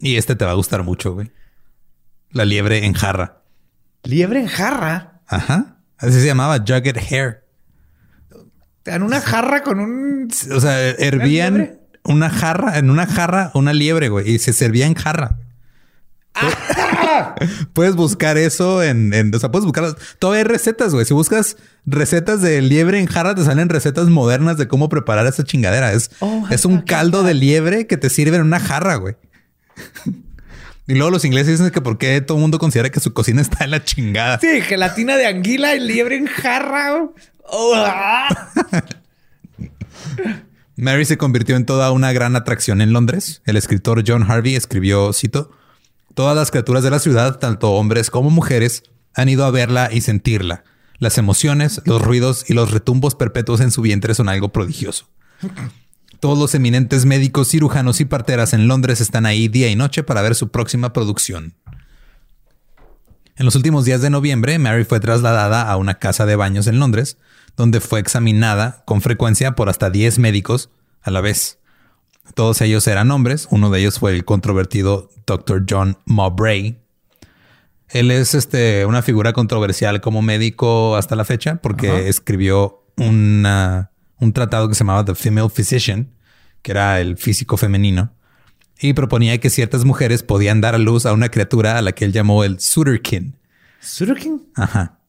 Y 0.00 0.16
este 0.16 0.34
te 0.34 0.44
va 0.44 0.50
a 0.50 0.54
gustar 0.54 0.82
mucho, 0.82 1.14
güey. 1.14 1.30
La 2.32 2.44
liebre 2.44 2.84
en 2.84 2.92
jarra. 2.92 3.42
Liebre 4.02 4.40
en 4.40 4.48
jarra. 4.48 5.20
Ajá. 5.28 5.76
Así 5.96 6.14
se 6.14 6.26
llamaba 6.26 6.58
Jugged 6.58 6.96
Hair. 6.96 7.44
Te 8.82 8.90
dan 8.90 9.04
una 9.04 9.20
jarra 9.20 9.62
con 9.62 9.78
un... 9.78 10.28
O 10.52 10.60
sea, 10.60 10.90
hervían 10.90 11.78
una 12.02 12.30
jarra, 12.30 12.78
en 12.78 12.90
una 12.90 13.06
jarra, 13.06 13.52
una 13.54 13.72
liebre, 13.72 14.08
güey. 14.08 14.28
Y 14.28 14.38
se 14.40 14.52
servía 14.52 14.86
en 14.86 14.94
jarra. 14.94 15.38
Puedes 17.74 17.94
buscar 17.94 18.38
eso 18.38 18.82
en, 18.82 19.12
en- 19.12 19.34
o 19.34 19.38
sea, 19.38 19.50
puedes 19.50 19.64
buscar, 19.66 19.94
todavía 20.18 20.40
hay 20.42 20.48
recetas, 20.48 20.92
güey. 20.94 21.04
Si 21.04 21.12
buscas 21.14 21.56
recetas 21.86 22.40
de 22.40 22.62
liebre 22.62 22.98
en 22.98 23.06
jarra, 23.06 23.34
te 23.34 23.44
salen 23.44 23.68
recetas 23.68 24.08
modernas 24.08 24.56
de 24.56 24.68
cómo 24.68 24.88
preparar 24.88 25.26
esa 25.26 25.44
chingadera. 25.44 25.92
Es, 25.92 26.10
Oh, 26.20 26.46
es 26.50 26.64
un 26.64 26.80
caldo 26.80 27.22
de 27.22 27.34
liebre 27.34 27.86
que 27.86 27.96
te 27.96 28.08
sirve 28.10 28.36
en 28.36 28.42
una 28.42 28.60
jarra, 28.60 28.96
güey. 28.96 29.16
Y 30.88 30.94
luego 30.94 31.12
los 31.12 31.24
ingleses 31.24 31.58
dicen 31.60 31.70
que 31.72 31.80
por 31.80 31.96
qué 31.96 32.20
todo 32.20 32.38
el 32.38 32.42
mundo 32.42 32.58
considera 32.58 32.90
que 32.90 32.98
su 32.98 33.14
cocina 33.14 33.40
está 33.40 33.62
en 33.64 33.70
la 33.70 33.84
chingada. 33.84 34.40
Sí, 34.40 34.60
gelatina 34.62 35.16
de 35.16 35.26
anguila 35.26 35.76
y 35.76 35.80
liebre 35.80 36.16
en 36.16 36.26
jarra. 36.26 37.04
Oh, 37.44 37.72
ah. 37.76 38.26
Mary 40.76 41.04
se 41.04 41.16
convirtió 41.16 41.54
en 41.56 41.66
toda 41.66 41.92
una 41.92 42.12
gran 42.12 42.34
atracción 42.34 42.80
en 42.80 42.92
Londres. 42.92 43.42
El 43.46 43.56
escritor 43.56 44.02
John 44.06 44.28
Harvey 44.28 44.56
escribió, 44.56 45.12
cito, 45.12 45.52
Todas 46.14 46.36
las 46.36 46.50
criaturas 46.50 46.82
de 46.82 46.90
la 46.90 46.98
ciudad, 46.98 47.38
tanto 47.38 47.72
hombres 47.72 48.10
como 48.10 48.30
mujeres, 48.30 48.82
han 49.14 49.28
ido 49.28 49.44
a 49.44 49.50
verla 49.50 49.90
y 49.92 50.02
sentirla. 50.02 50.64
Las 50.98 51.18
emociones, 51.18 51.80
los 51.84 52.02
ruidos 52.02 52.48
y 52.48 52.54
los 52.54 52.70
retumbos 52.70 53.14
perpetuos 53.14 53.60
en 53.60 53.70
su 53.70 53.82
vientre 53.82 54.14
son 54.14 54.28
algo 54.28 54.50
prodigioso. 54.50 55.08
Todos 56.20 56.38
los 56.38 56.54
eminentes 56.54 57.06
médicos, 57.06 57.48
cirujanos 57.48 58.00
y 58.00 58.04
parteras 58.04 58.52
en 58.52 58.68
Londres 58.68 59.00
están 59.00 59.26
ahí 59.26 59.48
día 59.48 59.68
y 59.70 59.74
noche 59.74 60.02
para 60.02 60.22
ver 60.22 60.34
su 60.34 60.50
próxima 60.50 60.92
producción. 60.92 61.54
En 63.36 63.46
los 63.46 63.56
últimos 63.56 63.84
días 63.84 64.02
de 64.02 64.10
noviembre, 64.10 64.58
Mary 64.58 64.84
fue 64.84 65.00
trasladada 65.00 65.68
a 65.68 65.76
una 65.76 65.94
casa 65.94 66.26
de 66.26 66.36
baños 66.36 66.66
en 66.66 66.78
Londres, 66.78 67.16
donde 67.56 67.80
fue 67.80 67.98
examinada 67.98 68.84
con 68.84 69.00
frecuencia 69.00 69.52
por 69.52 69.68
hasta 69.68 69.90
10 69.90 70.18
médicos 70.18 70.70
a 71.00 71.10
la 71.10 71.22
vez. 71.22 71.58
Todos 72.34 72.60
ellos 72.60 72.86
eran 72.86 73.10
hombres. 73.10 73.48
Uno 73.50 73.70
de 73.70 73.80
ellos 73.80 73.98
fue 73.98 74.12
el 74.14 74.24
controvertido 74.24 75.10
Dr. 75.26 75.64
John 75.68 75.98
Mowbray. 76.06 76.78
Él 77.88 78.10
es 78.10 78.34
este, 78.34 78.86
una 78.86 79.02
figura 79.02 79.32
controversial 79.32 80.00
como 80.00 80.22
médico 80.22 80.96
hasta 80.96 81.14
la 81.14 81.24
fecha 81.24 81.56
porque 81.56 82.08
escribió 82.08 82.86
una, 82.96 83.90
un 84.18 84.32
tratado 84.32 84.68
que 84.68 84.74
se 84.74 84.80
llamaba 84.80 85.04
The 85.04 85.14
Female 85.14 85.50
Physician, 85.50 86.10
que 86.62 86.72
era 86.72 87.00
el 87.00 87.18
físico 87.18 87.58
femenino, 87.58 88.14
y 88.80 88.94
proponía 88.94 89.38
que 89.38 89.50
ciertas 89.50 89.84
mujeres 89.84 90.22
podían 90.22 90.60
dar 90.60 90.74
a 90.74 90.78
luz 90.78 91.04
a 91.04 91.12
una 91.12 91.28
criatura 91.28 91.76
a 91.76 91.82
la 91.82 91.92
que 91.92 92.06
él 92.06 92.12
llamó 92.12 92.44
el 92.44 92.60
Suterkin. 92.60 93.36
¿Sudokin? 93.80 94.48
Ajá. 94.54 95.00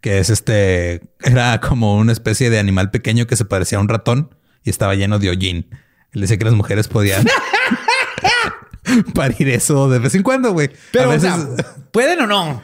Que 0.00 0.18
es 0.18 0.30
este, 0.30 1.02
era 1.20 1.60
como 1.60 1.96
una 1.96 2.12
especie 2.12 2.50
de 2.50 2.58
animal 2.58 2.90
pequeño 2.90 3.26
que 3.26 3.36
se 3.36 3.44
parecía 3.44 3.78
a 3.78 3.80
un 3.80 3.88
ratón 3.88 4.34
y 4.62 4.70
estaba 4.70 4.94
lleno 4.94 5.18
de 5.18 5.30
hollín. 5.30 5.66
Él 6.12 6.20
decía 6.20 6.36
que 6.36 6.44
las 6.44 6.54
mujeres 6.54 6.88
podían 6.88 7.26
parir 9.14 9.48
eso 9.48 9.88
de 9.88 9.98
vez 9.98 10.14
en 10.14 10.22
cuando, 10.22 10.52
güey. 10.52 10.70
Pero, 10.92 11.04
a 11.04 11.08
o 11.08 11.10
veces, 11.12 11.32
sea, 11.32 11.74
¿pueden 11.90 12.20
o 12.20 12.26
no? 12.26 12.62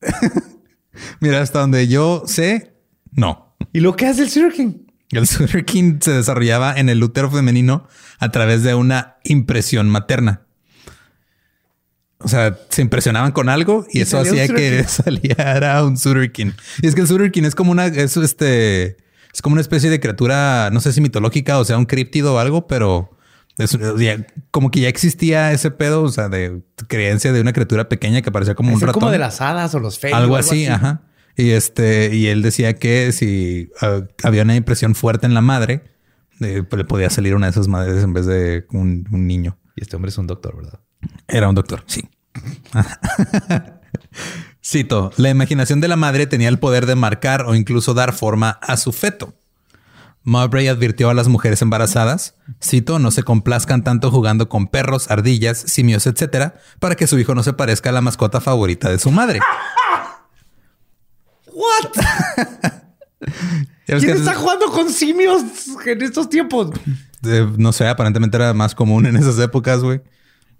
mira, 1.20 1.40
hasta 1.40 1.60
donde 1.60 1.88
yo 1.88 2.24
sé, 2.26 2.74
no. 3.12 3.56
¿Y 3.72 3.80
lo 3.80 3.96
que 3.96 4.06
hace 4.06 4.22
el 4.22 4.30
Sudokin? 4.30 4.84
El 5.10 5.26
Suterkin 5.26 6.00
se 6.02 6.12
desarrollaba 6.12 6.74
en 6.76 6.88
el 6.88 7.02
útero 7.02 7.30
femenino 7.30 7.88
a 8.18 8.30
través 8.30 8.62
de 8.62 8.74
una 8.74 9.16
impresión 9.24 9.88
materna. 9.88 10.42
O 12.18 12.28
sea, 12.28 12.58
se 12.70 12.82
impresionaban 12.82 13.32
con 13.32 13.48
algo 13.48 13.86
y, 13.90 13.98
Y 13.98 14.02
eso 14.02 14.18
hacía 14.18 14.48
que 14.48 14.84
saliera 14.88 15.84
un 15.84 15.96
Suterkin. 15.96 16.54
Y 16.82 16.86
es 16.86 16.94
que 16.94 17.02
el 17.02 17.06
Suterkin 17.06 17.44
es 17.44 17.54
como 17.54 17.70
una, 17.70 17.86
es 17.86 18.16
este, 18.16 18.96
es 19.34 19.42
como 19.42 19.52
una 19.54 19.60
especie 19.60 19.90
de 19.90 20.00
criatura, 20.00 20.70
no 20.72 20.80
sé 20.80 20.92
si 20.94 21.00
mitológica 21.02 21.58
o 21.58 21.64
sea, 21.66 21.76
un 21.76 21.84
críptido 21.84 22.34
o 22.34 22.38
algo, 22.38 22.66
pero 22.66 23.10
es, 23.58 23.76
ya- 23.98 24.24
como 24.50 24.70
que 24.70 24.80
ya 24.80 24.88
existía 24.88 25.52
ese 25.52 25.70
pedo, 25.70 26.02
o 26.04 26.08
sea, 26.08 26.28
de 26.30 26.62
creencia 26.88 27.32
de 27.32 27.40
una 27.40 27.52
criatura 27.52 27.88
pequeña 27.88 28.22
que 28.22 28.32
parecía 28.32 28.54
como 28.54 28.70
un 28.70 28.76
Es 28.76 28.80
ratón. 28.82 29.00
como 29.00 29.10
de 29.12 29.18
las 29.18 29.40
hadas 29.42 29.74
o 29.74 29.80
los 29.80 29.98
feos. 29.98 30.14
algo 30.16 30.36
así, 30.36 30.66
ajá. 30.66 31.02
Y 31.36 31.50
este, 31.50 32.14
y 32.14 32.28
él 32.28 32.42
decía 32.42 32.74
que 32.74 33.10
si 33.12 33.70
ah, 33.80 34.02
había 34.22 34.42
una 34.44 34.54
impresión 34.54 34.94
fuerte 34.94 35.26
en 35.26 35.34
la 35.34 35.40
madre, 35.40 35.82
eh, 36.40 36.62
pues 36.68 36.78
le 36.78 36.84
podía 36.84 37.10
salir 37.10 37.34
una 37.34 37.46
de 37.46 37.50
esas 37.50 37.66
madres 37.68 38.02
en 38.04 38.12
vez 38.12 38.26
de 38.26 38.66
un, 38.70 39.06
un 39.12 39.26
niño. 39.26 39.58
Y 39.76 39.82
este 39.82 39.96
hombre 39.96 40.10
es 40.10 40.18
un 40.18 40.28
doctor, 40.28 40.56
¿verdad? 40.56 40.78
Era 41.26 41.48
un 41.48 41.56
doctor, 41.56 41.82
sí. 41.86 42.08
Cito, 44.66 45.10
la 45.16 45.28
imaginación 45.28 45.80
de 45.80 45.88
la 45.88 45.96
madre 45.96 46.26
tenía 46.26 46.48
el 46.48 46.58
poder 46.58 46.86
de 46.86 46.94
marcar 46.94 47.42
o 47.42 47.54
incluso 47.54 47.92
dar 47.92 48.14
forma 48.14 48.50
a 48.62 48.78
su 48.78 48.92
feto. 48.92 49.34
Mowbray 50.22 50.68
advirtió 50.68 51.10
a 51.10 51.14
las 51.14 51.28
mujeres 51.28 51.60
embarazadas, 51.60 52.34
cito, 52.62 52.98
no 52.98 53.10
se 53.10 53.22
complazcan 53.22 53.84
tanto 53.84 54.10
jugando 54.10 54.48
con 54.48 54.68
perros, 54.68 55.10
ardillas, 55.10 55.58
simios, 55.58 56.06
etcétera, 56.06 56.54
para 56.78 56.94
que 56.94 57.06
su 57.06 57.18
hijo 57.18 57.34
no 57.34 57.42
se 57.42 57.52
parezca 57.52 57.90
a 57.90 57.92
la 57.92 58.00
mascota 58.00 58.40
favorita 58.40 58.88
de 58.88 58.98
su 58.98 59.10
madre. 59.10 59.40
¿What? 61.52 61.86
¿Quién 63.86 64.16
está 64.16 64.34
jugando 64.34 64.72
con 64.72 64.90
simios 64.90 65.42
en 65.84 66.00
estos 66.00 66.30
tiempos? 66.30 66.70
Eh, 67.22 67.46
no 67.58 67.72
sé, 67.72 67.86
aparentemente 67.86 68.38
era 68.38 68.54
más 68.54 68.74
común 68.74 69.04
en 69.04 69.16
esas 69.16 69.38
épocas, 69.38 69.80
güey. 69.80 70.00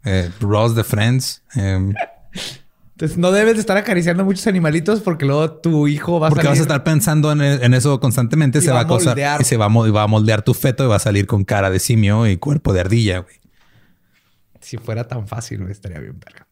Eh, 0.05 0.31
Ross 0.41 0.75
de 0.75 0.85
Friends. 0.85 1.43
eh, 1.57 1.81
Entonces 2.95 3.19
no 3.19 3.33
debes 3.33 3.55
de 3.55 3.61
estar 3.61 3.77
acariciando 3.77 4.25
muchos 4.25 4.47
animalitos 4.47 5.01
porque 5.01 5.27
luego 5.27 5.51
tu 5.51 5.89
hijo 5.89 6.21
va 6.21 6.29
a 6.29 6.31
porque 6.31 6.45
salir. 6.45 6.53
vas 6.53 6.59
a 6.61 6.63
estar 6.63 6.85
pensando 6.85 7.33
en, 7.33 7.43
en 7.43 7.75
eso 7.75 7.99
constantemente. 7.99 8.61
Y 8.61 8.63
se 8.63 8.71
va 8.71 8.81
a 8.83 8.85
moldear. 8.85 9.41
y 9.41 9.45
se 9.45 9.57
va 9.57 9.67
a, 9.67 9.69
va 9.69 10.03
a 10.05 10.07
moldear 10.07 10.43
tu 10.43 10.55
feto 10.55 10.85
y 10.85 10.87
va 10.87 10.97
a 10.97 11.01
salir 11.01 11.27
con 11.27 11.43
cara 11.43 11.71
de 11.71 11.81
simio 11.81 12.29
y 12.29 12.37
cuerpo 12.37 12.73
de 12.73 12.81
ardilla, 12.81 13.19
güey. 13.19 13.35
Si 14.61 14.77
fuera 14.79 15.09
tan 15.09 15.27
fácil, 15.27 15.59
güey, 15.59 15.73
estaría 15.73 15.99
bien 15.99 16.21
verga. 16.21 16.47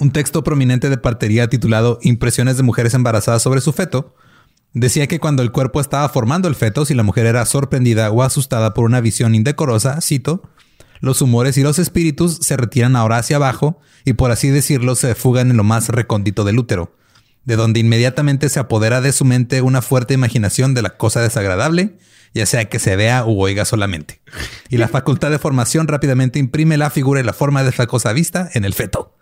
Un 0.00 0.10
texto 0.10 0.42
prominente 0.42 0.90
de 0.90 0.98
partería 0.98 1.48
titulado 1.48 2.00
Impresiones 2.02 2.56
de 2.56 2.64
mujeres 2.64 2.94
embarazadas 2.94 3.42
sobre 3.42 3.60
su 3.60 3.72
feto 3.72 4.16
decía 4.72 5.06
que 5.06 5.20
cuando 5.20 5.42
el 5.42 5.52
cuerpo 5.52 5.80
estaba 5.80 6.08
formando 6.08 6.48
el 6.48 6.54
feto, 6.54 6.84
si 6.84 6.94
la 6.94 7.02
mujer 7.04 7.26
era 7.26 7.44
sorprendida 7.46 8.10
o 8.10 8.22
asustada 8.22 8.74
por 8.74 8.84
una 8.84 9.00
visión 9.00 9.34
indecorosa, 9.34 10.00
cito, 10.00 10.42
los 11.00 11.22
humores 11.22 11.56
y 11.58 11.62
los 11.62 11.78
espíritus 11.78 12.38
se 12.40 12.56
retiran 12.56 12.96
ahora 12.96 13.18
hacia 13.18 13.36
abajo 13.36 13.80
y 14.04 14.14
por 14.14 14.30
así 14.30 14.48
decirlo 14.48 14.94
se 14.94 15.14
fugan 15.14 15.50
en 15.50 15.56
lo 15.56 15.64
más 15.64 15.88
recóndito 15.88 16.44
del 16.44 16.58
útero, 16.58 16.96
de 17.44 17.56
donde 17.56 17.80
inmediatamente 17.80 18.48
se 18.48 18.60
apodera 18.60 19.00
de 19.00 19.12
su 19.12 19.24
mente 19.24 19.62
una 19.62 19.82
fuerte 19.82 20.14
imaginación 20.14 20.74
de 20.74 20.82
la 20.82 20.96
cosa 20.96 21.20
desagradable, 21.20 21.98
ya 22.34 22.46
sea 22.46 22.68
que 22.68 22.78
se 22.78 22.96
vea 22.96 23.24
u 23.24 23.40
oiga 23.40 23.64
solamente. 23.64 24.20
Y 24.68 24.76
la 24.76 24.88
facultad 24.88 25.30
de 25.30 25.38
formación 25.38 25.88
rápidamente 25.88 26.38
imprime 26.38 26.76
la 26.76 26.90
figura 26.90 27.20
y 27.20 27.24
la 27.24 27.32
forma 27.32 27.62
de 27.62 27.70
esa 27.70 27.86
cosa 27.86 28.12
vista 28.12 28.50
en 28.54 28.64
el 28.64 28.74
feto. 28.74 29.16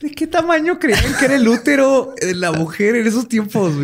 ¿De 0.00 0.10
qué 0.10 0.26
tamaño 0.26 0.78
creían 0.78 1.14
que 1.18 1.24
era 1.24 1.36
el 1.36 1.48
útero 1.48 2.14
de 2.20 2.34
la 2.34 2.52
mujer 2.52 2.96
en 2.96 3.06
esos 3.06 3.28
tiempos? 3.28 3.74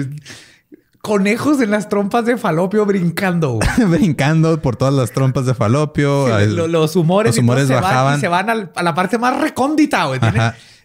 Conejos 1.02 1.60
en 1.62 1.70
las 1.70 1.88
trompas 1.88 2.26
de 2.26 2.36
falopio 2.36 2.84
brincando. 2.84 3.58
brincando 3.88 4.60
por 4.60 4.76
todas 4.76 4.92
las 4.92 5.12
trompas 5.12 5.46
de 5.46 5.54
falopio. 5.54 6.26
Sí, 6.26 6.32
El- 6.44 6.56
lo- 6.56 6.68
los 6.68 6.94
humores, 6.96 7.36
los 7.36 7.42
humores 7.42 7.68
se 7.68 7.74
van 7.74 7.82
bajaban. 7.82 8.18
y 8.18 8.20
se 8.20 8.28
van 8.28 8.50
al- 8.50 8.72
a 8.76 8.82
la 8.82 8.94
parte 8.94 9.16
más 9.18 9.40
recóndita, 9.40 10.04
güey. 10.06 10.20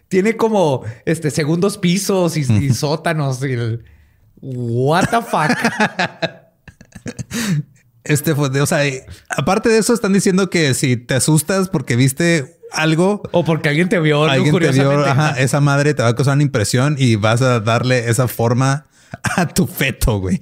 Tiene, 0.08 0.36
como 0.36 0.82
este 1.04 1.30
segundos 1.30 1.76
pisos 1.78 2.36
y, 2.36 2.40
y 2.50 2.70
sótanos. 2.74 3.42
Y 3.42 3.52
el, 3.52 3.84
what 4.40 5.04
the 5.10 5.20
fuck. 5.20 5.50
Este 8.04 8.34
fue, 8.34 8.48
de- 8.50 8.60
o 8.62 8.66
sea, 8.66 8.80
aparte 9.28 9.68
de 9.68 9.78
eso, 9.78 9.92
están 9.92 10.12
diciendo 10.12 10.48
que 10.48 10.74
si 10.74 10.96
te 10.96 11.14
asustas 11.14 11.68
porque 11.68 11.96
viste 11.96 12.56
algo, 12.72 13.22
o 13.32 13.44
porque 13.44 13.68
alguien 13.68 13.88
te 13.88 13.98
vio 14.00 14.24
alguien 14.24 14.56
te 14.58 14.70
vio, 14.72 15.04
ajá, 15.04 15.30
esa 15.40 15.60
madre 15.60 15.92
te 15.92 16.02
va 16.02 16.08
a 16.10 16.14
causar 16.14 16.34
una 16.34 16.42
impresión 16.42 16.94
y 16.98 17.16
vas 17.16 17.42
a 17.42 17.60
darle 17.60 18.08
esa 18.08 18.28
forma 18.28 18.86
a 19.36 19.46
tu 19.48 19.66
feto, 19.66 20.20
güey. 20.20 20.40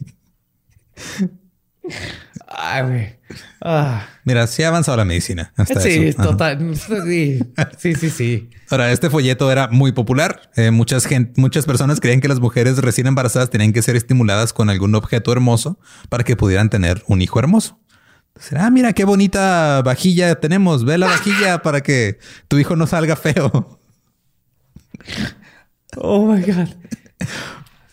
Ay, 2.49 2.83
güey. 2.83 3.17
Ah. 3.61 4.07
Mira, 4.25 4.47
sí 4.47 4.63
ha 4.63 4.69
avanzado 4.69 4.97
la 4.97 5.05
medicina. 5.05 5.53
Hasta 5.57 5.81
Sí, 5.81 6.07
eso. 6.09 6.23
Total. 6.23 6.59
Sí, 6.77 7.41
sí, 7.79 7.95
sí. 7.95 8.11
sí. 8.11 8.51
Ahora, 8.71 8.91
este 8.93 9.11
folleto 9.11 9.51
era 9.51 9.69
muy 9.69 9.93
popular. 9.93 10.51
Eh, 10.57 10.71
muchas, 10.71 11.05
gen- 11.07 11.33
muchas 11.37 11.67
personas 11.67 12.01
creían 12.01 12.21
que 12.21 12.29
las 12.29 12.41
mujeres 12.41 12.79
recién 12.79 13.07
embarazadas 13.07 13.51
tenían 13.51 13.73
que 13.73 13.83
ser 13.83 13.97
estimuladas 13.97 14.53
con 14.53 14.71
algún 14.71 14.95
objeto 14.95 15.33
hermoso 15.33 15.79
para 16.09 16.25
que 16.25 16.37
pudieran 16.37 16.71
tener 16.71 17.03
un 17.07 17.21
hijo 17.23 17.39
hermoso. 17.39 17.79
Entonces, 18.29 18.59
ah, 18.61 18.71
mira 18.71 18.93
qué 18.93 19.05
bonita 19.05 19.83
vajilla 19.83 20.35
tenemos. 20.41 20.85
Ve 20.85 20.97
la 20.99 21.07
vajilla 21.07 21.63
para 21.63 21.83
que 21.83 22.19
tu 22.49 22.59
hijo 22.59 22.77
no 22.77 22.87
salga 22.87 23.17
feo. 23.17 23.79
Oh 25.97 26.27
my 26.33 26.41
God. 26.43 26.69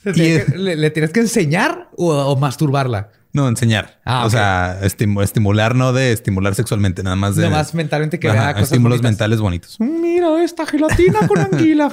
¿Le, 0.03 0.11
Y- 0.11 0.13
tienes 0.15 0.45
que- 0.45 0.57
le- 0.57 0.75
le 0.75 0.89
tienes 0.91 1.11
que 1.11 1.19
enseñar 1.21 1.89
o, 1.97 2.11
o 2.13 2.35
masturbarla? 2.37 3.09
No, 3.33 3.47
enseñar. 3.47 4.01
Ah, 4.03 4.25
o 4.25 4.29
sea, 4.29 4.79
estimu- 4.81 5.23
estimular, 5.23 5.73
no 5.73 5.93
de 5.93 6.11
estimular 6.11 6.53
sexualmente, 6.53 7.01
nada 7.01 7.15
más 7.15 7.37
de 7.37 7.43
Nomás 7.43 7.73
mentalmente 7.73 8.19
que 8.19 8.27
Ajá, 8.27 8.37
vea 8.43 8.53
cosas 8.55 8.71
estímulos 8.73 8.97
bonitas. 8.97 9.11
mentales 9.11 9.39
bonitos. 9.39 9.77
Mira 9.79 10.43
esta 10.43 10.65
gelatina 10.65 11.25
con 11.27 11.37
anguila. 11.51 11.89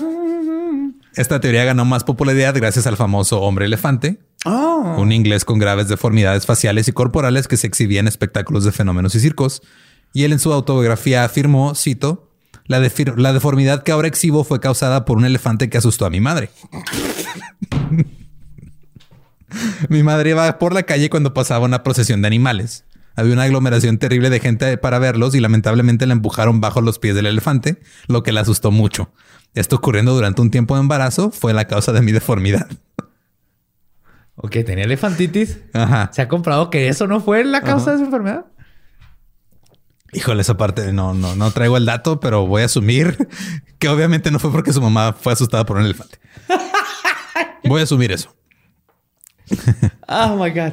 Esta 1.15 1.41
teoría 1.41 1.65
ganó 1.65 1.85
más 1.85 2.05
popularidad 2.05 2.55
gracias 2.57 2.87
al 2.87 2.97
famoso 2.97 3.41
hombre 3.41 3.67
elefante, 3.67 4.19
Oh. 4.45 4.95
un 4.99 5.11
inglés 5.13 5.45
con 5.45 5.59
graves 5.59 5.89
deformidades 5.89 6.47
faciales 6.47 6.87
y 6.89 6.93
corporales 6.93 7.49
que 7.49 7.57
se 7.57 7.67
exhibía 7.67 7.99
en 8.01 8.07
espectáculos 8.09 8.65
de 8.65 8.71
fenómenos 8.73 9.15
y 9.17 9.21
circos. 9.21 9.63
Y 10.13 10.25
él 10.25 10.33
en 10.33 10.39
su 10.39 10.53
autobiografía 10.53 11.25
afirmó, 11.25 11.75
cito, 11.75 12.28
la, 12.69 12.81
la 13.16 13.33
deformidad 13.33 13.83
que 13.83 13.93
ahora 13.93 14.09
exhibo 14.09 14.45
fue 14.45 14.61
causada 14.61 15.05
por 15.05 15.16
un 15.16 15.25
elefante 15.25 15.69
que 15.69 15.79
asustó 15.79 16.07
a 16.07 16.11
mi 16.11 16.21
madre. 16.21 16.51
mi 19.89 20.03
madre 20.03 20.31
iba 20.31 20.59
por 20.59 20.75
la 20.75 20.85
calle 20.85 21.11
cuando 21.11 21.35
pasaba 21.35 21.64
una 21.64 21.83
procesión 21.83 22.23
de 22.23 22.29
animales. 22.29 22.85
Había 23.16 23.33
una 23.33 23.45
aglomeración 23.45 23.99
terrible 23.99 24.31
de 24.31 24.39
gente 24.39 24.79
para 24.79 25.01
verlos 25.01 25.35
y 25.35 25.41
lamentablemente 25.41 26.07
la 26.07 26.12
empujaron 26.12 26.61
bajo 26.61 26.81
los 26.81 27.01
pies 27.01 27.16
del 27.16 27.27
elefante, 27.27 27.81
lo 28.07 28.23
que 28.23 28.31
la 28.31 28.43
asustó 28.43 28.71
mucho. 28.71 29.11
Esto 29.55 29.77
ocurriendo 29.77 30.14
durante 30.14 30.41
un 30.41 30.53
tiempo 30.53 30.77
de 30.77 30.83
embarazo 30.83 31.33
fue 31.33 31.53
la 31.53 31.66
causa 31.66 31.91
de 31.93 32.03
mi 32.03 32.12
deformidad. 32.12 32.69
Ok, 34.37 34.53
tenía 34.64 34.85
elefantitis. 34.85 35.59
Ajá. 35.73 36.11
¿Se 36.12 36.23
ha 36.23 36.29
comprobado 36.29 36.71
que 36.71 36.89
eso 36.89 37.09
no 37.09 37.21
fue 37.21 37.43
la 37.45 37.62
causa 37.62 37.91
Ajá. 37.91 37.93
de 37.93 37.99
su 37.99 38.05
enfermedad? 38.05 38.47
Híjole, 40.13 40.41
esa 40.43 40.57
parte 40.57 40.93
no, 40.93 41.13
no, 41.15 41.37
no 41.37 41.51
traigo 41.51 41.77
el 41.77 41.85
dato, 41.85 42.19
pero 42.21 42.47
voy 42.47 42.63
a 42.63 42.65
asumir 42.67 43.29
que 43.79 43.89
obviamente 43.89 44.31
no 44.31 44.39
fue 44.39 44.51
porque 44.51 44.73
su 44.73 44.81
mamá 44.81 45.13
fue 45.13 45.33
asustada 45.35 45.65
por 45.67 45.77
un 45.77 45.85
elefante. 45.85 46.19
Voy 47.65 47.81
a 47.81 47.85
asumir 47.85 48.13
eso. 48.13 48.35
Oh 50.09 50.37
my 50.43 50.51
God. 50.51 50.73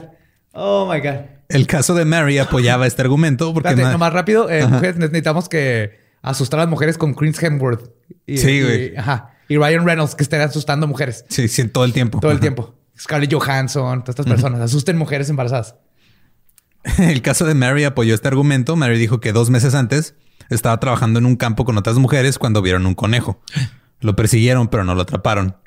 Oh 0.54 0.90
my 0.92 1.00
God. 1.00 1.26
El 1.50 1.68
caso 1.68 1.94
de 1.94 2.06
Mary 2.06 2.38
apoyaba 2.40 2.88
este 2.88 3.02
argumento 3.02 3.54
porque 3.54 3.70
Espérate, 3.70 3.86
ma- 3.88 3.92
nomás 3.92 4.14
rápido. 4.14 4.50
eh, 4.50 4.66
mujeres, 4.68 4.98
necesitamos 4.98 5.48
que 5.50 6.00
asustar 6.22 6.60
a 6.60 6.64
las 6.64 6.70
mujeres 6.70 6.98
con 6.98 7.14
Chris 7.14 7.42
Hemsworth. 7.42 7.92
Y, 8.26 8.38
Sí, 8.38 8.52
y- 8.52 8.64
güey. 8.64 8.98
ajá. 8.98 9.32
Y 9.48 9.58
Ryan 9.58 9.86
Reynolds 9.86 10.16
que 10.16 10.24
estén 10.24 10.42
asustando 10.42 10.88
mujeres 10.88 11.24
Sí, 11.30 11.48
sí, 11.48 11.68
todo 11.68 11.84
el 11.86 11.94
tiempo. 11.94 12.20
todo 12.20 12.32
el 12.32 12.40
tiempo. 12.40 12.74
Scarlett 13.00 13.32
Johansson, 13.34 14.00
todas 14.04 14.10
estas 14.18 14.26
personas. 14.26 14.62
Asusten 14.62 14.98
mujeres 14.98 15.30
embarazadas. 15.30 15.76
El 16.98 17.22
caso 17.22 17.46
de 17.46 17.56
Mary 17.56 17.84
apoyó 17.84 18.14
este 18.14 18.28
argumento. 18.28 18.76
Mary 18.76 18.98
dijo 18.98 19.20
que 19.20 19.34
dos 19.34 19.50
meses 19.50 19.76
antes 19.76 20.16
estaba 20.50 20.80
trabajando 20.80 21.20
en 21.20 21.26
un 21.26 21.36
campo 21.36 21.66
con 21.66 21.78
otras 21.78 21.98
mujeres 21.98 22.38
cuando 22.38 22.62
vieron 22.62 22.86
un 22.86 22.96
conejo. 22.96 23.42
Lo 24.00 24.16
persiguieron, 24.16 24.68
pero 24.68 24.84
no 24.84 24.96
lo 24.96 25.02
atraparon. 25.02 25.58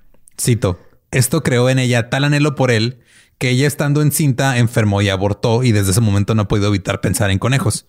Cito, 0.40 0.80
esto 1.10 1.42
creó 1.42 1.68
en 1.68 1.78
ella 1.78 2.10
tal 2.10 2.24
anhelo 2.24 2.54
por 2.54 2.70
él 2.70 3.00
que 3.38 3.50
ella 3.50 3.66
estando 3.66 4.02
encinta 4.02 4.58
enfermó 4.58 5.00
y 5.00 5.08
abortó 5.08 5.62
y 5.62 5.72
desde 5.72 5.92
ese 5.92 6.00
momento 6.00 6.34
no 6.34 6.42
ha 6.42 6.48
podido 6.48 6.68
evitar 6.68 7.00
pensar 7.00 7.30
en 7.30 7.38
conejos. 7.38 7.86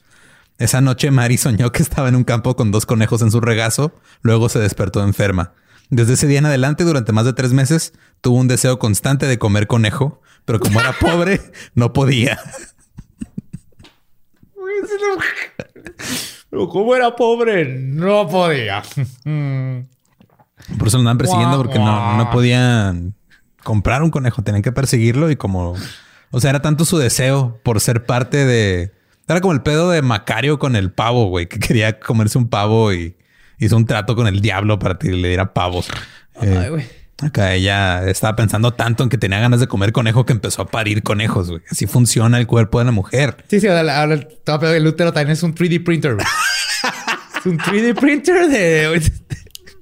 Esa 0.58 0.82
noche 0.82 1.10
Mary 1.10 1.38
soñó 1.38 1.72
que 1.72 1.82
estaba 1.82 2.10
en 2.10 2.16
un 2.16 2.24
campo 2.24 2.56
con 2.56 2.72
dos 2.72 2.86
conejos 2.86 3.22
en 3.22 3.32
su 3.32 3.42
regazo, 3.42 3.94
luego 4.22 4.50
se 4.50 4.60
despertó 4.60 5.04
enferma. 5.04 5.54
Desde 5.90 6.14
ese 6.14 6.28
día 6.28 6.40
en 6.40 6.46
adelante, 6.46 6.84
durante 6.84 7.14
más 7.14 7.26
de 7.26 7.34
tres 7.34 7.54
meses, 7.54 7.94
tuvo 8.22 8.38
un 8.38 8.48
deseo 8.48 8.78
constante 8.78 9.26
de 9.26 9.40
comer 9.40 9.66
conejo, 9.66 10.22
pero 10.46 10.60
como 10.60 10.80
era 10.80 10.94
pobre, 11.00 11.42
no 11.74 11.94
podía. 11.94 12.40
Pero 16.50 16.68
como 16.68 16.96
era 16.96 17.16
pobre, 17.16 17.66
no 17.66 18.28
podía. 18.28 18.82
Por 20.78 20.88
eso 20.88 20.98
lo 20.98 21.02
andaban 21.02 21.18
persiguiendo 21.18 21.58
porque 21.58 21.80
no, 21.80 22.18
no 22.18 22.30
podían 22.32 23.14
comprar 23.64 24.04
un 24.04 24.12
conejo, 24.12 24.42
tenían 24.42 24.62
que 24.64 24.72
perseguirlo 24.72 25.30
y 25.32 25.36
como, 25.36 25.76
o 26.32 26.40
sea, 26.40 26.50
era 26.52 26.62
tanto 26.62 26.86
su 26.86 26.98
deseo 26.98 27.60
por 27.64 27.80
ser 27.80 28.06
parte 28.06 28.46
de, 28.46 28.94
era 29.28 29.42
como 29.42 29.54
el 29.54 29.62
pedo 29.62 29.92
de 29.92 30.02
Macario 30.02 30.58
con 30.58 30.76
el 30.76 30.92
pavo, 30.92 31.28
güey, 31.28 31.48
que 31.48 31.60
quería 31.60 32.00
comerse 32.00 32.38
un 32.38 32.50
pavo 32.50 32.94
y 32.94 33.16
hizo 33.60 33.76
un 33.76 33.86
trato 33.86 34.16
con 34.16 34.28
el 34.28 34.42
diablo 34.42 34.80
para 34.80 34.98
que 34.98 35.12
le 35.12 35.28
diera 35.28 35.54
pavos. 35.54 35.90
Eh, 36.42 36.58
Ay, 36.64 36.70
güey. 36.70 36.99
Acá 37.22 37.54
ella 37.54 38.08
estaba 38.10 38.36
pensando 38.36 38.74
tanto 38.74 39.04
en 39.04 39.10
que 39.10 39.18
tenía 39.18 39.40
ganas 39.40 39.60
de 39.60 39.68
comer 39.68 39.92
conejo 39.92 40.26
que 40.26 40.34
empezó 40.34 40.64
a 40.64 40.68
parir 40.68 41.04
conejos, 41.04 41.50
güey. 41.50 41.62
Así 41.70 41.88
funciona 41.88 42.38
el 42.40 42.48
cuerpo 42.48 42.80
de 42.80 42.86
la 42.86 42.92
mujer. 42.92 43.38
Sí, 43.50 43.60
sí, 43.60 43.68
ahora, 43.68 44.02
ahora 44.02 44.20
todo 44.44 44.60
pedo 44.60 44.72
del 44.72 44.88
útero 44.88 45.14
también 45.14 45.34
es 45.34 45.44
un 45.44 45.54
3D 45.54 45.84
printer. 45.84 46.16
güey. 46.16 46.26
es 47.40 47.46
un 47.46 47.58
3D 47.58 48.00
printer 48.00 48.48
de, 48.48 49.12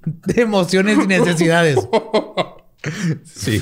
de 0.05 0.41
emociones 0.41 0.97
y 1.03 1.07
necesidades. 1.07 1.77
Sí. 3.25 3.61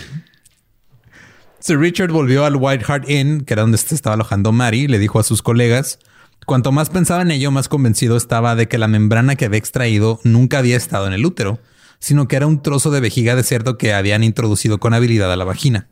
Sir 1.60 1.80
Richard 1.80 2.12
volvió 2.12 2.46
al 2.46 2.58
White 2.58 2.86
Hart 2.88 3.10
Inn, 3.10 3.42
que 3.42 3.54
era 3.54 3.64
donde 3.64 3.80
se 3.80 3.96
estaba 3.96 4.14
alojando 4.14 4.52
Mary, 4.52 4.82
y 4.82 4.88
le 4.88 5.00
dijo 5.00 5.20
a 5.20 5.24
sus 5.24 5.42
colegas, 5.42 5.98
cuanto 6.46 6.72
más 6.72 6.92
pensaba 6.92 7.24
en 7.24 7.32
ello, 7.32 7.50
más 7.50 7.70
convencido 7.70 8.18
estaba 8.18 8.56
de 8.56 8.68
que 8.68 8.78
la 8.78 8.88
membrana 8.88 9.36
que 9.36 9.46
había 9.46 9.58
extraído 9.58 10.20
nunca 10.24 10.60
había 10.60 10.78
estado 10.78 11.08
en 11.08 11.14
el 11.14 11.26
útero, 11.26 11.60
sino 12.06 12.28
que 12.28 12.36
era 12.36 12.46
un 12.46 12.62
trozo 12.62 12.92
de 12.92 13.00
vejiga 13.00 13.36
de 13.36 13.42
cerdo 13.42 13.80
que 13.80 13.92
habían 13.94 14.24
introducido 14.24 14.80
con 14.80 14.94
habilidad 14.94 15.32
a 15.34 15.36
la 15.36 15.44
vagina. 15.44 15.88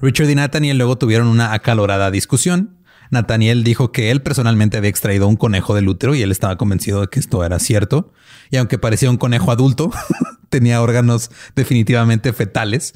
Richard 0.00 0.28
y 0.30 0.34
Nathaniel 0.34 0.78
luego 0.78 0.98
tuvieron 0.98 1.28
una 1.28 1.52
acalorada 1.52 2.10
discusión. 2.10 2.76
Nathaniel 3.12 3.62
dijo 3.62 3.92
que 3.92 4.10
él 4.10 4.20
personalmente 4.20 4.76
había 4.76 4.90
extraído 4.90 5.28
un 5.28 5.36
conejo 5.36 5.76
del 5.76 5.88
útero 5.88 6.16
y 6.16 6.22
él 6.22 6.32
estaba 6.32 6.56
convencido 6.58 7.02
de 7.02 7.06
que 7.06 7.20
esto 7.20 7.44
era 7.44 7.60
cierto. 7.60 8.12
Y 8.50 8.56
aunque 8.56 8.78
parecía 8.78 9.10
un 9.10 9.16
conejo 9.16 9.52
adulto, 9.52 9.92
tenía 10.50 10.82
órganos 10.82 11.30
definitivamente 11.54 12.32
fetales. 12.32 12.94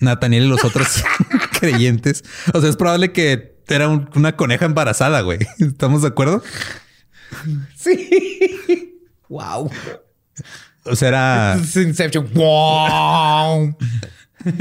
Nathaniel 0.00 0.44
y 0.44 0.48
los 0.48 0.62
otros 0.62 1.02
creyentes. 1.58 2.22
O 2.52 2.60
sea, 2.60 2.68
es 2.68 2.76
probable 2.76 3.12
que 3.12 3.56
era 3.66 3.88
un- 3.88 4.10
una 4.14 4.36
coneja 4.36 4.66
embarazada, 4.66 5.22
güey. 5.22 5.38
¿Estamos 5.58 6.02
de 6.02 6.08
acuerdo? 6.08 6.42
Sí. 7.76 8.10
Wow. 9.30 9.70
O 10.84 10.96
sea, 10.96 11.08
era... 11.08 11.54
Es 11.54 11.76
Inception. 11.76 12.28
Wow. 12.34 13.76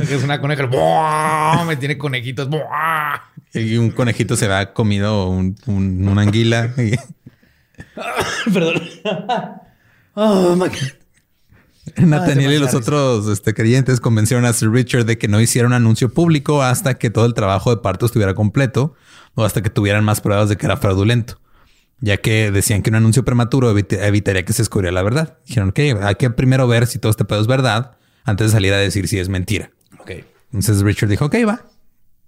es 0.00 0.22
una 0.24 0.40
coneja. 0.40 0.66
Wow. 0.66 1.64
Me 1.66 1.76
tiene 1.76 1.98
conejitos. 1.98 2.48
Wow. 2.48 2.60
Y 3.54 3.76
un 3.76 3.90
conejito 3.90 4.36
se 4.36 4.46
había 4.46 4.72
comido 4.72 5.28
un- 5.28 5.56
un- 5.66 6.08
una 6.08 6.22
anguila. 6.22 6.72
y- 6.78 6.96
Perdón. 8.52 8.82
Oh 10.14 10.54
my 10.56 10.68
God. 10.68 10.76
Nathaniel 11.96 12.52
y 12.52 12.58
los 12.58 12.74
otros 12.74 13.26
este, 13.26 13.54
creyentes 13.54 13.98
convencieron 14.00 14.44
a 14.44 14.52
Sir 14.52 14.70
Richard 14.70 15.04
de 15.04 15.18
que 15.18 15.26
no 15.26 15.40
hiciera 15.40 15.66
un 15.66 15.74
anuncio 15.74 16.12
público 16.14 16.62
hasta 16.62 16.94
que 16.94 17.10
todo 17.10 17.26
el 17.26 17.34
trabajo 17.34 17.74
de 17.74 17.82
parto 17.82 18.06
estuviera 18.06 18.34
completo 18.34 18.94
o 19.34 19.44
hasta 19.44 19.62
que 19.62 19.70
tuvieran 19.70 20.04
más 20.04 20.20
pruebas 20.20 20.48
de 20.48 20.56
que 20.56 20.64
era 20.66 20.76
fraudulento, 20.76 21.40
ya 22.02 22.18
que 22.18 22.50
decían 22.50 22.82
que 22.82 22.90
un 22.90 22.96
anuncio 22.96 23.24
prematuro 23.24 23.72
evit- 23.74 23.96
evitaría 23.98 24.44
que 24.44 24.52
se 24.52 24.60
descubriera 24.62 24.92
la 24.92 25.02
verdad. 25.02 25.38
Dijeron 25.46 25.72
que 25.72 25.96
hay 26.02 26.14
que 26.16 26.28
primero 26.28 26.68
ver 26.68 26.86
si 26.86 26.98
todo 26.98 27.08
este 27.10 27.24
pedo 27.24 27.40
es 27.40 27.46
verdad 27.46 27.96
antes 28.24 28.48
de 28.48 28.52
salir 28.52 28.74
a 28.74 28.76
decir 28.76 29.08
si 29.08 29.18
es 29.18 29.28
mentira. 29.30 29.70
Ok. 30.00 30.10
Entonces 30.52 30.82
Richard 30.82 31.08
dijo, 31.08 31.24
ok, 31.24 31.36
va, 31.48 31.64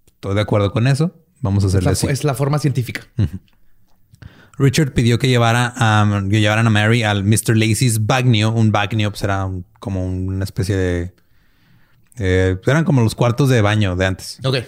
estoy 0.07 0.35
de 0.35 0.41
acuerdo 0.41 0.73
con 0.73 0.87
eso, 0.87 1.15
vamos 1.41 1.63
a 1.65 1.67
Es 1.67 1.75
hacerle 1.75 1.87
la, 1.87 1.93
así. 1.93 2.07
es 2.07 2.25
la 2.25 2.33
forma 2.35 2.59
científica. 2.59 3.03
Richard 4.57 4.93
pidió 4.95 5.19
que, 5.19 5.29
llevara 5.29 5.73
a, 5.77 6.23
que 6.31 6.41
llevaran 6.41 6.67
a 6.67 6.71
Mary 6.71 7.03
al 7.03 7.25
Mr. 7.25 7.57
Lacey's 7.57 8.07
Bagnio. 8.07 8.53
Un 8.53 8.71
Bagnio 8.71 9.11
pues 9.11 9.23
era 9.25 9.45
un- 9.45 9.67
como 9.81 10.07
una 10.07 10.45
especie 10.45 10.77
de... 10.77 11.15
eh, 12.19 12.57
eran 12.65 12.85
como 12.85 13.03
los 13.03 13.15
cuartos 13.17 13.49
de 13.49 13.61
baño 13.61 13.97
de 13.97 14.07
antes. 14.07 14.39
Ok. 14.45 14.59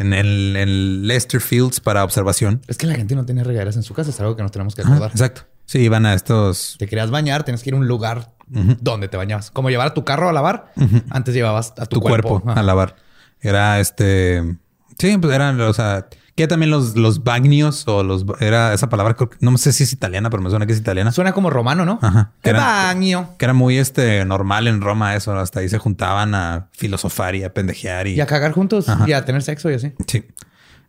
En 0.00 0.14
el 0.14 0.56
en 0.56 1.06
Leicester 1.06 1.42
Fields 1.42 1.78
para 1.78 2.02
observación. 2.04 2.62
Es 2.68 2.78
que 2.78 2.86
la 2.86 2.94
gente 2.94 3.14
no 3.14 3.26
tiene 3.26 3.44
regaderas 3.44 3.76
en 3.76 3.82
su 3.82 3.92
casa. 3.92 4.08
Es 4.08 4.18
algo 4.18 4.34
que 4.34 4.42
nos 4.42 4.50
tenemos 4.50 4.74
que 4.74 4.80
acordar. 4.80 5.10
exacto. 5.10 5.42
Sí, 5.66 5.80
iban 5.80 6.06
a 6.06 6.14
estos... 6.14 6.76
Te 6.78 6.88
querías 6.88 7.10
bañar, 7.10 7.44
tienes 7.44 7.62
que 7.62 7.68
ir 7.68 7.74
a 7.74 7.76
un 7.76 7.86
lugar 7.86 8.32
donde 8.48 9.08
te 9.08 9.16
bañabas. 9.18 9.50
Como 9.50 9.68
llevar 9.68 9.88
a 9.88 9.94
tu 9.94 10.04
carro 10.04 10.30
a 10.30 10.32
lavar. 10.32 10.72
Antes 11.10 11.34
llevabas 11.34 11.74
a 11.76 11.84
tu, 11.84 11.96
Tu, 11.96 12.00
cuerpo, 12.00 12.42
Ajá. 12.44 12.58
a 12.58 12.62
lavar. 12.62 12.96
Era 13.40 13.78
este... 13.78 14.56
Sí, 14.98 15.18
pues 15.18 15.34
eran, 15.34 15.60
o 15.60 15.72
sea... 15.74 16.08
Que 16.36 16.46
también 16.46 16.70
los, 16.70 16.96
los 16.96 17.22
bagnios 17.24 17.86
o 17.88 18.02
los... 18.02 18.24
Era 18.40 18.72
esa 18.72 18.88
palabra, 18.88 19.14
que- 19.14 19.28
no 19.40 19.56
sé 19.58 19.72
si 19.72 19.82
es 19.84 19.92
italiana, 19.92 20.30
pero 20.30 20.42
me 20.42 20.48
suena 20.50 20.64
que 20.66 20.72
es 20.72 20.78
italiana. 20.78 21.12
Suena 21.12 21.32
como 21.32 21.50
romano, 21.50 21.84
¿no? 21.84 21.98
Ajá. 22.00 22.32
El 22.42 22.50
Era- 22.50 22.60
baño. 22.64 23.30
Que 23.38 23.44
era 23.44 23.52
muy 23.54 23.76
este 23.78 24.24
normal 24.24 24.66
en 24.68 24.80
Roma 24.80 25.14
eso. 25.16 25.36
Hasta 25.36 25.60
ahí 25.60 25.68
se 25.68 25.78
juntaban 25.78 26.34
a 26.34 26.68
filosofar 26.72 27.34
y 27.34 27.44
a 27.44 27.52
pendejear 27.52 28.06
y... 28.06 28.14
Y 28.14 28.20
a 28.20 28.26
cagar 28.26 28.52
juntos 28.52 28.88
Ajá. 28.88 29.04
y 29.08 29.12
a 29.12 29.24
tener 29.24 29.42
sexo 29.42 29.70
y 29.70 29.74
así. 29.74 29.92
Sí. 30.06 30.24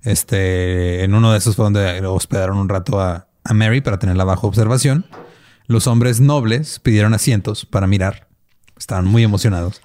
Este, 0.03 1.03
en 1.03 1.13
uno 1.13 1.31
de 1.31 1.37
esos 1.37 1.55
fue 1.55 1.63
donde 1.65 2.05
hospedaron 2.05 2.57
un 2.57 2.69
rato 2.69 2.99
a, 2.99 3.27
a 3.43 3.53
Mary 3.53 3.81
para 3.81 3.99
tenerla 3.99 4.23
bajo 4.23 4.47
observación. 4.47 5.05
Los 5.67 5.87
hombres 5.87 6.19
nobles 6.19 6.79
pidieron 6.79 7.13
asientos 7.13 7.65
para 7.65 7.87
mirar. 7.87 8.27
Estaban 8.77 9.05
muy 9.05 9.23
emocionados. 9.23 9.81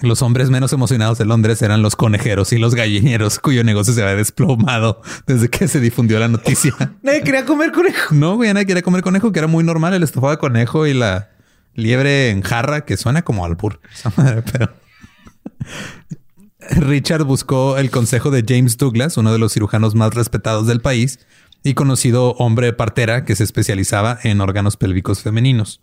Los 0.00 0.22
hombres 0.22 0.48
menos 0.48 0.72
emocionados 0.72 1.18
de 1.18 1.24
Londres 1.24 1.60
eran 1.60 1.82
los 1.82 1.96
conejeros 1.96 2.52
y 2.52 2.58
los 2.58 2.76
gallineros, 2.76 3.40
cuyo 3.40 3.64
negocio 3.64 3.92
se 3.92 4.02
había 4.02 4.14
desplomado 4.14 5.02
desde 5.26 5.48
que 5.48 5.66
se 5.66 5.80
difundió 5.80 6.20
la 6.20 6.28
noticia. 6.28 6.72
Nadie 7.02 7.22
quería 7.22 7.44
comer 7.44 7.72
conejo. 7.72 8.14
No, 8.14 8.36
güey, 8.36 8.54
nadie 8.54 8.66
quería 8.66 8.82
comer 8.82 9.02
conejo, 9.02 9.32
que 9.32 9.40
era 9.40 9.48
muy 9.48 9.64
normal 9.64 9.94
el 9.94 10.04
estofado 10.04 10.30
de 10.30 10.38
conejo 10.38 10.86
y 10.86 10.94
la 10.94 11.30
liebre 11.74 12.30
en 12.30 12.42
jarra, 12.42 12.84
que 12.84 12.96
suena 12.96 13.22
como 13.22 13.44
albur. 13.44 13.80
Esa 13.92 14.12
madre, 14.16 14.44
pero... 14.52 14.70
Richard 16.70 17.24
buscó 17.24 17.78
el 17.78 17.90
consejo 17.90 18.30
de 18.30 18.44
James 18.46 18.76
Douglas, 18.76 19.16
uno 19.16 19.32
de 19.32 19.38
los 19.38 19.52
cirujanos 19.52 19.94
más 19.94 20.14
respetados 20.14 20.66
del 20.66 20.80
país 20.80 21.18
y 21.64 21.74
conocido 21.74 22.32
hombre 22.32 22.72
partera 22.72 23.24
que 23.24 23.34
se 23.34 23.44
especializaba 23.44 24.18
en 24.22 24.40
órganos 24.40 24.76
pélvicos 24.76 25.22
femeninos. 25.22 25.80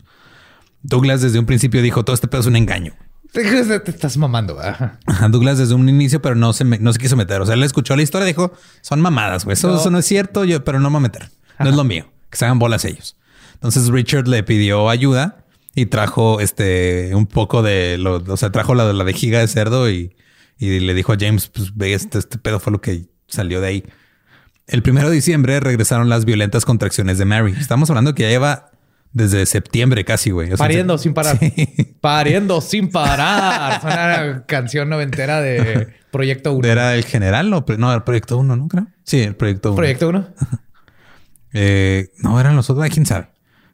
Douglas 0.82 1.20
desde 1.20 1.38
un 1.38 1.46
principio 1.46 1.82
dijo, 1.82 2.04
todo 2.04 2.14
este 2.14 2.28
pedo 2.28 2.40
es 2.40 2.46
un 2.46 2.56
engaño. 2.56 2.94
Te, 3.32 3.90
estás 3.90 4.16
mamando. 4.16 4.58
Ajá, 4.60 4.98
Douglas 5.30 5.58
desde 5.58 5.74
un 5.74 5.88
inicio, 5.88 6.22
pero 6.22 6.34
no 6.34 6.52
se, 6.52 6.64
me- 6.64 6.78
no 6.78 6.92
se 6.92 6.98
quiso 6.98 7.16
meter. 7.16 7.40
O 7.40 7.46
sea, 7.46 7.54
él 7.54 7.62
escuchó 7.62 7.96
la 7.96 8.02
historia 8.02 8.24
y 8.26 8.30
dijo, 8.32 8.52
son 8.80 9.00
mamadas, 9.00 9.44
güey. 9.44 9.54
Eso 9.54 9.68
No. 9.68 9.74
no. 9.74 9.80
eso 9.80 9.90
no 9.90 9.98
es 9.98 10.06
cierto, 10.06 10.44
yo, 10.44 10.64
pero 10.64 10.80
no 10.80 10.90
me 10.90 10.94
voy 10.94 11.06
a 11.06 11.08
meter. 11.08 11.30
No 11.58 11.68
es 11.70 11.76
lo 11.76 11.84
mío. 11.84 12.10
Que 12.30 12.36
se 12.38 12.44
hagan 12.44 12.58
bolas 12.58 12.84
ellos. 12.84 13.16
Entonces 13.54 13.88
Richard 13.88 14.28
le 14.28 14.42
pidió 14.42 14.88
ayuda 14.90 15.44
y 15.74 15.86
trajo 15.86 16.40
este 16.40 17.14
un 17.14 17.26
poco 17.26 17.62
de 17.62 17.98
lo, 17.98 18.16
o 18.26 18.36
sea, 18.36 18.50
trajo 18.50 18.74
la, 18.74 18.92
la 18.92 19.04
vejiga 19.04 19.40
de 19.40 19.48
cerdo 19.48 19.90
y, 19.90 20.14
y 20.58 20.80
le 20.80 20.94
dijo 20.94 21.12
a 21.12 21.16
James, 21.18 21.48
pues 21.48 21.74
ve, 21.76 21.94
este, 21.94 22.18
este 22.18 22.38
pedo 22.38 22.60
fue 22.60 22.72
lo 22.72 22.80
que 22.80 23.06
salió 23.28 23.60
de 23.60 23.66
ahí. 23.68 23.84
El 24.66 24.82
primero 24.82 25.08
de 25.08 25.14
diciembre 25.14 25.60
regresaron 25.60 26.08
las 26.08 26.24
violentas 26.24 26.64
contracciones 26.64 27.18
de 27.18 27.24
Mary. 27.24 27.54
Estamos 27.58 27.88
hablando 27.88 28.14
que 28.14 28.24
ya 28.24 28.28
lleva 28.28 28.70
desde 29.16 29.46
septiembre 29.46 30.04
casi, 30.04 30.30
güey. 30.30 30.48
O 30.52 30.56
sea, 30.58 30.64
Pariendo 30.64 30.98
sin 30.98 31.14
parar. 31.14 31.38
Sí. 31.38 31.96
Pariendo 32.02 32.60
sin 32.60 32.90
parar. 32.90 33.80
Suena 33.80 34.22
una 34.24 34.46
canción 34.46 34.90
noventera 34.90 35.40
de 35.40 35.88
Proyecto 36.10 36.52
1. 36.52 36.68
Era 36.68 36.94
el 36.94 37.04
general 37.04 37.50
o 37.54 37.64
no, 37.78 37.94
el 37.94 38.02
proyecto 38.02 38.36
1, 38.36 38.56
¿no? 38.56 38.68
Creo. 38.68 38.86
Sí, 39.04 39.20
el 39.22 39.34
proyecto 39.34 39.70
1. 39.70 39.76
Proyecto 39.76 40.08
1. 40.10 40.28
Eh, 41.58 42.08
no, 42.18 42.38
eran 42.38 42.54
los 42.54 42.68
otros, 42.68 42.86
quién 42.90 43.06
sabe. 43.06 43.28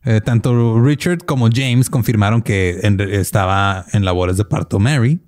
Eh, 0.04 0.20
tanto 0.20 0.80
Richard 0.80 1.24
como 1.24 1.48
James 1.52 1.90
confirmaron 1.90 2.40
que 2.42 2.78
en- 2.84 3.00
estaba 3.00 3.86
en 3.92 4.04
labores 4.04 4.36
de 4.36 4.44
parto 4.44 4.78
Mary. 4.78 5.20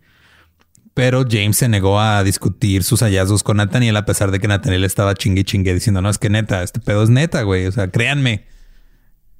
Pero 0.92 1.24
James 1.28 1.56
se 1.56 1.68
negó 1.68 1.98
a 1.98 2.22
discutir 2.22 2.84
sus 2.84 3.00
hallazgos 3.02 3.42
con 3.42 3.56
Nathaniel 3.56 3.96
a 3.96 4.04
pesar 4.06 4.30
de 4.30 4.38
que 4.38 4.46
Nathaniel 4.46 4.84
estaba 4.84 5.14
chingue 5.14 5.42
chingue 5.42 5.74
diciendo, 5.74 6.00
no, 6.00 6.08
es 6.10 6.18
que 6.18 6.30
neta, 6.30 6.62
este 6.62 6.78
pedo 6.78 7.02
es 7.02 7.10
neta, 7.10 7.42
güey. 7.42 7.66
O 7.66 7.72
sea, 7.72 7.88
créanme. 7.88 8.44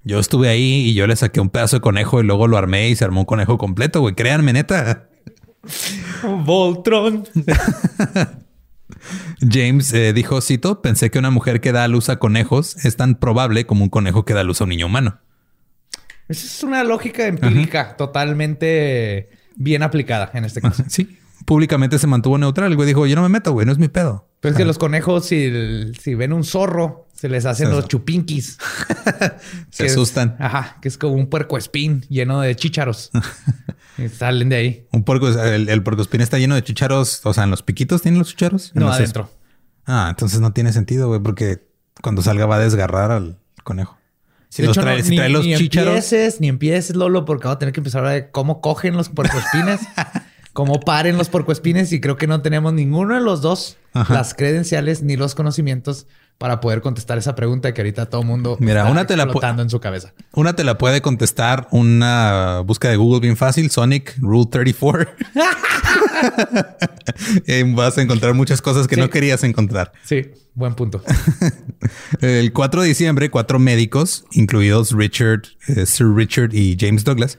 Yo 0.05 0.19
estuve 0.19 0.49
ahí 0.49 0.89
y 0.89 0.95
yo 0.95 1.07
le 1.07 1.17
saqué 1.17 1.41
un 1.41 1.49
pedazo 1.49 1.77
de 1.77 1.81
conejo 1.81 2.21
y 2.21 2.25
luego 2.25 2.47
lo 2.47 2.59
armé 2.59 2.91
y 2.91 2.97
se 2.97 3.05
armó 3.05 3.21
un 3.21 3.27
conejo 3.27 3.57
completo, 3.57 4.01
güey. 4.01 4.15
Créanme, 4.15 4.53
neta. 4.53 5.09
Voltron. 6.23 7.27
James 9.41 9.93
eh, 9.93 10.13
dijo, 10.13 10.41
cito, 10.41 10.83
pensé 10.83 11.11
que 11.11 11.19
una 11.19 11.31
mujer 11.31 11.61
que 11.61 11.73
da 11.73 11.85
a 11.85 11.89
luz 11.89 12.11
a 12.11 12.19
conejos 12.19 12.85
es 12.85 12.97
tan 12.97 13.15
probable 13.17 13.67
como 13.67 13.85
un 13.85 13.91
conejo 13.91 14.25
que 14.25 14.35
da 14.35 14.41
a 14.41 14.45
luz 14.45 14.61
a 14.61 14.65
un 14.65 14.71
niño 14.71 14.87
humano. 14.87 15.21
Esa 16.29 16.47
es 16.47 16.63
una 16.63 16.85
lógica 16.85 17.27
empírica 17.27 17.97
totalmente 17.97 19.31
bien 19.57 19.83
aplicada 19.83 20.31
en 20.35 20.45
este 20.45 20.61
caso. 20.61 20.85
Sí, 20.89 21.19
públicamente 21.45 21.99
se 21.99 22.07
mantuvo 22.07 22.39
neutral. 22.39 22.71
El 22.71 22.77
güey 22.77 22.87
dijo, 22.87 23.07
yo 23.07 23.17
no 23.17 23.23
me 23.23 23.29
meto, 23.29 23.53
güey, 23.53 23.67
no 23.67 23.73
es 23.73 23.79
mi 23.79 23.89
pedo. 23.89 24.29
Pero 24.41 24.53
es 24.53 24.57
que 24.57 24.65
los 24.65 24.79
conejos, 24.79 25.27
si, 25.27 25.93
si 26.01 26.15
ven 26.15 26.33
un 26.33 26.45
zorro, 26.45 27.04
se 27.15 27.29
les 27.29 27.47
hacen 27.47 27.71
los 27.71 27.89
chupinquis. 27.89 28.59
Se 29.71 29.85
Que 29.85 29.91
asustan. 29.91 30.37
ajá, 30.39 30.77
que 30.83 30.89
es 30.89 30.99
como 30.99 31.15
un 31.15 31.29
puercoespín 31.29 32.03
lleno 32.09 32.41
de 32.41 32.55
chícharos. 32.57 33.11
y 33.99 34.09
salen 34.09 34.49
de 34.51 34.57
ahí. 34.57 34.87
Un 34.93 35.05
puerco, 35.05 35.29
el, 35.29 35.69
el 35.69 35.83
puercoespín 35.83 36.21
está 36.21 36.39
lleno 36.39 36.55
de 36.55 36.63
chicharos. 36.65 37.21
O 37.25 37.33
sea, 37.33 37.45
en 37.45 37.51
los 37.51 37.63
piquitos 37.63 38.03
tienen 38.03 38.19
los 38.19 38.29
chicharos. 38.31 38.73
En 38.75 38.81
No, 38.81 38.87
los- 38.89 38.97
adentro. 38.97 39.31
Ah, 39.87 40.07
entonces 40.11 40.41
no 40.41 40.53
tiene 40.53 40.73
sentido, 40.73 41.09
güey, 41.09 41.21
porque 41.21 41.67
cuando 42.03 42.23
salga 42.23 42.47
va 42.47 42.57
a 42.57 42.61
desgarrar 42.61 43.11
al 43.11 43.39
conejo. 43.63 43.99
Si 44.49 44.63
de 44.63 44.69
los 44.69 44.77
hecho, 44.77 44.83
trae, 44.85 44.99
no, 44.99 45.05
si 45.05 45.11
ni, 45.11 45.17
trae 45.17 45.29
los 45.31 45.45
ni 45.47 45.57
chícharos. 45.57 45.89
empieces, 45.95 46.41
ni 46.41 46.49
empieces, 46.49 46.97
Lolo, 46.97 47.25
porque 47.25 47.45
vamos 47.45 47.57
a 47.57 47.59
tener 47.59 47.73
que 47.75 47.81
empezar 47.81 48.05
a 48.07 48.11
de 48.11 48.31
cómo 48.31 48.61
cogen 48.61 48.97
los 48.97 49.09
puercoespines, 49.09 49.81
cómo 50.53 50.81
paren 50.81 51.17
los 51.19 51.29
puercoespines 51.29 51.93
y 51.93 52.01
creo 52.01 52.17
que 52.17 52.27
no 52.27 52.41
tenemos 52.41 52.73
ninguno 52.73 53.15
de 53.15 53.21
los 53.21 53.43
dos 53.43 53.77
Ajá. 53.93 54.15
las 54.15 54.33
credenciales 54.35 55.03
ni 55.03 55.17
los 55.17 55.35
conocimientos 55.35 56.07
para 56.39 56.61
poder 56.61 56.81
contestar 56.83 57.17
esa 57.17 57.35
pregunta 57.35 57.73
que 57.73 57.81
ahorita 57.81 58.07
todo 58.07 58.23
el 58.23 58.27
mundo 58.27 58.57
Mira, 58.61 58.81
está 58.81 58.91
una 58.93 59.07
te 59.07 59.17
la 59.17 59.29
en 59.63 59.71
su 59.71 59.81
cabeza. 59.81 60.13
Una 60.33 60.55
te 60.55 60.65
la 60.65 60.77
puede 60.79 61.01
contestar 61.01 61.69
una 61.71 62.61
búsqueda 62.67 62.91
de 62.91 62.97
Google 62.97 63.21
bien 63.21 63.37
fácil, 63.37 63.71
Sonic 63.71 64.17
Rule 64.21 64.47
34. 64.51 65.13
y 67.47 67.63
vas 67.75 67.99
a 67.99 68.03
encontrar 68.03 68.35
muchas 68.35 68.61
cosas 68.63 68.87
que 68.89 68.95
Sí. 68.97 69.01
no 69.01 69.11
querías 69.11 69.43
encontrar. 69.45 69.93
Sí, 70.05 70.23
buen 70.55 70.75
punto. 70.75 71.03
El 72.21 72.53
4 72.53 72.83
de 72.83 72.89
diciembre, 72.89 73.31
cuatro 73.31 73.59
médicos, 73.59 74.25
incluidos 74.33 74.93
Richard, 74.93 75.43
eh, 75.69 75.87
Sir 75.87 76.09
Richard 76.15 76.55
y 76.55 76.77
James 76.79 77.05
Douglas, 77.05 77.39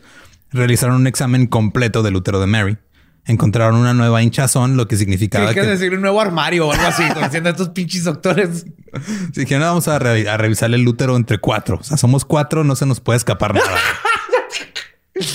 realizaron 0.51 0.95
un 0.97 1.07
examen 1.07 1.47
completo 1.47 2.03
del 2.03 2.15
útero 2.15 2.39
de 2.39 2.47
Mary. 2.47 2.77
Encontraron 3.27 3.75
una 3.75 3.93
nueva 3.93 4.21
hinchazón, 4.21 4.77
lo 4.77 4.87
que 4.87 4.97
significaba 4.97 5.45
Tienes 5.47 5.63
que, 5.63 5.67
que 5.67 5.77
decir 5.77 5.93
un 5.95 6.01
nuevo 6.01 6.21
armario 6.21 6.67
o 6.67 6.71
algo 6.71 6.85
así, 6.85 7.03
como 7.13 7.25
haciendo 7.25 7.49
estos 7.49 7.69
pinches 7.69 8.03
doctores. 8.03 8.65
Si 9.33 9.41
dijeron, 9.41 9.61
"No, 9.63 9.67
vamos 9.69 9.87
a, 9.87 9.97
re- 9.99 10.29
a 10.29 10.37
revisar 10.37 10.71
el 10.73 10.87
útero 10.87 11.15
entre 11.15 11.39
cuatro. 11.39 11.77
O 11.81 11.83
sea, 11.83 11.97
somos 11.97 12.23
cuatro, 12.25 12.63
no 12.63 12.75
se 12.75 12.85
nos 12.85 12.99
puede 12.99 13.17
escapar 13.17 13.55
nada. 13.55 13.77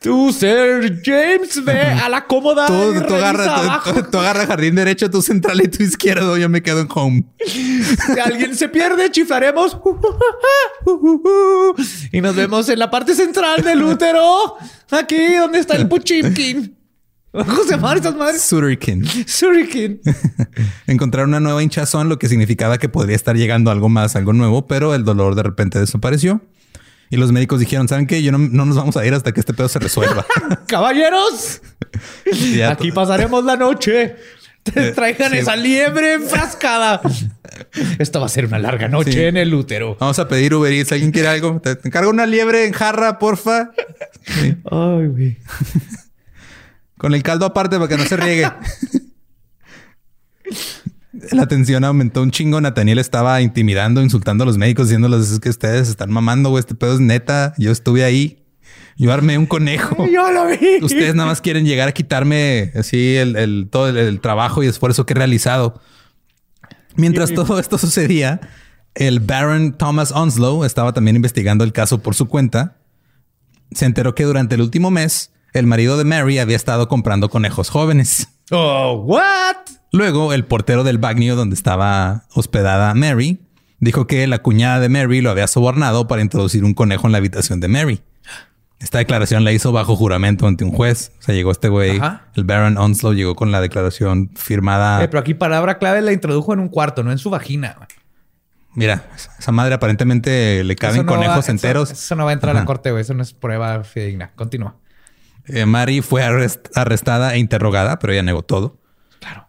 Tú, 0.00 0.32
Sir 0.32 1.00
James, 1.04 1.64
ve 1.64 1.80
a 1.80 2.08
la 2.08 2.24
cómoda. 2.24 2.66
tú, 2.66 2.74
tú 3.06 3.14
revisa 3.14 3.80
agarra, 4.18 4.46
jardín 4.48 4.74
derecho, 4.74 5.08
tú 5.08 5.22
central 5.22 5.60
y 5.62 5.68
tú 5.68 5.80
izquierdo. 5.84 6.36
Yo 6.36 6.48
me 6.48 6.60
quedo 6.60 6.80
en 6.80 6.88
home. 6.92 7.24
Si 7.46 8.18
alguien 8.18 8.56
se 8.56 8.68
pierde, 8.68 9.12
chiflaremos. 9.12 9.78
Y 12.12 12.20
nos 12.20 12.34
vemos 12.34 12.68
en 12.68 12.78
la 12.80 12.90
parte 12.90 13.14
central 13.14 13.62
del 13.62 13.82
útero. 13.82 14.56
Aquí 14.90 15.34
donde 15.36 15.60
está 15.60 15.76
el 15.76 15.86
Puchimkin. 15.88 16.76
¿Cómo 17.46 17.64
se 17.64 17.70
llaman 17.70 17.96
estas 17.96 18.14
madres? 18.14 18.42
Surikin. 18.42 19.04
Surikin. 19.26 20.00
Encontraron 20.86 21.30
una 21.30 21.40
nueva 21.40 21.62
hinchazón, 21.62 22.08
lo 22.08 22.18
que 22.18 22.28
significaba 22.28 22.78
que 22.78 22.88
podría 22.88 23.16
estar 23.16 23.36
llegando 23.36 23.70
algo 23.70 23.88
más, 23.88 24.16
algo 24.16 24.32
nuevo, 24.32 24.66
pero 24.66 24.94
el 24.94 25.04
dolor 25.04 25.34
de 25.34 25.42
repente 25.42 25.78
desapareció. 25.78 26.42
Y 27.10 27.16
los 27.16 27.30
médicos 27.32 27.60
dijeron, 27.60 27.88
¿saben 27.88 28.06
qué? 28.06 28.22
Yo 28.22 28.32
no, 28.32 28.38
no 28.38 28.64
nos 28.64 28.76
vamos 28.76 28.96
a 28.96 29.04
ir 29.06 29.12
hasta 29.14 29.32
que 29.32 29.40
este 29.40 29.52
pedo 29.54 29.68
se 29.68 29.78
resuelva. 29.78 30.24
Caballeros, 30.66 31.60
aquí 32.68 32.90
pasaremos 32.92 33.44
la 33.44 33.56
noche. 33.56 34.16
Te 34.62 34.88
Eh, 34.88 34.92
traigan 34.92 35.32
sí. 35.32 35.38
esa 35.38 35.56
liebre 35.56 36.14
enfrascada. 36.14 37.00
Esto 37.98 38.20
va 38.20 38.26
a 38.26 38.28
ser 38.28 38.46
una 38.46 38.58
larga 38.58 38.88
noche 38.88 39.12
Sí. 39.12 39.20
en 39.24 39.36
el 39.36 39.52
útero. 39.52 39.96
Vamos 39.98 40.18
a 40.20 40.28
pedir 40.28 40.54
Uber 40.54 40.72
Eats. 40.72 40.92
¿Alguien 40.92 41.10
quiere 41.10 41.28
algo? 41.28 41.60
Te 41.60 41.76
te 41.76 41.88
encargo 41.88 42.10
una 42.10 42.26
liebre 42.26 42.64
en 42.66 42.72
jarra, 42.72 43.18
porfa. 43.18 43.72
Sí. 44.24 44.54
Ay, 44.70 45.06
güey. 45.08 45.36
Con 47.02 47.14
el 47.14 47.22
caldo 47.24 47.44
aparte 47.46 47.76
para 47.76 47.88
que 47.88 47.96
no 47.96 48.04
se 48.04 48.16
riegue. 48.16 48.46
La 51.32 51.46
tensión 51.46 51.82
aumentó 51.84 52.22
un 52.22 52.30
chingo. 52.30 52.60
Nathaniel 52.60 52.98
estaba 53.00 53.42
intimidando, 53.42 54.00
insultando 54.02 54.44
a 54.44 54.46
los 54.46 54.56
médicos, 54.56 54.86
diciéndoles 54.86 55.30
es 55.32 55.40
que 55.40 55.48
ustedes 55.50 55.88
están 55.88 56.12
mamando, 56.12 56.50
güey. 56.50 56.60
Este 56.60 56.76
pedo 56.76 56.94
es 56.94 57.00
neta. 57.00 57.54
Yo 57.58 57.72
estuve 57.72 58.04
ahí. 58.04 58.44
Yo 58.96 59.12
armé 59.12 59.36
un 59.36 59.46
conejo. 59.46 60.06
Yo 60.12 60.30
lo 60.30 60.46
vi. 60.46 60.78
Ustedes 60.80 61.16
nada 61.16 61.28
más 61.28 61.40
quieren 61.40 61.64
llegar 61.66 61.88
a 61.88 61.92
quitarme 61.92 62.70
así 62.76 63.16
el, 63.16 63.34
el- 63.34 63.66
todo 63.68 63.88
el, 63.88 63.96
el 63.96 64.20
trabajo 64.20 64.62
y 64.62 64.68
esfuerzo 64.68 65.04
que 65.04 65.12
he 65.14 65.16
realizado. 65.16 65.80
Mientras 66.94 67.34
todo 67.34 67.58
esto 67.58 67.78
sucedía, 67.78 68.40
el 68.94 69.18
Baron 69.18 69.72
Thomas 69.76 70.12
Onslow 70.12 70.64
estaba 70.64 70.92
también 70.92 71.16
investigando 71.16 71.64
el 71.64 71.72
caso 71.72 72.00
por 72.00 72.14
su 72.14 72.28
cuenta. 72.28 72.76
Se 73.72 73.86
enteró 73.86 74.14
que 74.14 74.22
durante 74.22 74.54
el 74.54 74.60
último 74.60 74.92
mes, 74.92 75.31
el 75.52 75.66
marido 75.66 75.96
de 75.96 76.04
Mary 76.04 76.38
había 76.38 76.56
estado 76.56 76.88
comprando 76.88 77.28
conejos 77.28 77.68
jóvenes. 77.70 78.28
Oh, 78.50 79.02
what? 79.06 79.56
Luego, 79.92 80.32
el 80.32 80.44
portero 80.44 80.84
del 80.84 80.98
bagnio 80.98 81.36
donde 81.36 81.54
estaba 81.54 82.24
hospedada 82.34 82.94
Mary 82.94 83.40
dijo 83.78 84.06
que 84.06 84.26
la 84.26 84.38
cuñada 84.40 84.80
de 84.80 84.88
Mary 84.88 85.20
lo 85.20 85.30
había 85.30 85.46
sobornado 85.46 86.06
para 86.08 86.22
introducir 86.22 86.64
un 86.64 86.72
conejo 86.74 87.06
en 87.06 87.12
la 87.12 87.18
habitación 87.18 87.60
de 87.60 87.68
Mary. 87.68 88.00
Esta 88.78 88.98
declaración 88.98 89.44
la 89.44 89.52
hizo 89.52 89.70
bajo 89.70 89.94
juramento 89.94 90.46
ante 90.46 90.64
un 90.64 90.72
juez. 90.72 91.12
O 91.20 91.22
sea, 91.22 91.34
llegó 91.34 91.52
este 91.52 91.68
güey, 91.68 91.98
Ajá. 91.98 92.22
el 92.34 92.42
Baron 92.44 92.76
Onslow, 92.78 93.12
llegó 93.12 93.36
con 93.36 93.52
la 93.52 93.60
declaración 93.60 94.30
firmada. 94.34 95.04
Eh, 95.04 95.08
pero 95.08 95.20
aquí 95.20 95.34
palabra 95.34 95.78
clave 95.78 96.00
la 96.00 96.12
introdujo 96.12 96.52
en 96.52 96.58
un 96.60 96.68
cuarto, 96.68 97.04
no 97.04 97.12
en 97.12 97.18
su 97.18 97.30
vagina. 97.30 97.76
Mira, 98.74 99.04
esa 99.38 99.52
madre 99.52 99.74
aparentemente 99.74 100.64
le 100.64 100.74
caben 100.76 101.04
no 101.04 101.12
conejos 101.12 101.46
va- 101.46 101.50
enteros. 101.50 101.90
Eso, 101.90 102.16
no 102.16 102.24
va 102.24 102.30
a 102.30 102.34
entrar 102.34 102.56
a 102.56 102.60
la 102.60 102.64
corte, 102.64 102.90
güey. 102.90 103.02
Eso 103.02 103.12
no 103.14 103.22
es 103.22 103.32
prueba 103.34 103.84
fidedigna. 103.84 104.32
Continúa. 104.34 104.76
Eh, 105.46 105.66
Mary 105.66 106.02
fue 106.02 106.22
arrest- 106.22 106.70
arrestada 106.74 107.34
e 107.34 107.38
interrogada, 107.38 107.98
pero 107.98 108.12
ella 108.12 108.22
negó 108.22 108.42
todo. 108.42 108.78
Claro. 109.20 109.48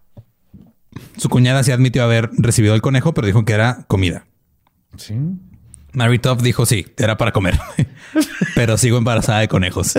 Su 1.17 1.29
cuñada 1.29 1.63
se 1.63 1.73
admitió 1.73 2.03
haber 2.03 2.29
recibido 2.37 2.73
el 2.75 2.81
conejo, 2.81 3.13
pero 3.13 3.27
dijo 3.27 3.45
que 3.45 3.53
era 3.53 3.85
comida. 3.87 4.25
Sí. 4.97 5.15
Mary 5.93 6.17
Tough 6.19 6.41
dijo 6.41 6.65
sí, 6.65 6.87
era 6.97 7.17
para 7.17 7.31
comer, 7.31 7.59
pero 8.55 8.77
sigo 8.77 8.97
embarazada 8.97 9.39
de 9.39 9.47
conejos. 9.47 9.93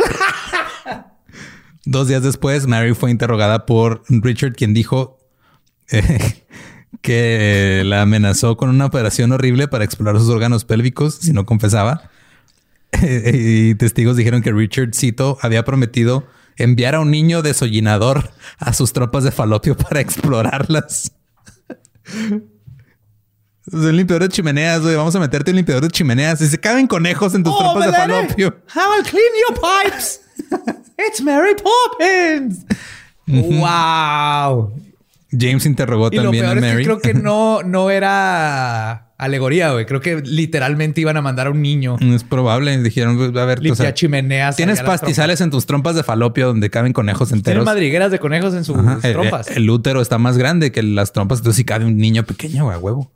Dos 1.85 2.09
días 2.09 2.23
después, 2.23 2.67
Mary 2.67 2.95
fue 2.95 3.11
interrogada 3.11 3.67
por 3.67 4.03
Richard, 4.09 4.55
quien 4.55 4.73
dijo 4.75 5.19
eh, 5.93 6.45
que 7.03 7.83
la 7.85 8.03
amenazó 8.03 8.57
con 8.57 8.71
una 8.71 8.87
operación 8.87 9.33
horrible 9.33 9.69
para 9.69 9.85
explorar 9.85 10.19
sus 10.19 10.31
órganos 10.31 10.65
pélvicos 10.65 11.17
si 11.17 11.33
no 11.33 11.45
confesaba. 11.45 12.11
y 13.33 13.75
testigos 13.75 14.17
dijeron 14.17 14.43
que 14.43 14.53
Richard, 14.53 14.95
cito, 14.95 15.39
había 15.43 15.65
prometido 15.65 16.27
enviar 16.57 16.95
a 16.95 17.01
un 17.01 17.11
niño 17.11 17.43
desollinador 17.43 18.31
a 18.59 18.73
sus 18.73 18.93
tropas 18.93 19.25
de 19.25 19.33
falopio 19.33 19.77
para 19.77 20.01
explorarlas. 20.01 21.13
Un 23.73 23.97
limpiador 23.97 24.25
de 24.25 24.29
chimeneas, 24.29 24.83
güey. 24.83 24.95
Vamos 24.95 25.17
a 25.17 25.21
meterte 25.21 25.51
un 25.51 25.57
limpiador 25.57 25.85
de 25.85 25.89
chimeneas. 25.89 26.39
Si 26.39 26.49
se 26.49 26.61
caben 26.61 26.87
conejos 26.87 27.35
en 27.35 27.43
tus 27.43 27.57
tropas 27.57 27.87
de 27.87 27.93
falopio. 27.93 28.49
How 28.75 28.93
I'll 28.95 29.03
clean 29.03 29.33
your 29.49 29.59
pipes. 29.59 30.21
It's 30.99 31.23
Mary 31.23 31.55
Poppins. 31.55 32.67
wow. 33.27 34.71
James 35.33 35.65
interrogó 35.65 36.11
Y 36.13 36.17
lo 36.17 36.25
también 36.25 36.45
a 36.45 36.53
peor 36.53 36.59
es 36.59 36.63
que 36.63 36.71
Mary. 36.71 36.85
creo 36.85 37.01
que 37.01 37.15
no, 37.15 37.63
no 37.63 37.91
era 37.91 39.04
alegoría, 39.19 39.73
güey. 39.73 39.87
Creo 39.87 40.01
que 40.01 40.17
literalmente 40.23 41.01
iban 41.01 41.17
a 41.17 41.23
mandar 41.23 41.47
a 41.47 41.51
un 41.51 41.63
niño 41.63 41.97
Es 42.01 42.25
probable. 42.25 42.77
Dijeron, 42.83 43.37
a 43.37 43.45
ver, 43.45 43.61
o 43.71 43.75
sea, 43.75 43.95
chimeneas. 43.95 44.57
tienes 44.57 44.83
pastizales 44.83 45.41
en 45.41 45.51
tus 45.51 45.67
trompas 45.67 45.95
de 45.97 46.03
falopio 46.03 46.49
donde 46.49 46.71
caben 46.71 46.93
conejos 46.93 47.29
trompas. 47.29 47.45
Tienen 47.45 47.61
enteros. 47.61 47.75
madrigueras 47.75 48.11
de 48.11 48.19
conejos 48.19 48.55
en 48.55 48.65
sus 48.65 48.77
Ajá, 48.79 48.99
el- 49.03 49.13
trompas. 49.13 49.49
El, 49.49 49.69
útero 49.71 50.01
está 50.01 50.19
más 50.19 50.37
grande 50.39 50.73
que 50.73 50.83
las 50.83 51.13
trompas. 51.13 51.39
Entonces, 51.39 51.57
si 51.57 51.65
cabe 51.65 51.85
un 51.85 51.97
niño 51.97 52.25
pequeño, 52.25 52.65
güey, 52.65 52.77
a 52.77 52.79
huevo. 52.79 53.11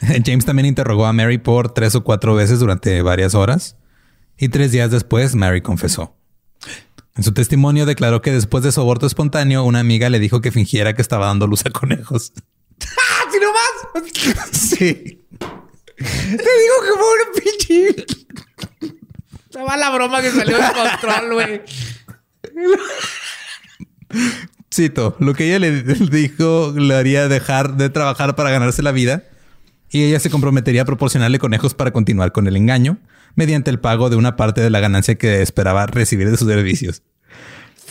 James 0.24 0.44
también 0.44 0.66
interrogó 0.66 1.06
a 1.06 1.12
Mary 1.12 1.38
por 1.38 1.72
tres 1.74 1.94
o 1.94 2.02
cuatro 2.02 2.34
veces 2.34 2.58
durante 2.60 3.02
varias 3.02 3.34
horas. 3.34 3.76
Y 4.38 4.48
tres 4.48 4.72
días 4.72 4.90
después, 4.90 5.34
Mary 5.34 5.60
confesó. 5.60 6.16
En 7.16 7.22
su 7.22 7.32
testimonio 7.34 7.84
declaró 7.84 8.22
que 8.22 8.32
después 8.32 8.64
de 8.64 8.72
su 8.72 8.80
aborto 8.80 9.06
espontáneo, 9.06 9.62
una 9.64 9.80
amiga 9.80 10.08
le 10.08 10.18
dijo 10.18 10.40
que 10.40 10.50
fingiera 10.52 10.94
que 10.94 11.02
estaba 11.02 11.26
dando 11.26 11.46
luz 11.46 11.66
a 11.66 11.70
conejos. 11.70 12.32
¡Ah, 12.82 13.28
si 13.30 13.38
no 13.38 13.52
más! 13.52 13.79
Sí. 14.52 15.20
Te 15.96 16.36
digo 16.36 16.76
que 16.82 16.92
fue 16.94 17.08
una 17.14 17.26
pinche. 17.34 18.06
Va 19.56 19.76
la 19.76 19.90
broma 19.90 20.22
que 20.22 20.30
salió 20.30 20.56
de 20.56 20.64
control, 20.72 21.34
güey. 21.34 21.62
Cito, 24.72 25.16
lo 25.18 25.34
que 25.34 25.46
ella 25.46 25.58
le 25.58 25.82
dijo 25.82 26.72
le 26.76 26.94
haría 26.94 27.28
dejar 27.28 27.76
de 27.76 27.90
trabajar 27.90 28.36
para 28.36 28.50
ganarse 28.50 28.82
la 28.82 28.92
vida 28.92 29.24
y 29.90 30.04
ella 30.04 30.20
se 30.20 30.30
comprometería 30.30 30.82
a 30.82 30.84
proporcionarle 30.84 31.38
conejos 31.38 31.74
para 31.74 31.92
continuar 31.92 32.32
con 32.32 32.46
el 32.46 32.56
engaño 32.56 32.98
mediante 33.34 33.70
el 33.70 33.80
pago 33.80 34.08
de 34.10 34.16
una 34.16 34.36
parte 34.36 34.60
de 34.60 34.70
la 34.70 34.80
ganancia 34.80 35.16
que 35.16 35.42
esperaba 35.42 35.86
recibir 35.86 36.30
de 36.30 36.36
sus 36.36 36.48
servicios. 36.48 37.02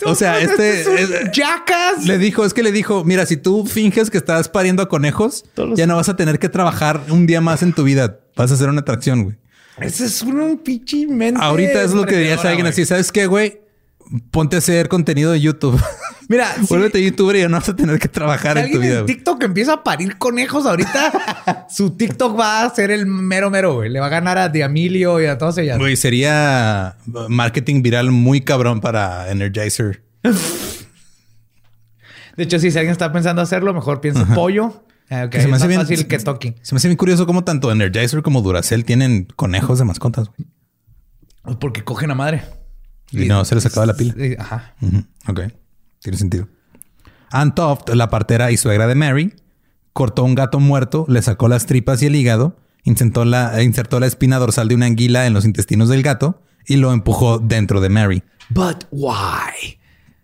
O 0.04 0.14
sea, 0.14 0.40
este 0.40 0.80
es- 0.80 1.10
Jackass. 1.32 2.04
le 2.06 2.18
dijo, 2.18 2.44
es 2.44 2.54
que 2.54 2.62
le 2.62 2.72
dijo, 2.72 3.04
mira, 3.04 3.26
si 3.26 3.36
tú 3.36 3.66
finges 3.66 4.10
que 4.10 4.18
estás 4.18 4.48
pariendo 4.48 4.82
a 4.82 4.88
conejos, 4.88 5.44
ya 5.74 5.86
no 5.86 5.96
vas 5.96 6.08
a 6.08 6.16
tener 6.16 6.38
que 6.38 6.48
trabajar 6.48 7.00
un 7.08 7.26
día 7.26 7.40
más 7.40 7.62
en 7.62 7.72
tu 7.72 7.82
vida. 7.84 8.20
Vas 8.36 8.50
a 8.52 8.56
ser 8.56 8.68
una 8.68 8.80
atracción, 8.80 9.24
güey. 9.24 9.36
Ese 9.80 10.04
es 10.06 10.22
un 10.22 10.58
pinche 10.58 11.06
mente. 11.06 11.40
Ahorita 11.42 11.82
es 11.82 11.92
lo 11.92 12.04
que 12.06 12.16
dirías 12.16 12.44
a 12.44 12.48
alguien 12.50 12.66
así, 12.66 12.84
¿sabes 12.84 13.10
qué, 13.12 13.26
güey? 13.26 13.60
Ponte 14.30 14.56
a 14.56 14.58
hacer 14.58 14.88
contenido 14.88 15.30
de 15.32 15.40
YouTube. 15.40 15.80
Mira, 16.28 16.52
si- 16.54 16.66
Vuélvete 16.66 17.02
youtuber 17.04 17.36
y 17.36 17.40
ya 17.40 17.48
no 17.48 17.56
vas 17.58 17.68
a 17.68 17.76
tener 17.76 17.98
que 17.98 18.08
trabajar 18.08 18.56
Si 18.58 18.64
en 18.64 18.72
tu 18.72 18.78
vida. 18.80 18.98
en. 19.00 19.06
TikTok 19.06 19.42
empieza 19.44 19.72
a 19.74 19.82
parir 19.84 20.16
conejos 20.18 20.64
ahorita, 20.66 21.66
su 21.70 21.90
TikTok 21.96 22.38
va 22.38 22.64
a 22.64 22.70
ser 22.74 22.90
el 22.90 23.06
mero 23.06 23.50
mero, 23.50 23.74
güey. 23.74 23.90
Le 23.90 23.98
va 24.00 24.06
a 24.06 24.10
ganar 24.10 24.38
a 24.38 24.48
Diamilio 24.48 25.20
y 25.20 25.26
a 25.26 25.38
todos 25.38 25.58
ellas. 25.58 25.78
Güey, 25.78 25.96
sería 25.96 26.96
marketing 27.28 27.82
viral 27.82 28.10
muy 28.10 28.40
cabrón 28.42 28.80
para 28.80 29.30
Energizer. 29.30 30.02
De 32.36 32.44
hecho, 32.44 32.58
sí, 32.58 32.70
si 32.70 32.78
alguien 32.78 32.92
está 32.92 33.12
pensando 33.12 33.42
hacerlo, 33.42 33.74
mejor 33.74 34.00
piensa 34.00 34.22
en 34.22 34.28
pollo. 34.34 34.84
Ah, 35.10 35.28
Que 35.28 35.40
se 35.40 35.48
me 35.48 35.56
es 35.56 35.62
hace 35.62 35.64
más 35.64 35.68
bien- 35.68 35.80
fácil 35.80 36.06
que 36.06 36.18
Toki. 36.18 36.54
Se 36.62 36.74
me 36.74 36.78
hace 36.78 36.88
bien 36.88 36.96
curioso 36.96 37.26
cómo 37.26 37.42
tanto 37.44 37.70
Energizer 37.72 38.22
como 38.22 38.40
Duracell 38.42 38.84
tienen 38.84 39.24
conejos 39.36 39.78
de 39.80 39.84
mascotas. 39.84 40.28
güey. 40.28 41.56
Porque 41.58 41.82
cogen 41.82 42.10
a 42.12 42.14
madre. 42.14 42.42
Y 43.12 43.26
no, 43.26 43.44
se 43.44 43.54
les 43.54 43.66
acaba 43.66 43.86
la 43.86 43.94
pila. 43.94 44.14
Ajá. 44.38 44.74
Ujú, 44.80 45.04
Ok, 45.28 45.40
tiene 46.00 46.18
sentido. 46.18 46.48
Ann 47.30 47.54
Toft, 47.54 47.88
la 47.90 48.10
partera 48.10 48.50
y 48.50 48.56
suegra 48.56 48.86
de 48.86 48.94
Mary, 48.94 49.34
cortó 49.92 50.24
un 50.24 50.34
gato 50.34 50.60
muerto, 50.60 51.04
le 51.08 51.22
sacó 51.22 51.48
las 51.48 51.66
tripas 51.66 52.02
y 52.02 52.06
el 52.06 52.16
hígado, 52.16 52.56
insertó 52.84 53.24
la, 53.24 53.62
insertó 53.62 54.00
la 54.00 54.06
espina 54.06 54.38
dorsal 54.38 54.68
de 54.68 54.74
una 54.74 54.86
anguila 54.86 55.26
en 55.26 55.34
los 55.34 55.44
intestinos 55.44 55.88
del 55.88 56.02
gato 56.02 56.42
y 56.66 56.76
lo 56.76 56.92
empujó 56.92 57.38
dentro 57.38 57.80
de 57.80 57.88
Mary. 57.88 58.22
But 58.48 58.84
why? 58.90 59.78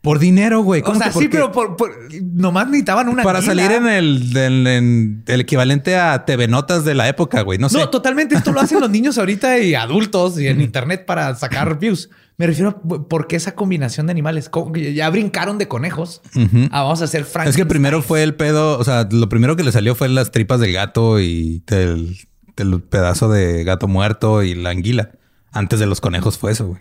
Por 0.07 0.21
dinero, 0.21 0.63
güey. 0.63 0.83
O 0.83 0.85
¿Cómo 0.85 0.99
sea, 0.99 1.09
que 1.09 1.13
por 1.15 1.23
sí, 1.25 1.29
pero 1.29 1.51
por, 1.51 1.75
por- 1.75 1.91
nomás 2.23 2.67
necesitaban 2.67 3.09
una 3.09 3.25
Para 3.25 3.43
salir 3.43 3.73
en 3.73 3.89
el, 3.89 4.37
en 4.37 5.25
el 5.27 5.41
equivalente 5.41 5.97
a 5.97 6.25
TV 6.25 6.47
Notas 6.47 6.85
de 6.85 6.95
la 6.95 7.09
época, 7.09 7.43
güey. 7.43 7.59
No 7.59 7.69
sé. 7.69 7.79
No, 7.79 7.89
totalmente. 7.91 8.37
Esto 8.37 8.53
lo 8.53 8.61
hacen 8.61 8.79
los 8.79 8.89
niños 8.97 9.19
ahorita 9.19 9.59
y 9.59 9.75
adultos 9.75 10.39
y 10.39 10.47
en 10.47 10.61
internet 10.61 11.07
para 11.07 11.35
sacar 11.35 11.77
views. 11.81 12.09
Me 12.37 12.47
refiero 12.47 12.69
a 12.71 13.09
por 13.09 13.27
qué 13.27 13.35
esa 13.35 13.57
combinación 13.57 14.07
de 14.07 14.13
animales. 14.13 14.49
Ya 14.95 15.11
brincaron 15.11 15.59
de 15.59 15.67
conejos. 15.67 16.23
Ujú. 16.37 16.69
Ah, 16.71 16.83
vamos 16.83 17.01
a 17.01 17.07
hacer 17.07 17.25
Frank. 17.25 17.49
Es 17.49 17.57
que 17.57 17.67
primero 17.67 18.01
fue 18.01 18.23
el 18.23 18.37
pedo, 18.37 18.79
o 18.79 18.85
sea, 18.85 19.09
lo 19.11 19.29
primero 19.29 19.57
que 19.57 19.65
le 19.65 19.73
salió 19.73 19.97
fue 19.97 20.09
las 20.09 20.31
tripas 20.31 20.61
del 20.61 20.73
gato 20.73 21.19
y 21.19 21.65
del, 21.67 22.17
del 22.57 22.81
pedazo 22.81 23.29
de 23.29 23.65
gato 23.65 23.89
muerto 23.89 24.45
y 24.45 24.55
la 24.55 24.71
anguila. 24.71 25.11
Antes 25.51 25.81
de 25.81 25.87
los 25.87 26.01
conejos 26.01 26.39
fue 26.39 26.53
eso, 26.53 26.67
güey. 26.69 26.81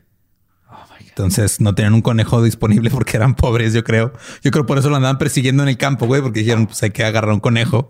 Entonces 1.18 1.62
no 1.62 1.74
tenían 1.74 1.94
un 1.94 2.02
conejo 2.02 2.44
disponible 2.44 2.90
porque 2.90 3.16
eran 3.16 3.36
pobres, 3.36 3.72
yo 3.72 3.86
creo. 3.86 4.12
Yo 4.44 4.52
creo 4.52 4.66
por 4.66 4.78
eso 4.78 4.90
lo 4.90 4.98
andaban 4.98 5.18
persiguiendo 5.18 5.64
en 5.64 5.70
el 5.70 5.78
campo, 5.78 6.08
güey, 6.08 6.22
porque 6.22 6.42
dijeron, 6.42 6.68
pues 6.68 6.84
hay 6.84 6.90
que 6.92 7.06
agarrar 7.06 7.32
un 7.34 7.40
conejo. 7.40 7.88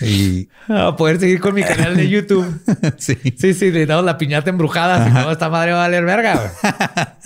Y 0.00 0.48
A 0.68 0.94
poder 0.94 1.18
seguir 1.18 1.40
con 1.40 1.56
mi 1.56 1.64
canal 1.64 1.96
de 1.96 2.08
YouTube. 2.08 2.46
sí. 2.98 3.18
Sí, 3.36 3.52
sí, 3.52 3.72
le 3.72 3.84
damos 3.84 4.04
la 4.04 4.16
piñata 4.16 4.50
embrujada. 4.50 5.04
Si 5.04 5.10
no, 5.10 5.32
esta 5.32 5.50
madre 5.50 5.72
va 5.72 5.78
a 5.78 5.88
valer 5.88 6.04
verga. 6.04 6.34
güey. 6.34 6.70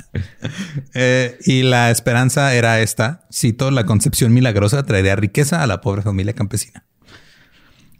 Eh, 0.93 1.39
y 1.47 1.63
la 1.63 1.91
esperanza 1.91 2.53
era 2.53 2.81
esta, 2.81 3.27
cito, 3.33 3.71
la 3.71 3.87
concepción 3.87 4.35
milagrosa 4.35 4.83
traería 4.83 5.17
riqueza 5.17 5.63
a 5.63 5.67
la 5.67 5.81
pobre 5.81 6.03
familia 6.03 6.35
campesina. 6.35 6.85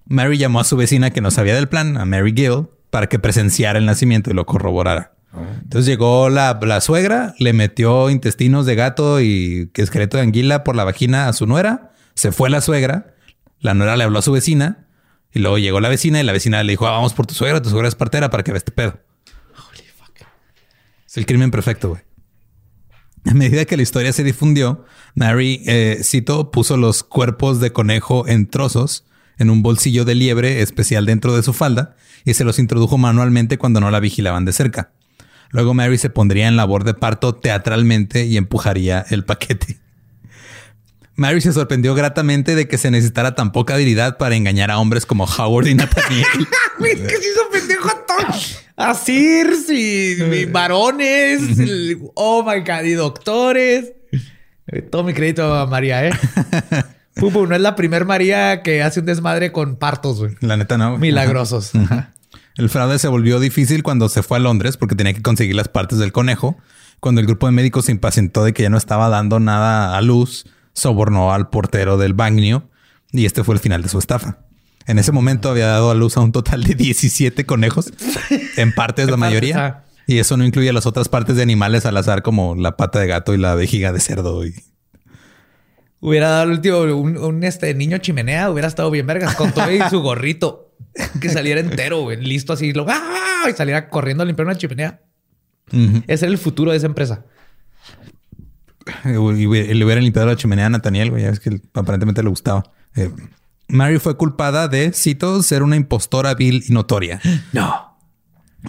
Mary 0.05 0.37
llamó 0.37 0.61
a 0.61 0.65
su 0.65 0.77
vecina 0.77 1.09
que 1.09 1.23
no 1.23 1.31
sabía 1.31 1.55
del 1.55 1.71
plan, 1.71 1.97
a 1.97 2.05
Mary 2.05 2.35
Gill, 2.37 2.69
para 2.91 3.09
que 3.09 3.19
presenciara 3.19 3.79
el 3.79 3.87
nacimiento 3.87 4.31
y 4.31 4.35
lo 4.35 4.45
corroborara. 4.45 5.13
Entonces 5.35 5.87
llegó 5.87 6.29
la, 6.29 6.59
la 6.63 6.81
suegra, 6.81 7.35
le 7.39 7.53
metió 7.53 8.11
intestinos 8.11 8.67
de 8.67 8.75
gato 8.75 9.21
y 9.21 9.71
esqueleto 9.75 10.19
de 10.19 10.25
anguila 10.25 10.63
por 10.63 10.77
la 10.77 10.85
vagina 10.85 11.29
a 11.29 11.33
su 11.33 11.47
nuera, 11.47 11.93
se 12.15 12.33
fue 12.33 12.51
la 12.51 12.61
suegra, 12.61 13.15
la 13.61 13.73
nuera 13.75 13.97
le 13.97 14.05
habló 14.05 14.19
a 14.19 14.23
su 14.23 14.33
vecina 14.33 14.87
y 15.33 15.39
luego 15.39 15.57
llegó 15.57 15.81
la 15.81 15.89
vecina 15.89 16.21
y 16.21 16.25
la 16.25 16.33
vecina 16.33 16.63
le 16.63 16.73
dijo, 16.73 16.87
"Ah, 16.87 16.91
vamos 16.93 17.15
por 17.15 17.27
tu 17.27 17.35
suegra, 17.35 17.63
tu 17.63 17.71
suegra 17.71 17.89
es 17.89 17.95
partera 17.95 18.29
para 18.29 18.43
que 18.43 18.53
vea 18.53 18.59
este 18.59 18.73
pedo. 18.73 19.01
Es 21.07 21.17
el 21.17 21.27
crimen 21.27 21.51
perfecto, 21.51 21.91
güey. 21.91 22.03
A 23.27 23.35
medida 23.35 23.65
que 23.65 23.77
la 23.77 23.83
historia 23.83 24.13
se 24.13 24.25
difundió, 24.25 24.85
Mary, 25.15 25.63
eh, 25.67 26.01
cito, 26.03 26.51
puso 26.51 26.77
los 26.77 27.05
cuerpos 27.05 27.61
de 27.61 27.73
conejo 27.73 28.27
en 28.27 28.49
trozos 28.49 29.05
en 29.39 29.51
un 29.51 29.63
bolsillo 29.63 30.05
de 30.05 30.15
liebre 30.15 30.63
especial 30.63 31.07
dentro 31.07 31.35
de 31.35 31.43
su 31.43 31.53
falda 31.53 31.97
y 32.25 32.35
se 32.35 32.45
los 32.45 32.59
introdujo 32.59 32.99
manualmente 32.99 33.59
cuando 33.59 33.81
no 33.81 33.91
la 33.91 34.01
vigilaban 34.01 34.45
de 34.45 34.53
cerca. 34.53 34.93
Luego 35.53 35.75
Mary 35.75 35.99
se 35.99 36.11
pondría 36.11 36.49
en 36.49 36.57
labor 36.57 36.85
de 36.85 36.95
parto 36.95 37.35
teatralmente 37.35 38.25
y 38.25 38.37
empujaría 38.37 39.05
el 39.11 39.25
paquete. 39.25 39.79
Mary 41.15 41.41
se 41.43 41.53
sorprendió 41.53 41.95
gratamente 41.95 42.55
de 42.55 42.67
que 42.67 42.79
se 42.79 42.91
necesitara 42.91 43.35
tan 43.35 43.53
poca 43.53 43.75
habilidad 43.75 44.17
para 44.17 44.35
engañar 44.35 44.71
a 44.71 44.79
hombres 44.79 45.05
como 45.05 45.25
Howard 45.25 45.67
y 45.67 45.75
Nathaniel. 45.75 46.27
Güey, 46.79 46.95
que 46.97 47.17
se 47.17 47.29
hizo 47.31 47.51
pendejo 47.53 47.89
a 47.89 48.07
todos. 48.07 48.59
A 48.77 48.97
y, 49.07 50.23
y 50.35 50.45
varones. 50.47 51.59
el- 51.59 51.99
oh 52.15 52.43
my 52.43 52.61
God. 52.61 52.85
Y 52.85 52.93
doctores. 52.95 53.93
Todo 54.91 55.05
mi 55.05 55.13
crédito 55.13 55.55
a 55.55 55.67
María, 55.67 56.09
¿eh? 56.09 56.13
Pupu, 57.15 57.47
no 57.47 57.55
es 57.55 57.61
la 57.61 57.77
primer 57.77 58.07
María 58.07 58.63
que 58.63 58.83
hace 58.83 59.01
un 59.01 59.07
desmadre 59.07 59.53
con 59.53 59.77
partos, 59.77 60.19
güey. 60.19 60.35
La 60.41 60.57
neta 60.57 60.79
no. 60.79 60.97
Milagrosos. 60.97 61.75
Ajá. 61.75 62.15
El 62.57 62.69
fraude 62.69 62.99
se 62.99 63.09
volvió 63.09 63.41
difícil 63.41 63.83
cuando 63.83 64.09
se 64.09 64.23
fue 64.23 64.37
a 64.37 64.41
Londres 64.41 64.77
porque 64.77 64.95
tenía 64.95 65.15
que 65.15 65.23
conseguir 65.23 65.57
las 65.57 65.69
partes 65.69 65.99
del 65.99 66.13
conejo. 66.13 66.57
Cuando 67.01 67.21
el 67.21 67.27
grupo 67.27 67.47
de 67.47 67.53
médicos 67.53 67.87
se 67.87 67.93
impacientó 67.93 68.45
de 68.45 68.53
que 68.53 68.63
ya 68.63 68.71
no 68.71 68.77
estaba 68.77 69.09
dando 69.09 69.41
nada 69.41 69.97
a 69.97 70.03
luz, 70.03 70.45
sobornó 70.73 71.33
al 71.33 71.49
portero 71.49 71.97
del 71.97 72.15
bagnio 72.15 72.69
y 73.11 73.27
este 73.27 73.45
fue 73.45 73.55
el 73.55 73.61
final 73.61 73.83
de 73.83 73.89
su 73.89 73.99
estafa. 73.99 74.39
En 74.87 74.99
ese 74.99 75.13
momento 75.13 75.51
había 75.51 75.67
dado 75.67 75.91
a 75.91 75.95
luz 75.95 76.17
a 76.17 76.21
un 76.21 76.33
total 76.33 76.65
de 76.65 76.75
17 76.75 77.47
conejos, 77.47 77.93
en 78.57 78.73
partes 78.75 79.09
la 79.11 79.17
mayoría. 79.17 79.67
ah. 79.67 79.85
Y 80.07 80.19
eso 80.19 80.37
no 80.37 80.45
incluye 80.45 80.73
las 80.73 80.87
otras 80.87 81.09
partes 81.09 81.37
de 81.37 81.43
animales 81.43 81.87
al 81.87 81.97
azar 81.97 82.23
como 82.23 82.57
la 82.57 82.77
pata 82.77 82.99
de 82.99 83.07
gato 83.07 83.35
y 83.35 83.39
la 83.39 83.55
vejiga 83.55 83.93
de 83.93 84.01
cerdo. 84.01 84.45
Y... 84.45 84.55
Hubiera 86.01 86.29
dado 86.31 86.43
el 86.45 86.51
último, 86.51 86.79
un, 86.81 87.17
un, 87.17 87.45
este 87.45 87.73
niño 87.75 87.99
chimenea, 87.99 88.51
hubiera 88.51 88.67
estado 88.67 88.91
bien 88.91 89.07
vergas 89.07 89.37
con 89.37 89.53
todo 89.53 89.71
y 89.71 89.81
su 89.89 90.01
gorrito. 90.03 90.62
Que 91.21 91.29
saliera 91.29 91.61
entero, 91.61 92.03
güey, 92.03 92.21
listo 92.21 92.53
así, 92.53 92.73
lo, 92.73 92.87
¡ah! 92.89 93.47
y 93.51 93.53
saliera 93.55 93.89
corriendo 93.89 94.23
a 94.23 94.27
limpiar 94.27 94.47
una 94.47 94.57
chimenea. 94.57 95.01
Ese 96.07 96.27
era 96.27 96.33
el 96.33 96.39
futuro 96.39 96.71
de 96.71 96.77
esa 96.77 96.87
empresa. 96.87 97.25
Y 99.05 99.11
y 99.11 99.75
le 99.75 99.85
hubieran 99.85 100.05
limpiado 100.05 100.29
la 100.29 100.37
chimenea 100.37 100.67
a 100.67 100.71
Nathaniel, 100.71 101.11
güey. 101.11 101.23
Ya 101.23 101.31
ves 101.31 101.41
que 101.41 101.61
aparentemente 101.75 102.23
le 102.23 102.29
gustaba. 102.29 102.65
Eh, 102.95 103.11
Mary 103.69 103.99
fue 103.99 104.17
culpada 104.17 104.69
de, 104.69 104.93
cito, 104.93 105.43
ser 105.43 105.63
una 105.63 105.77
impostora 105.77 106.35
vil 106.35 106.65
y 106.69 106.73
notoria. 106.73 107.21
No. 107.53 107.91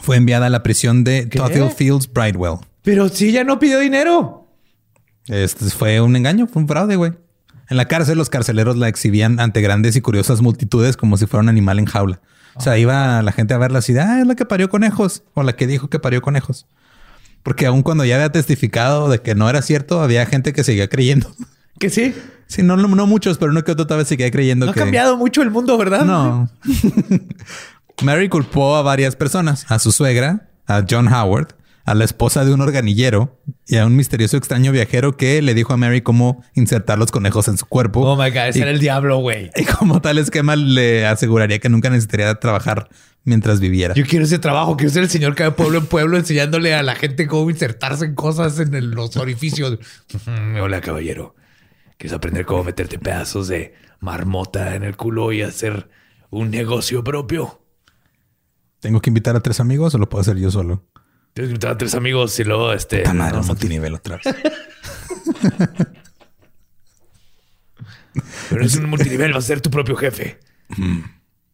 Fue 0.02 0.18
enviada 0.18 0.48
a 0.48 0.50
la 0.50 0.64
prisión 0.64 1.04
de. 1.04 1.28
Tothill 1.28 1.70
Fields 1.70 2.12
Bridewell. 2.12 2.58
Pero 2.82 3.10
si 3.10 3.30
ella 3.30 3.44
no 3.44 3.60
pidió 3.60 3.80
dinero. 3.80 4.48
Este 5.28 5.66
fue 5.66 6.02
un 6.02 6.16
engaño, 6.16 6.48
fue 6.48 6.64
un 6.64 6.68
fraude, 6.68 6.96
güey. 6.96 7.14
En 7.70 7.78
la 7.78 7.86
cárcel, 7.86 8.18
los 8.18 8.30
carceleros 8.30 8.78
la 8.78 8.88
exhibían 8.88 9.40
ante 9.40 9.62
grandes 9.62 9.96
y 9.96 10.02
curiosas 10.02 10.42
multitudes 10.42 10.98
como 10.98 11.18
si 11.18 11.26
fuera 11.26 11.44
un 11.44 11.50
animal 11.50 11.80
en 11.80 11.86
jaula. 11.86 12.20
O 12.56 12.62
sea, 12.62 12.78
iba 12.78 13.22
la 13.22 13.32
gente 13.32 13.54
a 13.54 13.58
verla 13.58 13.80
así 13.80 13.98
ah, 13.98 14.20
es 14.22 14.28
la 14.28 14.36
que 14.36 14.46
parió 14.46 14.70
conejos 14.70 15.24
o 15.34 15.44
la 15.44 15.54
que 15.54 15.66
dijo 15.66 15.90
que 15.90 16.00
parió 16.00 16.22
conejos. 16.22 16.68
Porque 17.42 17.66
aun 17.66 17.82
cuando 17.84 18.06
ya 18.06 18.16
había 18.16 18.32
testificado 18.32 19.10
de 19.10 19.22
que 19.22 19.36
no 19.36 19.50
era 19.50 19.62
cierto, 19.62 20.02
había 20.02 20.26
gente 20.26 20.54
que 20.54 20.64
seguía 20.64 20.88
creyendo. 20.88 21.34
Que 21.80 21.90
sí. 21.90 22.14
Sí, 22.46 22.62
no, 22.62 22.78
no, 22.78 22.88
no 22.88 23.08
muchos, 23.08 23.40
pero 23.40 23.52
uno 23.52 23.64
que 23.64 23.72
otro 23.72 23.88
tal 23.88 23.98
vez 23.98 24.08
seguía 24.08 24.30
creyendo 24.30 24.68
No 24.68 24.74
que... 24.74 24.80
ha 24.80 24.84
cambiado 24.84 25.18
mucho 25.18 25.42
el 25.42 25.50
mundo, 25.50 25.76
¿verdad? 25.76 26.06
No. 26.06 26.48
Mary 28.04 28.30
culpó 28.30 28.76
a 28.76 28.84
varias 28.84 29.16
personas, 29.16 29.66
a 29.70 29.80
su 29.80 29.92
suegra, 29.92 30.50
a 30.68 30.86
John 30.88 31.12
Howard, 31.12 31.56
a 31.86 31.96
la 31.96 32.06
esposa 32.06 32.46
de 32.46 32.54
un 32.54 32.62
organillero 32.62 33.42
y 33.68 33.76
a 33.78 33.86
un 33.86 33.96
misterioso 33.96 34.38
extraño 34.38 34.72
viajero 34.72 35.18
que 35.18 35.42
le 35.42 35.54
dijo 35.54 35.74
a 35.74 35.78
Mary 35.78 36.02
cómo 36.02 36.44
insertar 36.54 36.98
los 36.98 37.12
conejos 37.12 37.48
en 37.50 37.58
su 37.58 37.66
cuerpo. 37.66 38.02
Oh 38.02 38.16
my 38.16 38.30
God, 38.30 38.48
ese 38.48 38.60
Y- 38.60 38.62
era 38.62 38.72
el 38.72 38.80
diablo, 38.80 39.18
güey. 39.18 39.52
Y 39.58 39.66
como 39.66 40.02
tal 40.02 40.18
esquema 40.18 40.56
le 40.56 41.06
aseguraría 41.06 41.60
que 41.60 41.68
nunca 41.70 41.90
necesitaría 41.90 42.34
trabajar 42.36 42.88
mientras 43.26 43.60
viviera. 43.60 43.94
Yo 43.96 44.06
quiero 44.06 44.24
ese 44.26 44.40
trabajo, 44.40 44.78
quiero 44.78 44.94
ser 44.94 45.04
el 45.04 45.10
señor 45.10 45.36
que 45.36 45.44
va 45.44 45.50
de 45.50 45.56
pueblo 45.56 45.80
en 45.80 45.86
pueblo 45.88 46.18
enseñándole 46.18 46.74
a 46.74 46.84
la 46.84 46.96
gente 46.96 47.28
cómo 47.28 47.50
insertarse 47.50 48.06
en 48.06 48.16
cosas 48.16 48.60
en 48.60 48.74
el- 48.76 48.92
los 48.92 49.18
orificios. 49.18 49.78
Hola, 50.62 50.80
caballero. 50.80 51.36
¿Quieres 51.98 52.14
aprender 52.16 52.46
cómo 52.46 52.64
meterte 52.64 52.98
pedazos 53.00 53.48
de 53.50 53.74
marmota 54.00 54.76
en 54.76 54.84
el 54.84 54.96
culo 54.98 55.32
y 55.34 55.42
hacer 55.42 55.90
un 56.30 56.50
negocio 56.50 57.04
propio? 57.04 57.62
¿Tengo 58.80 59.00
que 59.02 59.10
invitar 59.10 59.36
a 59.36 59.40
tres 59.42 59.60
amigos 59.60 59.96
o 59.96 59.98
lo 59.98 60.10
puedo 60.10 60.22
hacer 60.22 60.38
yo 60.38 60.52
solo? 60.52 60.84
Tienes 61.34 61.50
que 61.50 61.54
invitar 61.54 61.72
a 61.72 61.78
tres 61.78 61.96
amigos 61.96 62.40
y 62.40 62.44
luego 62.44 62.72
este. 62.74 63.00
Puta 63.00 63.14
madre, 63.14 63.34
no, 63.34 63.42
un 63.42 63.48
multinivel 63.48 63.94
otra 63.96 64.18
vez. 64.18 64.26
Pero 68.50 68.62
eres 68.62 68.76
un 68.76 68.90
multinivel, 68.90 69.34
vas 69.34 69.46
a 69.46 69.48
ser 69.48 69.62
tu 69.62 69.72
propio 69.72 69.96
jefe. 69.96 70.40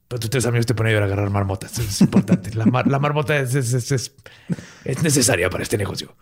Pero 0.07 0.19
tus 0.19 0.29
tres 0.29 0.45
amigos 0.45 0.65
te 0.65 0.73
ponen 0.73 0.95
a 1.01 1.05
agarrar 1.05 1.29
marmotas. 1.29 1.71
Eso 1.73 1.83
es 1.83 2.01
importante. 2.01 2.53
La, 2.55 2.65
mar- 2.65 2.87
la 2.87 2.99
marmota 2.99 3.37
es, 3.37 3.55
es- 3.55 3.73
es- 3.73 3.91
es- 3.91 4.11
es 4.83 5.03
necesaria 5.03 5.49
para 5.49 5.63
este 5.63 5.77
negocio. 5.77 6.15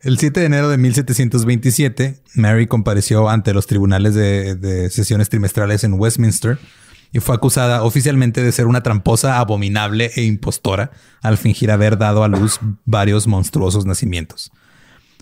El 0.00 0.18
7 0.18 0.40
de 0.40 0.46
enero 0.46 0.68
de 0.70 0.78
1727, 0.78 2.22
Mary 2.34 2.66
compareció 2.66 3.28
ante 3.28 3.52
los 3.52 3.66
tribunales 3.66 4.14
de, 4.14 4.54
de 4.54 4.88
sesiones 4.90 5.28
trimestrales 5.28 5.84
en 5.84 5.94
Westminster 5.94 6.58
y 7.12 7.20
fue 7.20 7.34
acusada 7.34 7.82
oficialmente 7.82 8.42
de 8.42 8.52
ser 8.52 8.66
una 8.66 8.82
tramposa, 8.82 9.38
abominable 9.38 10.10
e 10.14 10.22
impostora 10.24 10.90
al 11.22 11.38
fingir 11.38 11.70
haber 11.70 11.98
dado 11.98 12.22
a 12.24 12.28
luz 12.28 12.60
varios 12.84 13.26
monstruosos 13.26 13.84
nacimientos. 13.86 14.52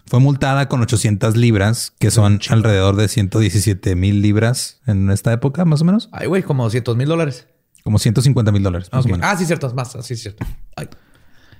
Fue 0.06 0.20
multada 0.20 0.68
con 0.68 0.80
800 0.80 1.36
libras, 1.36 1.92
que 1.98 2.10
son 2.10 2.40
alrededor 2.48 2.96
de 2.96 3.08
117 3.08 3.94
mil 3.94 4.22
libras 4.22 4.80
en 4.86 5.10
esta 5.10 5.32
época, 5.32 5.64
más 5.66 5.82
o 5.82 5.84
menos. 5.84 6.08
Ay, 6.12 6.26
güey, 6.28 6.42
como 6.42 6.64
200 6.64 6.96
mil 6.96 7.08
dólares. 7.08 7.46
Como 7.84 7.98
150 7.98 8.50
mil 8.52 8.62
dólares, 8.62 8.88
más 8.92 9.04
Ok. 9.04 9.10
o 9.10 9.12
menos. 9.12 9.26
Ah, 9.30 9.36
sí, 9.36 9.44
cierto. 9.46 9.72
Más, 9.74 9.96
sí, 10.02 10.16
cierto. 10.16 10.44
Ay. 10.76 10.88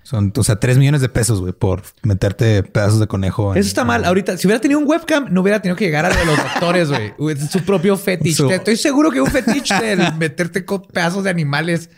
Son, 0.02 0.32
o 0.36 0.42
sea, 0.42 0.56
3 0.58 0.78
millones 0.78 1.00
de 1.02 1.08
pesos, 1.10 1.40
güey, 1.40 1.52
por 1.52 1.82
meterte 2.02 2.62
pedazos 2.62 2.98
de 3.00 3.06
conejo. 3.06 3.52
en- 3.52 3.58
Eso 3.60 3.68
está 3.68 3.84
mal. 3.84 4.04
Ahorita, 4.04 4.36
si 4.38 4.46
hubiera 4.46 4.60
tenido 4.60 4.80
un 4.80 4.86
webcam, 4.88 5.26
no 5.30 5.42
hubiera 5.42 5.60
tenido 5.60 5.76
que 5.76 5.84
llegar 5.84 6.06
a 6.06 6.24
los 6.24 6.36
doctores, 6.36 6.88
güey. 6.88 7.36
Su 7.50 7.62
propio 7.64 7.96
fetiche. 7.96 8.34
Su- 8.36 8.50
Estoy 8.50 8.76
seguro 8.76 9.10
que 9.10 9.20
un 9.20 9.30
fetiche 9.30 9.74
de 9.74 10.12
meterte 10.12 10.64
con 10.64 10.82
pedazos 10.82 11.24
de 11.24 11.30
animales 11.30 11.90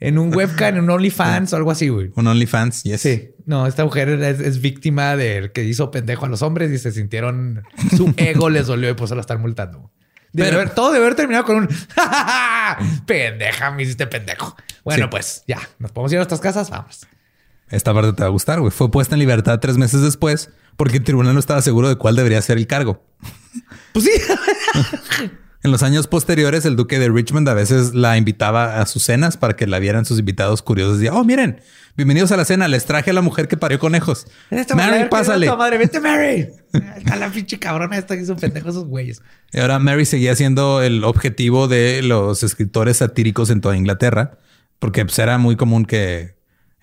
en 0.00 0.18
un 0.18 0.34
webcam, 0.34 0.74
en 0.76 0.84
un 0.84 0.90
OnlyFans 0.90 1.52
o 1.54 1.56
algo 1.56 1.70
así, 1.70 1.88
güey. 1.88 2.10
Un 2.14 2.26
OnlyFans, 2.26 2.82
yes. 2.82 3.00
Sí. 3.00 3.30
No, 3.46 3.66
esta 3.66 3.84
mujer 3.84 4.08
es, 4.10 4.40
es 4.40 4.60
víctima 4.60 5.16
del 5.16 5.52
que 5.52 5.64
hizo 5.64 5.90
pendejo 5.90 6.26
a 6.26 6.28
los 6.28 6.42
hombres 6.42 6.70
y 6.70 6.78
se 6.78 6.92
sintieron... 6.92 7.62
Su 7.96 8.12
ego 8.18 8.50
les 8.50 8.66
dolió 8.66 8.90
y 8.90 8.94
por 8.94 9.06
eso 9.06 9.14
la 9.14 9.20
están 9.22 9.40
multando. 9.40 9.90
Debe 10.32 10.48
Pero- 10.48 10.60
haber- 10.62 10.74
todo 10.74 10.92
debe 10.92 11.04
haber 11.06 11.14
terminado 11.16 11.44
con 11.44 11.56
un... 11.56 11.68
Pendeja, 13.06 13.70
me 13.70 13.82
hiciste 13.84 14.06
pendejo. 14.06 14.56
Bueno, 14.84 15.04
Sí. 15.04 15.10
pues 15.10 15.44
ya. 15.46 15.60
¿Nos 15.78 15.92
podemos 15.92 16.12
ir 16.12 16.18
a 16.18 16.20
nuestras 16.20 16.40
casas? 16.40 16.70
Vamos. 16.70 17.06
Esta 17.74 17.92
parte 17.92 18.12
te 18.12 18.22
va 18.22 18.28
a 18.28 18.30
gustar, 18.30 18.60
güey. 18.60 18.70
Fue 18.70 18.90
puesta 18.90 19.14
en 19.14 19.18
libertad 19.18 19.58
tres 19.60 19.76
meses 19.76 20.00
después 20.00 20.50
porque 20.76 20.98
el 20.98 21.04
tribunal 21.04 21.34
no 21.34 21.40
estaba 21.40 21.62
seguro 21.62 21.88
de 21.88 21.96
cuál 21.96 22.16
debería 22.16 22.40
ser 22.42 22.58
el 22.58 22.66
cargo. 22.66 23.02
Pues 23.92 24.06
sí. 24.06 24.10
En 25.64 25.70
los 25.70 25.82
años 25.82 26.08
posteriores, 26.08 26.66
el 26.66 26.76
duque 26.76 26.98
de 26.98 27.08
Richmond 27.08 27.48
a 27.48 27.54
veces 27.54 27.94
la 27.94 28.18
invitaba 28.18 28.82
a 28.82 28.84
sus 28.86 29.02
cenas 29.04 29.38
para 29.38 29.56
que 29.56 29.66
la 29.66 29.78
vieran 29.78 30.04
sus 30.04 30.18
invitados 30.18 30.60
curiosos. 30.60 30.98
Decía, 30.98 31.14
oh, 31.14 31.24
miren, 31.24 31.58
bienvenidos 31.96 32.32
a 32.32 32.36
la 32.36 32.44
cena. 32.44 32.68
Les 32.68 32.84
traje 32.84 33.12
a 33.12 33.14
la 33.14 33.22
mujer 33.22 33.48
que 33.48 33.56
parió 33.56 33.78
conejos. 33.78 34.26
Esta 34.50 34.74
Mary, 34.74 34.92
mujer, 34.92 35.08
pásale. 35.08 35.46
esta 35.46 35.56
madre, 35.56 35.78
vete, 35.78 36.00
Mary. 36.00 36.48
Está 36.98 37.16
la 37.16 37.30
pinche 37.30 37.58
cabrona 37.58 37.96
esta 37.96 38.14
que 38.14 38.24
hizo 38.24 38.36
pendejo 38.36 38.68
esos 38.68 38.84
güeyes. 38.84 39.22
Y 39.54 39.60
ahora 39.60 39.78
Mary 39.78 40.04
seguía 40.04 40.36
siendo 40.36 40.82
el 40.82 41.02
objetivo 41.02 41.66
de 41.66 42.02
los 42.02 42.42
escritores 42.42 42.98
satíricos 42.98 43.48
en 43.48 43.62
toda 43.62 43.74
Inglaterra, 43.74 44.36
porque 44.78 45.02
pues, 45.06 45.18
era 45.18 45.38
muy 45.38 45.56
común 45.56 45.86
que 45.86 46.34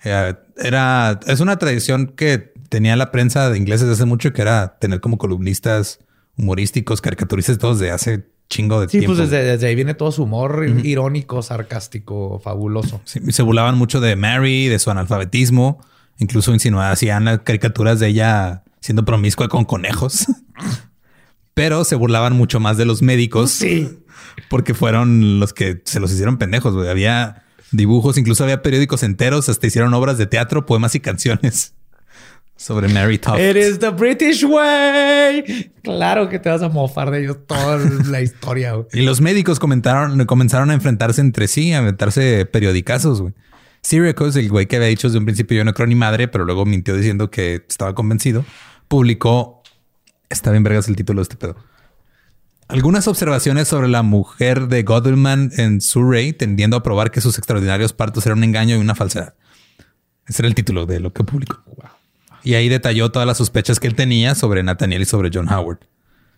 era 0.04 1.20
es 1.26 1.40
una 1.40 1.58
tradición 1.58 2.08
que 2.08 2.52
tenía 2.68 2.96
la 2.96 3.10
prensa 3.12 3.50
de 3.50 3.58
ingleses 3.58 3.88
desde 3.88 4.02
hace 4.02 4.06
mucho, 4.06 4.32
que 4.32 4.42
era 4.42 4.78
tener 4.78 5.00
como 5.00 5.18
columnistas 5.18 5.98
humorísticos, 6.38 7.00
caricaturistas, 7.00 7.58
todos 7.58 7.78
de 7.78 7.90
hace 7.90 8.26
chingo 8.48 8.80
de 8.80 8.88
Sí, 8.88 8.98
tiempo. 8.98 9.16
pues 9.16 9.30
desde, 9.30 9.44
desde 9.44 9.66
ahí 9.66 9.74
viene 9.74 9.94
todo 9.94 10.12
su 10.12 10.24
humor 10.24 10.66
irónico, 10.82 11.42
sarcástico, 11.42 12.38
fabuloso. 12.40 13.00
Sí, 13.04 13.20
se 13.30 13.42
burlaban 13.42 13.76
mucho 13.78 14.00
de 14.00 14.16
Mary, 14.16 14.68
de 14.68 14.78
su 14.78 14.90
analfabetismo, 14.90 15.80
incluso 16.18 16.52
insinuaban, 16.52 16.92
hacían 16.92 17.24
las 17.26 17.40
caricaturas 17.40 18.00
de 18.00 18.08
ella 18.08 18.62
siendo 18.80 19.04
promiscua 19.04 19.48
con 19.48 19.64
conejos. 19.64 20.26
Pero 21.54 21.84
se 21.84 21.94
burlaban 21.96 22.34
mucho 22.34 22.60
más 22.60 22.76
de 22.78 22.84
los 22.86 23.02
médicos. 23.02 23.50
Sí. 23.50 23.98
Porque 24.48 24.72
fueron 24.74 25.38
los 25.38 25.52
que 25.52 25.82
se 25.84 26.00
los 26.00 26.10
hicieron 26.10 26.38
pendejos, 26.38 26.74
güey. 26.74 26.88
Había 26.88 27.41
dibujos, 27.72 28.18
incluso 28.18 28.44
había 28.44 28.62
periódicos 28.62 29.02
enteros, 29.02 29.48
hasta 29.48 29.66
hicieron 29.66 29.92
obras 29.94 30.18
de 30.18 30.26
teatro, 30.26 30.66
poemas 30.66 30.94
y 30.94 31.00
canciones 31.00 31.74
sobre 32.56 32.88
Mary 32.88 33.18
Toft. 33.18 33.40
It 33.40 33.56
is 33.56 33.78
the 33.78 33.90
British 33.90 34.44
way. 34.44 35.72
Claro 35.82 36.28
que 36.28 36.38
te 36.38 36.48
vas 36.48 36.62
a 36.62 36.68
mofar 36.68 37.10
de 37.10 37.24
ellos 37.24 37.38
toda 37.46 37.78
la 38.06 38.20
historia. 38.20 38.72
güey. 38.74 38.86
Y 38.92 39.02
los 39.02 39.20
médicos 39.20 39.58
comentaron, 39.58 40.24
comenzaron 40.26 40.70
a 40.70 40.74
enfrentarse 40.74 41.20
entre 41.20 41.48
sí, 41.48 41.72
a 41.72 41.78
inventarse 41.80 42.46
periodicazos, 42.46 43.20
güey. 43.20 43.34
Syracuse, 43.82 44.38
el 44.38 44.48
güey 44.48 44.66
que 44.66 44.76
había 44.76 44.88
dicho 44.88 45.08
desde 45.08 45.18
un 45.18 45.24
principio 45.24 45.56
yo 45.56 45.64
no 45.64 45.74
creo 45.74 45.88
ni 45.88 45.96
madre, 45.96 46.28
pero 46.28 46.44
luego 46.44 46.64
mintió 46.64 46.94
diciendo 46.96 47.30
que 47.30 47.64
estaba 47.68 47.94
convencido, 47.96 48.44
publicó, 48.86 49.62
está 50.30 50.52
bien 50.52 50.62
vergas 50.62 50.88
el 50.88 50.94
título 50.94 51.18
de 51.18 51.22
este 51.24 51.36
pedo, 51.36 51.56
algunas 52.72 53.06
observaciones 53.06 53.68
sobre 53.68 53.88
la 53.88 54.02
mujer 54.02 54.68
de 54.68 54.82
Godwin 54.82 55.52
en 55.58 55.82
Surrey, 55.82 56.32
tendiendo 56.32 56.76
a 56.76 56.82
probar 56.82 57.10
que 57.10 57.20
sus 57.20 57.36
extraordinarios 57.36 57.92
partos 57.92 58.24
eran 58.24 58.38
un 58.38 58.44
engaño 58.44 58.76
y 58.76 58.80
una 58.80 58.94
falsedad. 58.94 59.34
Ese 60.26 60.40
era 60.40 60.48
el 60.48 60.54
título 60.54 60.86
de 60.86 60.98
lo 60.98 61.12
que 61.12 61.22
publicó. 61.22 61.62
Y 62.42 62.54
ahí 62.54 62.70
detalló 62.70 63.12
todas 63.12 63.26
las 63.26 63.36
sospechas 63.36 63.78
que 63.78 63.88
él 63.88 63.94
tenía 63.94 64.34
sobre 64.34 64.62
Nathaniel 64.62 65.02
y 65.02 65.04
sobre 65.04 65.30
John 65.32 65.52
Howard. 65.52 65.80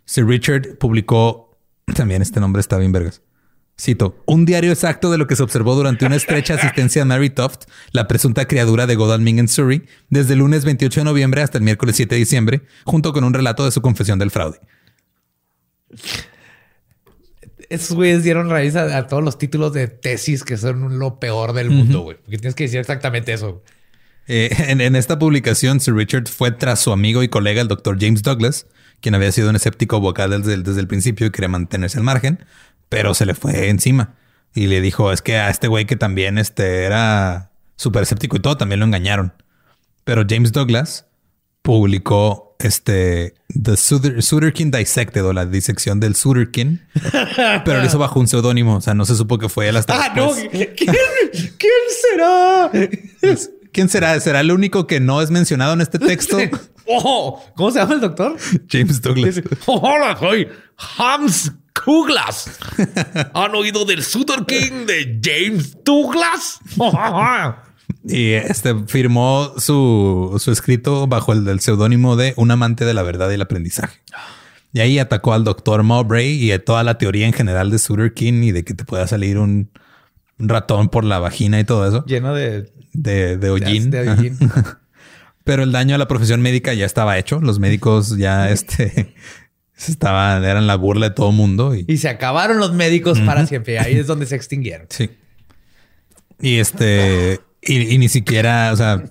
Sir 0.07 0.27
Richard 0.27 0.77
publicó, 0.79 1.57
también 1.95 2.21
este 2.21 2.41
nombre 2.41 2.61
está 2.61 2.79
bien 2.79 2.91
vergas. 2.91 3.23
Cito, 3.81 4.23
un 4.27 4.45
diario 4.45 4.73
exacto 4.73 5.11
de 5.11 5.19
lo 5.19 5.27
que 5.29 5.37
se 5.37 5.43
observó 5.43 5.75
durante 5.77 6.05
una 6.05 6.17
estrecha 6.17 6.55
asistencia 6.55 7.03
a 7.03 7.05
Mary 7.05 7.31
Toft, 7.31 7.65
la 7.93 8.09
presunta 8.09 8.47
criadura 8.47 8.87
de 8.87 8.97
Godalming 8.97 9.39
en 9.39 9.49
Surrey, 9.49 9.85
desde 10.11 10.33
el 10.33 10.41
lunes 10.41 10.65
28 10.65 11.01
de 11.01 11.05
noviembre 11.05 11.43
hasta 11.43 11.59
el 11.59 11.65
miércoles 11.65 11.97
7 11.97 12.15
de 12.15 12.19
diciembre, 12.19 12.63
junto 12.85 13.13
con 13.13 13.23
un 13.23 13.35
relato 13.35 13.65
de 13.65 13.71
su 13.71 13.83
confesión 13.83 14.19
del 14.19 14.31
fraude. 14.31 14.61
Esos 17.71 17.97
güeyes 17.97 18.23
dieron 18.23 18.51
raíz 18.51 18.77
a, 18.77 18.97
a 18.99 19.07
todos 19.07 19.23
los 19.23 19.39
títulos 19.39 19.73
de 19.73 19.89
tesis 19.89 20.45
que 20.45 20.57
son 20.57 20.99
lo 20.99 21.19
peor 21.19 21.53
del 21.55 21.71
mundo, 21.71 22.01
güey. 22.01 22.17
Porque 22.19 22.39
tienes 22.39 22.55
que 22.55 22.65
decir 22.65 22.81
exactamente 22.81 23.33
eso. 23.33 23.63
Eh, 24.27 24.51
en, 24.69 24.81
en 24.81 24.97
esta 24.97 25.19
publicación, 25.19 25.81
Sir 25.81 25.95
Richard 25.95 26.29
fue 26.29 26.51
tras 26.51 26.81
su 26.81 26.93
amigo 26.93 27.23
y 27.23 27.29
colega, 27.29 27.61
el 27.61 27.69
doctor 27.69 27.97
James 28.01 28.23
Douglas, 28.23 28.67
quien 29.01 29.15
había 29.15 29.33
sido 29.33 29.51
un 29.51 29.57
escéptico 29.57 30.01
vocal 30.01 30.31
desde 30.31 30.55
el, 30.55 30.63
desde 30.63 30.81
el 30.81 30.87
principio 30.87 31.27
y 31.27 31.31
quería 31.31 31.49
mantenerse 31.49 31.99
al 31.99 32.05
margen, 32.05 32.45
pero 32.89 33.15
se 33.15 33.27
le 33.27 33.35
fue 33.35 33.69
encima 33.69 34.15
y 34.55 34.67
le 34.67 34.81
dijo: 34.81 35.13
Es 35.13 35.23
que 35.23 35.37
a 35.37 35.51
este 35.51 35.69
güey 35.69 35.85
que 35.87 35.97
también 35.97 36.39
este, 36.39 36.85
era 36.85 37.51
súper 37.77 38.03
escéptico 38.05 38.37
y 38.37 38.41
todo, 38.41 38.57
también 38.57 38.81
lo 38.81 38.87
engañaron. 38.87 39.33
Pero 40.05 40.25
James 40.29 40.53
Douglas 40.53 41.07
publicó 41.63 42.44
este 42.59 43.35
The 43.63 43.77
Suder, 43.77 44.23
Suderkin 44.23 44.71
Dissected 44.71 45.25
o 45.25 45.33
la 45.33 45.47
disección 45.47 46.01
del 46.01 46.15
Suderkin, 46.15 46.87
pero 47.65 47.81
lo 47.81 47.87
hizo 47.87 47.99
bajo 47.99 48.21
un 48.21 48.29
seudónimo. 48.29 48.77
O 48.77 48.81
sea, 48.81 48.95
no 48.95 49.05
se 49.05 49.17
supo 49.17 49.39
que 49.39 49.49
fue 49.49 49.69
él 49.69 49.77
hasta 49.77 49.95
Ah, 50.05 50.13
no. 50.15 50.33
¿Quién, 50.35 50.75
quién 50.77 51.73
será? 52.13 52.71
¿Quién 53.73 53.89
será? 53.89 54.19
¿Será 54.21 54.41
el 54.41 54.53
único 54.53 54.87
que 54.87 55.01
no 55.01 55.21
es 55.21 55.31
mencionado 55.31 55.73
en 55.73 55.81
este 55.81 55.99
texto? 55.99 56.39
Ojo, 56.87 57.43
¿cómo 57.57 57.71
se 57.71 57.79
llama 57.81 57.95
el 57.95 58.01
doctor? 58.01 58.37
James 58.71 59.01
Douglas. 59.01 59.43
Hola, 59.67 60.17
soy 60.19 60.49
Hans 60.99 61.51
Douglas. 61.85 62.51
¿Han 63.35 63.55
oído 63.55 63.85
del 63.85 64.05
Sutter 64.05 64.45
King 64.47 64.87
de 64.87 65.21
James 65.23 65.77
Douglas? 65.85 66.61
Y 68.07 68.33
este 68.33 68.75
firmó 68.87 69.55
su, 69.57 70.37
su 70.39 70.51
escrito 70.53 71.07
bajo 71.07 71.33
el 71.33 71.61
seudónimo 71.61 72.17
de 72.17 72.35
un 72.37 72.51
amante 72.51 72.85
de 72.85 72.93
la 72.95 73.03
verdad 73.03 73.31
y 73.31 73.35
el 73.35 73.43
aprendizaje. 73.43 74.01
Y 74.73 74.81
ahí 74.81 74.99
atacó 74.99 75.33
al 75.33 75.45
doctor 75.45 75.83
Mowbray 75.85 76.33
y 76.33 76.53
a 76.53 76.63
toda 76.63 76.83
la 76.83 76.99
teoría 76.99 77.27
en 77.27 77.33
general 77.33 77.71
de 77.71 77.79
Sutter 77.79 78.13
King 78.13 78.43
y 78.43 78.53
de 78.53 78.65
que 78.65 78.75
te 78.75 78.85
pueda 78.85 79.07
salir 79.07 79.39
un, 79.39 79.71
un 80.39 80.49
ratón 80.49 80.89
por 80.89 81.05
la 81.05 81.19
vagina 81.19 81.61
y 81.61 81.65
todo 81.65 81.89
eso 81.89 82.05
Lleno 82.07 82.35
de, 82.35 82.73
de, 82.93 83.39
de 83.39 83.51
hollín. 83.51 83.91
de 83.91 84.11
hollín. 84.11 84.37
Pero 85.45 85.63
el 85.63 85.73
daño 85.73 85.95
a 85.95 85.99
la 85.99 86.09
profesión 86.09 86.43
médica 86.43 86.75
ya 86.75 86.87
estaba 86.87 87.19
hecho. 87.19 87.41
Los 87.41 87.59
médicos 87.59 88.17
ya 88.19 88.51
este, 88.51 89.15
estaban, 89.79 90.45
eran 90.45 90.67
la 90.67 90.75
burla 90.77 91.09
de 91.11 91.15
todo 91.15 91.33
mundo. 91.33 91.75
Y, 91.75 91.85
Y 91.87 91.99
se 91.99 92.09
acabaron 92.09 92.59
los 92.59 92.73
médicos 92.73 93.21
para 93.21 93.47
siempre. 93.47 93.79
Ahí 93.79 93.95
es 93.97 94.07
donde 94.07 94.27
se 94.27 94.37
extinguieron. 94.37 94.89
sí. 94.91 95.11
Y 96.41 96.59
este, 96.59 97.41
y, 97.67 97.95
y 97.95 97.99
ni 97.99 98.09
siquiera, 98.09 98.71
o 98.73 98.77
sea, 98.77 99.05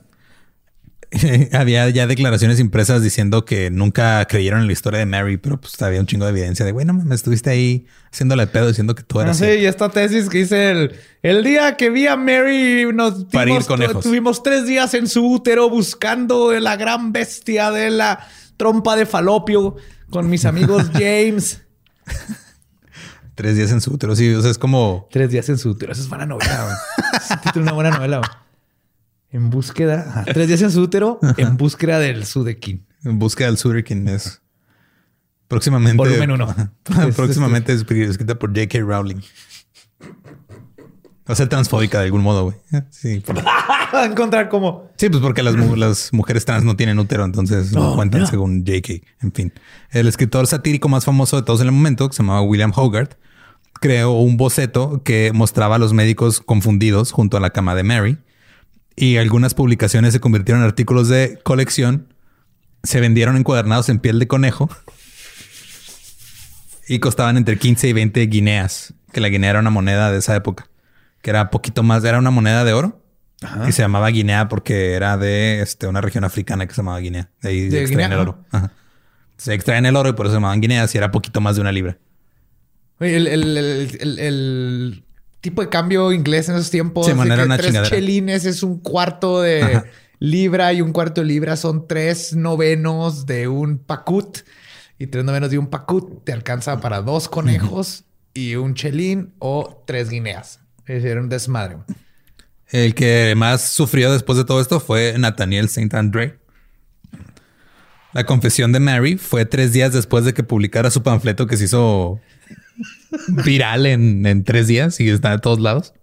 había 1.53 1.87
ya 1.89 2.07
declaraciones 2.07 2.59
impresas 2.59 3.03
diciendo 3.03 3.45
que 3.45 3.69
nunca 3.69 4.25
creyeron 4.25 4.61
en 4.61 4.67
la 4.67 4.73
historia 4.73 4.99
de 4.99 5.05
Mary, 5.05 5.37
pero 5.37 5.61
pues 5.61 5.79
había 5.81 5.99
un 5.99 6.07
chingo 6.07 6.25
de 6.25 6.31
evidencia 6.31 6.65
de, 6.65 6.71
bueno, 6.71 6.93
me 6.93 7.13
estuviste 7.13 7.51
ahí 7.51 7.85
haciéndole 8.11 8.47
pedo 8.47 8.67
diciendo 8.67 8.95
que 8.95 9.03
tú 9.03 9.15
No 9.17 9.21
eras. 9.21 9.37
sé, 9.37 9.59
y 9.59 9.65
esta 9.65 9.89
tesis 9.89 10.27
que 10.27 10.39
dice 10.39 10.71
el, 10.71 10.95
el 11.21 11.43
día 11.43 11.77
que 11.77 11.89
vi 11.91 12.07
a 12.07 12.15
Mary 12.15 12.85
nos 12.93 13.27
dimos- 13.29 13.67
tuvimos 14.03 14.41
tres 14.41 14.65
días 14.65 14.93
en 14.95 15.07
su 15.07 15.23
útero 15.25 15.69
buscando 15.69 16.51
la 16.59 16.75
gran 16.77 17.11
bestia 17.11 17.69
de 17.69 17.91
la 17.91 18.27
trompa 18.57 18.95
de 18.95 19.05
falopio 19.05 19.75
con 20.09 20.29
mis 20.29 20.45
amigos 20.45 20.89
James. 20.93 21.61
Tres 23.35 23.55
días 23.55 23.71
en 23.71 23.81
su 23.81 23.91
útero. 23.93 24.15
Sí, 24.15 24.31
o 24.33 24.41
sea, 24.41 24.51
es 24.51 24.57
como 24.59 25.07
tres 25.11 25.29
días 25.31 25.49
en 25.49 25.57
su 25.57 25.71
útero. 25.71 25.91
Esa 25.91 26.01
es 26.01 26.09
buena 26.09 26.25
novela. 26.25 26.63
güey. 26.65 27.39
Es 27.51 27.55
una 27.55 27.71
buena 27.71 27.89
novela. 27.91 28.17
güey. 28.17 28.29
En 29.33 29.49
búsqueda. 29.49 30.23
Tres 30.33 30.47
días 30.47 30.61
en 30.61 30.71
su 30.71 30.81
útero 30.81 31.19
en 31.37 31.57
búsqueda 31.57 31.99
del 31.99 32.25
Sudekin. 32.25 32.85
en 33.03 33.19
busca 33.19 33.45
del 33.45 33.57
Suderkin. 33.57 34.07
Es, 34.07 34.41
Próximamente. 35.47 35.97
Volumen 35.97 36.31
uno. 36.31 36.55
Próximamente 37.15 37.73
es 37.73 37.81
escrita 37.89 38.39
por 38.39 38.51
J.K. 38.51 38.79
Rowling. 38.79 39.17
Va 41.27 41.33
a 41.33 41.35
ser 41.35 41.47
transfóbica 41.47 41.99
de 41.99 42.05
algún 42.05 42.21
modo, 42.21 42.43
güey. 42.45 42.57
Sí. 42.89 43.21
por- 43.21 43.37
a 43.93 44.05
encontrar 44.05 44.49
como... 44.49 44.89
Sí, 44.97 45.09
pues 45.09 45.21
porque 45.21 45.41
las, 45.41 45.55
mu- 45.55 45.75
las 45.75 46.11
mujeres 46.11 46.43
trans 46.45 46.63
no 46.65 46.75
tienen 46.75 46.99
útero, 46.99 47.23
entonces 47.23 47.71
no 47.71 47.91
Oh, 47.91 47.95
cuentan 47.95 48.27
según 48.27 48.65
J.K. 48.65 48.93
En 49.21 49.31
fin, 49.31 49.53
el 49.91 50.07
escritor 50.07 50.47
satírico 50.47 50.89
más 50.89 51.05
famoso 51.05 51.37
de 51.37 51.43
todos 51.43 51.61
en 51.61 51.67
el 51.67 51.71
momento, 51.73 52.09
que 52.09 52.15
se 52.15 52.23
llamaba 52.23 52.41
William 52.41 52.73
Hogarth, 52.75 53.15
creó 53.79 54.11
un 54.13 54.35
boceto 54.37 55.01
que 55.03 55.31
mostraba 55.33 55.75
a 55.75 55.79
los 55.79 55.93
médicos 55.93 56.41
confundidos 56.41 57.11
junto 57.11 57.37
a 57.37 57.39
la 57.39 57.51
cama 57.51 57.73
de 57.75 57.83
Mary 57.83 58.17
y 58.95 59.17
algunas 59.17 59.53
publicaciones 59.53 60.13
se 60.13 60.19
convirtieron 60.19 60.61
en 60.61 60.67
artículos 60.67 61.07
de 61.09 61.39
colección, 61.43 62.13
se 62.83 62.99
vendieron 62.99 63.37
encuadernados 63.37 63.89
en 63.89 63.99
piel 63.99 64.19
de 64.19 64.27
conejo 64.27 64.69
y 66.87 66.99
costaban 66.99 67.37
entre 67.37 67.57
15 67.57 67.87
y 67.89 67.93
20 67.93 68.21
guineas, 68.27 68.93
que 69.11 69.21
la 69.21 69.29
guinea 69.29 69.51
era 69.51 69.59
una 69.59 69.69
moneda 69.69 70.11
de 70.11 70.17
esa 70.19 70.35
época, 70.35 70.67
que 71.21 71.29
era 71.29 71.49
poquito 71.49 71.81
más, 71.83 72.03
era 72.03 72.19
una 72.19 72.31
moneda 72.31 72.63
de 72.63 72.73
oro. 72.73 72.99
Y 73.67 73.73
se 73.73 73.81
llamaba 73.81 74.07
Guinea 74.07 74.47
porque 74.47 74.93
era 74.93 75.17
de 75.17 75.61
este, 75.61 75.87
una 75.87 75.99
región 75.99 76.23
africana 76.23 76.65
que 76.65 76.73
se 76.73 76.77
llamaba 76.77 76.99
Guinea. 76.99 77.29
De 77.41 77.49
ahí 77.49 77.67
¿De 77.67 77.81
extraen 77.81 78.09
Guinea? 78.11 78.21
el 78.21 78.21
oro. 78.29 78.45
Ajá. 78.51 78.71
Se 79.35 79.53
extraen 79.53 79.85
el 79.85 79.97
oro 79.97 80.07
y 80.07 80.13
por 80.13 80.25
eso 80.27 80.31
se 80.31 80.37
llamaban 80.37 80.61
guineas 80.61 80.95
y 80.95 80.97
era 80.97 81.11
poquito 81.11 81.41
más 81.41 81.55
de 81.55 81.61
una 81.61 81.73
libra. 81.73 81.97
Oye, 83.01 83.17
el- 83.17 83.27
el- 83.27 83.57
el- 83.99 84.19
el 84.19 85.03
tipo 85.43 85.61
de 85.61 85.67
cambio 85.67 86.13
inglés 86.13 86.47
en 86.47 86.55
esos 86.55 86.71
tiempos. 86.71 87.05
Que 87.05 87.13
una 87.13 87.35
tres 87.35 87.67
chingadera. 87.67 87.89
chelines 87.89 88.45
es 88.45 88.63
un 88.63 88.79
cuarto 88.79 89.41
de 89.41 89.61
Ajá. 89.61 89.85
libra 90.17 90.71
y 90.71 90.81
un 90.81 90.93
cuarto 90.93 91.19
de 91.19 91.27
libra 91.27 91.57
son 91.57 91.85
tres 91.85 92.33
novenos 92.33 93.25
de 93.25 93.49
un 93.49 93.77
pacut. 93.77 94.39
Y 94.97 95.07
tres 95.07 95.25
novenos 95.25 95.51
de 95.51 95.57
un 95.57 95.67
pacut 95.67 96.23
te 96.23 96.31
alcanza 96.31 96.79
para 96.79 97.01
dos 97.01 97.27
conejos 97.27 98.05
y 98.33 98.55
un 98.55 98.73
chelín 98.73 99.33
o 99.39 99.83
tres 99.85 100.09
guineas. 100.09 100.61
Es 100.85 100.95
decir, 100.95 101.09
era 101.09 101.19
un 101.21 101.27
desmadre. 101.27 101.77
El 102.69 102.95
que 102.95 103.33
más 103.35 103.69
sufrió 103.69 104.13
después 104.13 104.37
de 104.37 104.45
todo 104.45 104.61
esto 104.61 104.79
fue 104.79 105.15
Nathaniel 105.17 105.67
Saint 105.67 105.93
André. 105.93 106.39
La 108.13 108.25
confesión 108.25 108.71
de 108.71 108.79
Mary 108.79 109.17
fue 109.17 109.45
tres 109.45 109.73
días 109.73 109.91
después 109.91 110.23
de 110.23 110.33
que 110.33 110.43
publicara 110.43 110.89
su 110.89 111.03
panfleto 111.03 111.47
que 111.47 111.57
se 111.57 111.65
hizo 111.65 112.21
viral 113.27 113.85
en, 113.85 114.25
en 114.25 114.43
tres 114.43 114.67
días 114.67 114.99
y 114.99 115.09
está 115.09 115.31
de 115.31 115.39
todos 115.39 115.59
lados. 115.59 115.93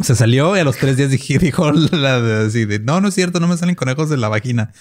Se 0.00 0.14
salió 0.14 0.56
y 0.56 0.60
a 0.60 0.64
los 0.64 0.76
tres 0.78 0.96
días 0.96 1.10
dije- 1.10 1.38
dijo 1.40 1.70
la 1.72 2.20
de, 2.20 2.46
así 2.46 2.64
de, 2.64 2.78
no, 2.78 3.00
no 3.00 3.08
es 3.08 3.14
cierto, 3.14 3.40
no 3.40 3.48
me 3.48 3.56
salen 3.56 3.74
conejos 3.74 4.08
de 4.08 4.16
la 4.16 4.28
vagina. 4.28 4.72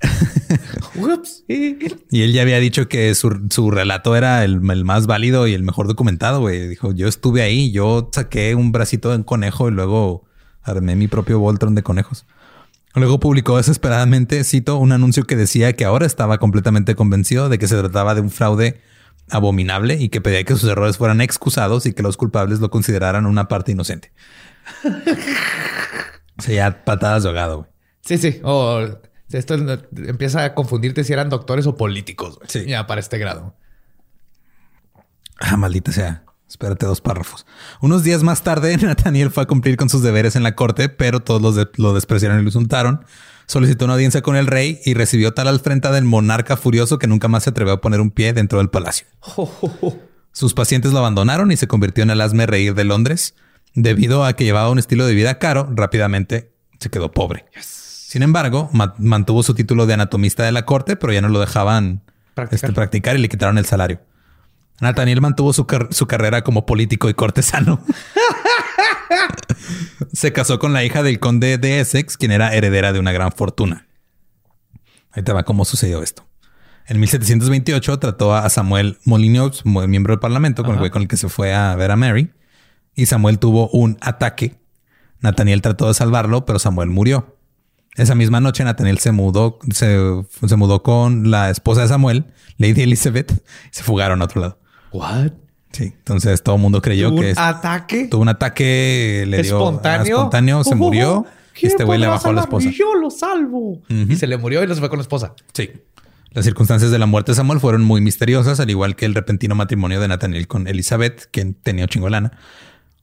Ups. 0.96 1.44
Y 1.48 2.22
él 2.22 2.32
ya 2.32 2.42
había 2.42 2.58
dicho 2.58 2.88
que 2.88 3.14
su, 3.14 3.46
su 3.50 3.70
relato 3.70 4.16
era 4.16 4.44
el, 4.44 4.60
el 4.70 4.84
más 4.84 5.06
válido 5.06 5.46
y 5.46 5.54
el 5.54 5.62
mejor 5.62 5.86
documentado, 5.88 6.40
güey. 6.40 6.68
Dijo, 6.68 6.92
yo 6.92 7.08
estuve 7.08 7.42
ahí, 7.42 7.70
yo 7.72 8.10
saqué 8.12 8.54
un 8.54 8.72
bracito 8.72 9.10
de 9.10 9.16
un 9.16 9.22
conejo 9.24 9.68
y 9.68 9.72
luego 9.72 10.24
armé 10.62 10.96
mi 10.96 11.08
propio 11.08 11.38
Voltron 11.38 11.74
de 11.74 11.82
conejos. 11.82 12.26
Luego 12.94 13.18
publicó 13.18 13.56
desesperadamente, 13.56 14.44
cito, 14.44 14.76
un 14.78 14.92
anuncio 14.92 15.24
que 15.24 15.34
decía 15.36 15.72
que 15.72 15.84
ahora 15.84 16.06
estaba 16.06 16.38
completamente 16.38 16.94
convencido 16.94 17.48
de 17.48 17.58
que 17.58 17.66
se 17.66 17.76
trataba 17.76 18.14
de 18.14 18.20
un 18.20 18.30
fraude 18.30 18.80
abominable 19.30 19.94
y 19.96 20.08
que 20.08 20.20
pedía 20.20 20.44
que 20.44 20.54
sus 20.54 20.68
errores 20.68 20.96
fueran 20.98 21.20
excusados 21.20 21.86
y 21.86 21.92
que 21.92 22.02
los 22.02 22.16
culpables 22.16 22.60
lo 22.60 22.70
consideraran 22.70 23.26
una 23.26 23.48
parte 23.48 23.72
inocente. 23.72 24.12
o 26.38 26.42
sea, 26.42 26.54
ya 26.54 26.84
patadas 26.84 27.22
de 27.22 27.28
ahogado, 27.28 27.56
güey. 27.58 27.70
Sí, 28.02 28.18
sí. 28.18 28.40
O 28.42 28.80
esto 29.30 29.54
empieza 29.96 30.44
a 30.44 30.54
confundirte 30.54 31.04
si 31.04 31.12
eran 31.12 31.28
doctores 31.30 31.66
o 31.66 31.76
políticos. 31.76 32.36
güey. 32.36 32.48
Sí. 32.50 32.64
Ya 32.66 32.86
para 32.86 33.00
este 33.00 33.18
grado. 33.18 33.56
Ah, 35.40 35.56
maldita 35.56 35.92
sea. 35.92 36.24
Espérate 36.48 36.86
dos 36.86 37.00
párrafos. 37.00 37.46
Unos 37.80 38.04
días 38.04 38.22
más 38.22 38.42
tarde, 38.42 38.76
Nathaniel 38.82 39.30
fue 39.30 39.42
a 39.42 39.46
cumplir 39.46 39.76
con 39.76 39.88
sus 39.88 40.02
deberes 40.02 40.36
en 40.36 40.42
la 40.42 40.54
corte, 40.54 40.88
pero 40.88 41.20
todos 41.20 41.40
los 41.42 41.56
de- 41.56 41.68
lo 41.76 41.94
despreciaron 41.94 42.38
y 42.38 42.42
lo 42.42 42.48
insultaron. 42.48 43.04
Solicitó 43.46 43.84
una 43.84 43.94
audiencia 43.94 44.22
con 44.22 44.36
el 44.36 44.46
rey 44.46 44.80
y 44.84 44.94
recibió 44.94 45.34
tal 45.34 45.48
afrenta 45.48 45.92
del 45.92 46.04
monarca 46.04 46.56
furioso 46.56 46.98
que 46.98 47.06
nunca 47.06 47.28
más 47.28 47.44
se 47.44 47.50
atrevió 47.50 47.74
a 47.74 47.80
poner 47.80 48.00
un 48.00 48.10
pie 48.10 48.32
dentro 48.32 48.58
del 48.58 48.70
palacio. 48.70 49.06
Sus 50.32 50.54
pacientes 50.54 50.92
lo 50.92 50.98
abandonaron 50.98 51.52
y 51.52 51.56
se 51.56 51.68
convirtió 51.68 52.02
en 52.02 52.10
el 52.10 52.20
hazme 52.20 52.46
reír 52.46 52.74
de 52.74 52.84
Londres. 52.84 53.34
Debido 53.74 54.24
a 54.24 54.32
que 54.34 54.44
llevaba 54.44 54.70
un 54.70 54.78
estilo 54.78 55.06
de 55.06 55.14
vida 55.14 55.38
caro, 55.38 55.68
rápidamente 55.74 56.52
se 56.80 56.90
quedó 56.90 57.12
pobre. 57.12 57.44
Sin 57.60 58.22
embargo, 58.22 58.68
ma- 58.72 58.94
mantuvo 58.98 59.42
su 59.42 59.54
título 59.54 59.86
de 59.86 59.94
anatomista 59.94 60.42
de 60.44 60.52
la 60.52 60.64
corte, 60.64 60.96
pero 60.96 61.12
ya 61.12 61.20
no 61.20 61.28
lo 61.28 61.40
dejaban 61.40 62.02
Practicar. 62.34 62.70
este, 62.70 62.72
practicar 62.74 63.16
y 63.16 63.20
le 63.20 63.28
quitaron 63.28 63.58
el 63.58 63.66
salario. 63.66 64.00
Nathaniel 64.80 65.20
mantuvo 65.20 65.52
su, 65.52 65.66
car- 65.66 65.88
su 65.92 66.06
carrera 66.06 66.42
como 66.42 66.66
político 66.66 67.08
y 67.08 67.14
cortesano. 67.14 67.80
Se 70.12 70.32
casó 70.32 70.58
con 70.58 70.72
la 70.72 70.84
hija 70.84 71.02
del 71.02 71.18
conde 71.20 71.58
de 71.58 71.80
Essex, 71.80 72.16
quien 72.16 72.30
era 72.32 72.54
heredera 72.54 72.92
de 72.92 72.98
una 72.98 73.12
gran 73.12 73.32
fortuna. 73.32 73.86
Ahí 75.12 75.22
te 75.22 75.32
va 75.32 75.44
cómo 75.44 75.64
sucedió 75.64 76.02
esto. 76.02 76.26
En 76.86 77.00
1728 77.00 77.98
trató 77.98 78.34
a 78.34 78.48
Samuel 78.50 78.98
Molyneux, 79.04 79.64
mo- 79.64 79.86
miembro 79.86 80.12
del 80.12 80.20
parlamento, 80.20 80.62
con 80.64 80.72
el 80.74 80.78
güey 80.80 80.90
con 80.90 81.02
el 81.02 81.08
que 81.08 81.16
se 81.16 81.28
fue 81.28 81.54
a 81.54 81.74
ver 81.76 81.90
a 81.90 81.96
Mary. 81.96 82.32
Y 82.94 83.06
Samuel 83.06 83.38
tuvo 83.38 83.68
un 83.70 83.96
ataque. 84.00 84.56
Nathaniel 85.20 85.62
trató 85.62 85.88
de 85.88 85.94
salvarlo, 85.94 86.44
pero 86.44 86.58
Samuel 86.58 86.90
murió. 86.90 87.38
Esa 87.96 88.14
misma 88.14 88.40
noche 88.40 88.64
Nathaniel 88.64 88.98
se 88.98 89.12
mudó, 89.12 89.58
se, 89.72 89.96
se 90.46 90.56
mudó 90.56 90.82
con 90.82 91.30
la 91.30 91.48
esposa 91.48 91.82
de 91.82 91.88
Samuel, 91.88 92.26
Lady 92.58 92.82
Elizabeth, 92.82 93.32
y 93.32 93.40
se 93.70 93.82
fugaron 93.82 94.20
a 94.20 94.24
otro 94.26 94.40
lado. 94.42 94.58
What? 94.92 95.32
Sí, 95.74 95.84
entonces 95.98 96.42
todo 96.42 96.54
el 96.56 96.62
mundo 96.62 96.80
creyó 96.80 97.08
¿Tuvo 97.08 97.18
que 97.20 97.24
un 97.26 97.30
es- 97.32 97.38
ataque? 97.38 98.06
tuvo 98.08 98.22
un 98.22 98.28
ataque, 98.28 99.24
le 99.26 99.42
dio 99.42 99.56
espontáneo. 99.58 100.16
ah, 100.16 100.18
espontáneo, 100.20 100.64
se 100.64 100.74
murió 100.76 101.26
y 101.60 101.66
este 101.66 101.84
güey 101.84 101.98
le 101.98 102.06
bajó 102.06 102.28
a 102.30 102.32
la 102.32 102.40
esposa. 102.42 102.70
Yo 102.70 102.94
lo 102.94 103.10
salvo. 103.10 103.82
Y 103.88 104.16
se 104.16 104.26
le 104.26 104.36
murió 104.38 104.62
y 104.62 104.66
no 104.66 104.74
se 104.74 104.80
fue 104.80 104.88
con 104.88 104.98
la 104.98 105.02
esposa. 105.02 105.34
Sí. 105.52 105.70
Las 106.30 106.44
circunstancias 106.44 106.90
de 106.90 106.98
la 106.98 107.06
muerte 107.06 107.32
de 107.32 107.36
Samuel 107.36 107.60
fueron 107.60 107.82
muy 107.84 108.00
misteriosas, 108.00 108.58
al 108.60 108.70
igual 108.70 108.96
que 108.96 109.04
el 109.06 109.14
repentino 109.14 109.54
matrimonio 109.54 110.00
de 110.00 110.08
Nathaniel 110.08 110.48
con 110.48 110.66
Elizabeth, 110.66 111.28
quien 111.30 111.54
tenía 111.54 111.84
un 111.84 111.88
chingo 111.88 112.06
de 112.06 112.10
lana. 112.12 112.32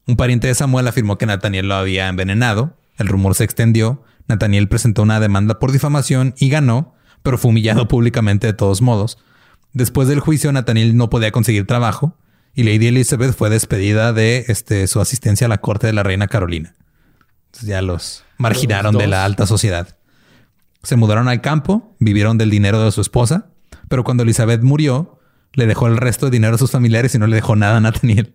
Un 0.08 0.16
pariente 0.18 0.48
de 0.48 0.56
Samuel 0.56 0.88
afirmó 0.88 1.18
que 1.18 1.26
Nathaniel 1.26 1.68
lo 1.70 1.76
había 1.76 2.08
envenenado. 2.10 2.76
El 2.98 3.08
rumor 3.08 3.36
se 3.36 3.44
extendió. 3.46 4.04
Nathaniel 4.28 4.68
presentó 4.68 5.02
una 5.04 5.20
demanda 5.20 5.60
por 5.60 5.72
difamación 5.72 6.34
y 6.40 6.50
ganó, 6.50 6.94
pero 7.24 7.38
fue 7.38 7.50
humillado 7.50 7.88
públicamente 7.90 8.48
de 8.48 8.54
todos 8.54 8.82
modos. 8.82 9.18
Después 9.74 10.08
del 10.10 10.20
juicio, 10.20 10.52
Nathaniel 10.52 10.98
no 10.98 11.10
podía 11.10 11.32
conseguir 11.32 11.66
trabajo 11.68 12.18
y 12.54 12.64
Lady 12.64 12.88
Elizabeth 12.88 13.36
fue 13.36 13.50
despedida 13.50 14.14
de 14.14 14.46
este, 14.48 14.88
su 14.88 15.00
asistencia 15.00 15.46
a 15.46 15.50
la 15.50 15.60
corte 15.60 15.88
de 15.88 15.94
la 15.94 16.04
reina 16.04 16.28
Carolina. 16.28 16.76
Entonces 17.48 17.70
ya 17.70 17.82
los 17.82 18.24
marginaron 18.38 18.94
Los 18.94 19.02
de 19.02 19.08
la 19.08 19.26
alta 19.26 19.46
sociedad. 19.46 19.98
Se 20.84 20.96
mudaron 20.96 21.28
al 21.28 21.42
campo, 21.42 21.96
vivieron 22.00 22.38
del 22.38 22.50
dinero 22.50 22.84
de 22.84 22.92
su 22.92 23.02
esposa, 23.02 23.50
pero 23.88 24.04
cuando 24.04 24.24
Elizabeth 24.24 24.62
murió, 24.62 25.20
le 25.54 25.68
dejó 25.68 25.88
el 25.88 25.98
resto 25.98 26.26
de 26.28 26.32
dinero 26.32 26.56
a 26.56 26.58
sus 26.58 26.72
familiares 26.72 27.14
y 27.14 27.20
no 27.20 27.28
le 27.28 27.36
dejó 27.36 27.56
nada 27.56 27.78
a 27.78 27.82
Nathaniel. 27.82 28.34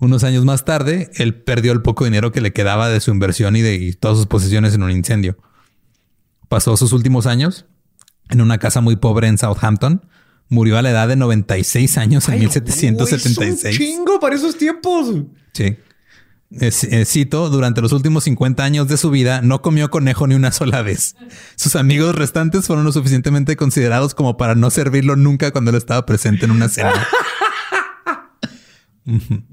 Unos 0.00 0.24
años 0.24 0.44
más 0.44 0.64
tarde, 0.64 1.10
él 1.14 1.34
perdió 1.34 1.72
el 1.72 1.82
poco 1.82 2.04
dinero 2.04 2.32
que 2.32 2.40
le 2.40 2.52
quedaba 2.52 2.88
de 2.88 3.00
su 3.00 3.10
inversión 3.10 3.56
y 3.56 3.62
de 3.62 3.74
y 3.74 3.92
todas 3.92 4.18
sus 4.18 4.26
posesiones 4.26 4.74
en 4.74 4.82
un 4.82 4.90
incendio. 4.90 5.38
Pasó 6.48 6.76
sus 6.76 6.92
últimos 6.92 7.26
años 7.26 7.66
en 8.28 8.40
una 8.40 8.58
casa 8.58 8.80
muy 8.80 8.96
pobre 8.96 9.28
en 9.28 9.38
Southampton. 9.38 10.04
Murió 10.54 10.78
a 10.78 10.82
la 10.82 10.90
edad 10.90 11.08
de 11.08 11.16
96 11.16 11.98
años 11.98 12.28
en 12.28 12.34
Ay, 12.34 12.46
güey, 12.46 12.48
es 12.50 12.56
un 12.56 12.62
1776. 12.62 13.76
chingo 13.76 14.20
para 14.20 14.36
esos 14.36 14.56
tiempos. 14.56 15.12
Sí. 15.52 15.76
Eh, 16.60 17.04
cito, 17.04 17.50
durante 17.50 17.80
los 17.80 17.90
últimos 17.92 18.22
50 18.24 18.62
años 18.62 18.86
de 18.86 18.96
su 18.96 19.10
vida 19.10 19.40
no 19.42 19.60
comió 19.60 19.90
conejo 19.90 20.28
ni 20.28 20.36
una 20.36 20.52
sola 20.52 20.82
vez. 20.82 21.16
Sus 21.56 21.74
amigos 21.74 22.14
restantes 22.14 22.66
fueron 22.68 22.84
lo 22.84 22.92
suficientemente 22.92 23.56
considerados 23.56 24.14
como 24.14 24.36
para 24.36 24.54
no 24.54 24.70
servirlo 24.70 25.16
nunca 25.16 25.50
cuando 25.50 25.70
él 25.72 25.76
estaba 25.76 26.06
presente 26.06 26.44
en 26.44 26.52
una 26.52 26.68
cena. 26.68 26.92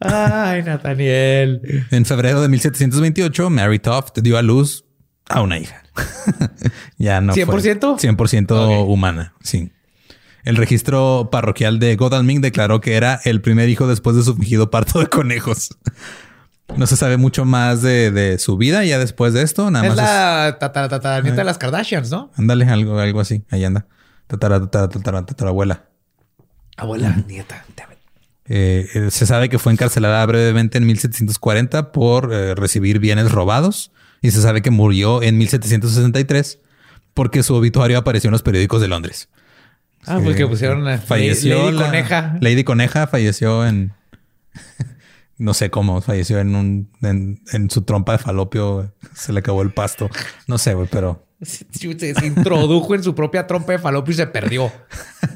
Ay, 0.00 0.62
Nathaniel. 0.62 1.86
En 1.90 2.04
febrero 2.04 2.42
de 2.42 2.48
1728, 2.48 3.48
Mary 3.50 3.78
Toft 3.78 4.18
dio 4.18 4.36
a 4.36 4.42
luz 4.42 4.84
a 5.28 5.40
una 5.40 5.58
hija. 5.58 5.82
ya 6.98 7.20
no 7.22 7.32
fue 7.32 7.44
100%? 7.44 7.98
100% 7.98 8.50
Ok. 8.50 8.88
humana, 8.88 9.34
sí. 9.42 9.70
El 10.46 10.56
registro 10.56 11.28
parroquial 11.30 11.78
de 11.78 11.96
Godalming 11.96 12.40
declaró 12.40 12.80
que 12.80 12.94
era 12.94 13.20
el 13.24 13.40
primer 13.42 13.68
hijo 13.68 13.86
después 13.86 14.16
de 14.16 14.22
su 14.22 14.34
fingido 14.36 14.70
parto 14.70 15.00
de 15.00 15.08
conejos. 15.08 15.76
No 16.76 16.86
se 16.86 16.96
sabe 16.96 17.16
mucho 17.16 17.44
más 17.44 17.82
de, 17.82 18.10
de 18.10 18.38
su 18.38 18.56
vida 18.56 18.84
ya 18.84 18.98
después 18.98 19.32
de 19.34 19.42
esto. 19.42 19.70
Nada 19.70 19.86
Es 19.86 19.94
más 19.96 19.98
es- 19.98 20.04
la 21.02 21.20
nieta 21.22 21.36
de 21.36 21.44
las 21.44 21.58
Kardashians, 21.58 22.10
¿no? 22.10 22.30
Ándale, 22.36 22.64
algo, 22.66 22.98
algo 22.98 23.20
así. 23.20 23.44
Ahí 23.50 23.64
anda. 23.64 23.86
Tatara, 24.26 24.60
tatara, 24.60 24.88
tatara, 24.88 25.26
tatarabuela. 25.26 25.84
Abuela, 26.76 27.24
nieta. 27.26 27.64
damn 27.76 27.92
it. 27.92 27.98
Eh, 28.48 28.86
eh, 28.94 29.10
se 29.10 29.26
sabe 29.26 29.48
que 29.48 29.58
fue 29.58 29.72
encarcelada 29.72 30.24
brevemente 30.26 30.78
en 30.78 30.86
1740 30.86 31.90
por 31.92 32.32
eh, 32.32 32.54
recibir 32.54 32.98
bienes 33.00 33.32
robados 33.32 33.90
y 34.22 34.30
se 34.30 34.40
sabe 34.42 34.62
que 34.62 34.70
murió 34.70 35.22
en 35.22 35.38
1763 35.38 36.60
porque 37.14 37.42
su 37.42 37.54
obituario 37.54 37.98
apareció 37.98 38.28
en 38.28 38.32
los 38.32 38.42
periódicos 38.42 38.80
de 38.80 38.88
Londres. 38.88 39.28
Ah, 40.06 40.20
porque 40.22 40.42
pues 40.46 40.50
pusieron 40.50 40.86
a 40.88 40.98
falleció 40.98 41.64
Lady 41.66 41.76
la- 41.78 41.84
Coneja. 41.86 42.38
Lady 42.40 42.64
Coneja 42.64 43.06
falleció 43.06 43.66
en 43.66 43.92
no 45.38 45.52
sé 45.54 45.70
cómo, 45.70 46.00
falleció 46.00 46.38
en 46.38 46.54
un 46.54 46.90
en, 47.02 47.42
en 47.52 47.70
su 47.70 47.82
trompa 47.82 48.12
de 48.12 48.18
falopio, 48.18 48.94
se 49.14 49.32
le 49.32 49.40
acabó 49.40 49.62
el 49.62 49.70
pasto. 49.72 50.08
No 50.46 50.58
sé, 50.58 50.74
güey, 50.74 50.88
pero 50.90 51.26
Se, 51.42 51.66
introdujo 52.24 52.94
en 52.94 53.02
su 53.02 53.14
propia 53.14 53.46
trompa 53.46 53.72
de 53.72 53.78
falopio 53.78 54.12
y 54.12 54.16
se 54.16 54.26
perdió. 54.26 54.72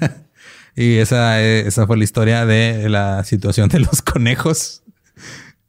y 0.77 0.97
esa 0.97 1.43
eh, 1.43 1.67
esa 1.67 1.87
fue 1.87 1.97
la 1.99 2.05
historia 2.05 2.47
de 2.47 2.89
la 2.89 3.25
situación 3.25 3.69
de 3.69 3.81
los 3.81 4.03
conejos. 4.03 4.83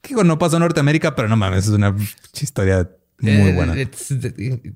Que 0.01 0.09
digo, 0.09 0.23
no 0.23 0.39
pasó 0.39 0.55
en 0.57 0.61
Norteamérica, 0.61 1.15
pero 1.15 1.27
no 1.27 1.35
mames, 1.37 1.65
es 1.65 1.69
una 1.71 1.95
historia 2.39 2.89
muy 3.19 3.31
Eh, 3.33 3.53
buena. 3.53 3.75
Es 3.79 4.11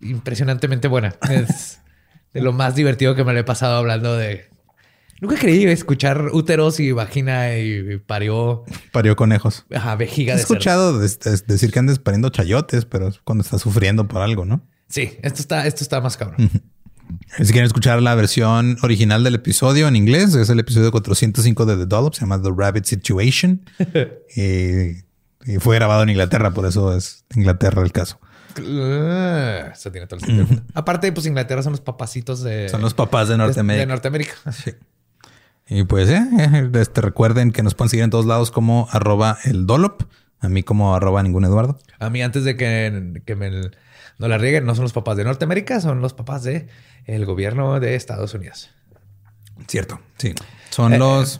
impresionantemente 0.01 0.87
buena. 0.87 1.15
Es 1.29 1.79
de 2.35 2.41
lo 2.41 2.53
más 2.53 2.75
divertido 2.75 3.15
que 3.15 3.23
me 3.23 3.33
lo 3.33 3.39
he 3.39 3.43
pasado 3.43 3.77
hablando 3.77 4.15
de. 4.15 4.49
Nunca 5.21 5.37
creí 5.37 5.63
escuchar 5.65 6.29
úteros 6.33 6.79
y 6.81 6.91
vagina 6.91 7.57
y 7.57 7.97
parió 7.99 8.65
Parió 8.91 9.15
conejos. 9.15 9.65
ajá, 9.73 9.95
vejiga 9.95 10.33
He 10.33 10.35
de 10.35 10.41
escuchado 10.41 10.99
decir 10.99 11.71
que 11.71 11.79
andes 11.79 11.99
pariendo 11.99 12.29
chayotes, 12.29 12.83
pero 12.85 13.07
es 13.07 13.19
cuando 13.23 13.41
estás 13.43 13.61
sufriendo 13.61 14.07
por 14.09 14.21
algo, 14.21 14.43
¿no? 14.43 14.61
Sí, 14.89 15.17
esto 15.23 15.39
está, 15.39 15.65
esto 15.65 15.83
está 15.83 16.01
más 16.01 16.17
cabrón. 16.17 16.51
Si 17.37 17.45
quieren 17.45 17.65
escuchar 17.65 18.01
la 18.01 18.13
versión 18.15 18.77
original 18.81 19.23
del 19.23 19.35
episodio 19.35 19.87
en 19.87 19.95
inglés, 19.95 20.33
es 20.35 20.49
el 20.49 20.59
episodio 20.59 20.91
405 20.91 21.65
de 21.65 21.77
The 21.77 21.85
Dollop, 21.85 22.13
se 22.13 22.21
llama 22.21 22.41
The 22.41 22.49
Rabbit 22.55 22.85
Situation. 22.85 23.63
y, 24.35 25.05
y 25.45 25.59
fue 25.59 25.75
grabado 25.75 26.03
en 26.03 26.09
Inglaterra, 26.09 26.51
por 26.51 26.65
eso 26.65 26.95
es 26.95 27.23
Inglaterra 27.35 27.83
el 27.83 27.91
caso. 27.91 28.19
Eso 28.61 29.91
tiene 29.91 30.07
todo 30.07 30.19
el 30.19 30.25
sentido. 30.25 30.45
del 30.45 30.57
mundo. 30.57 30.71
Aparte, 30.73 31.11
pues 31.11 31.25
Inglaterra 31.25 31.61
son 31.63 31.71
los 31.73 31.81
papacitos 31.81 32.41
de, 32.43 32.69
Son 32.69 32.81
los 32.81 32.93
papás 32.93 33.27
de 33.27 33.33
de- 33.33 33.37
Norteamérica. 33.39 33.79
de 33.81 33.85
Norteamérica. 33.87 34.33
Sí. 34.51 34.71
Y 35.67 35.83
pues 35.83 36.09
eh, 36.09 36.21
eh, 36.39 36.69
este, 36.75 37.01
recuerden 37.01 37.51
que 37.51 37.63
nos 37.63 37.73
pueden 37.73 37.89
seguir 37.89 38.03
en 38.03 38.11
todos 38.11 38.25
lados 38.27 38.51
como 38.51 38.87
arroba 38.91 39.39
el 39.45 39.65
Dollop, 39.65 40.03
a 40.39 40.47
mí 40.47 40.61
como 40.61 40.93
arroba 40.95 41.23
ningún 41.23 41.43
Eduardo. 41.43 41.79
A 41.97 42.11
mí, 42.11 42.21
antes 42.21 42.43
de 42.43 42.55
que, 42.55 43.21
que 43.25 43.35
me 43.35 43.49
no 44.19 44.27
la 44.27 44.37
rieguen, 44.37 44.65
no 44.65 44.75
son 44.75 44.83
los 44.83 44.93
papás 44.93 45.17
de 45.17 45.23
Norteamérica, 45.23 45.81
son 45.81 46.01
los 46.01 46.13
papás 46.13 46.43
de 46.43 46.67
el 47.05 47.25
gobierno 47.25 47.79
de 47.79 47.95
Estados 47.95 48.33
Unidos. 48.35 48.69
Cierto, 49.67 49.99
sí. 50.17 50.35
Son 50.69 50.99
los... 50.99 51.39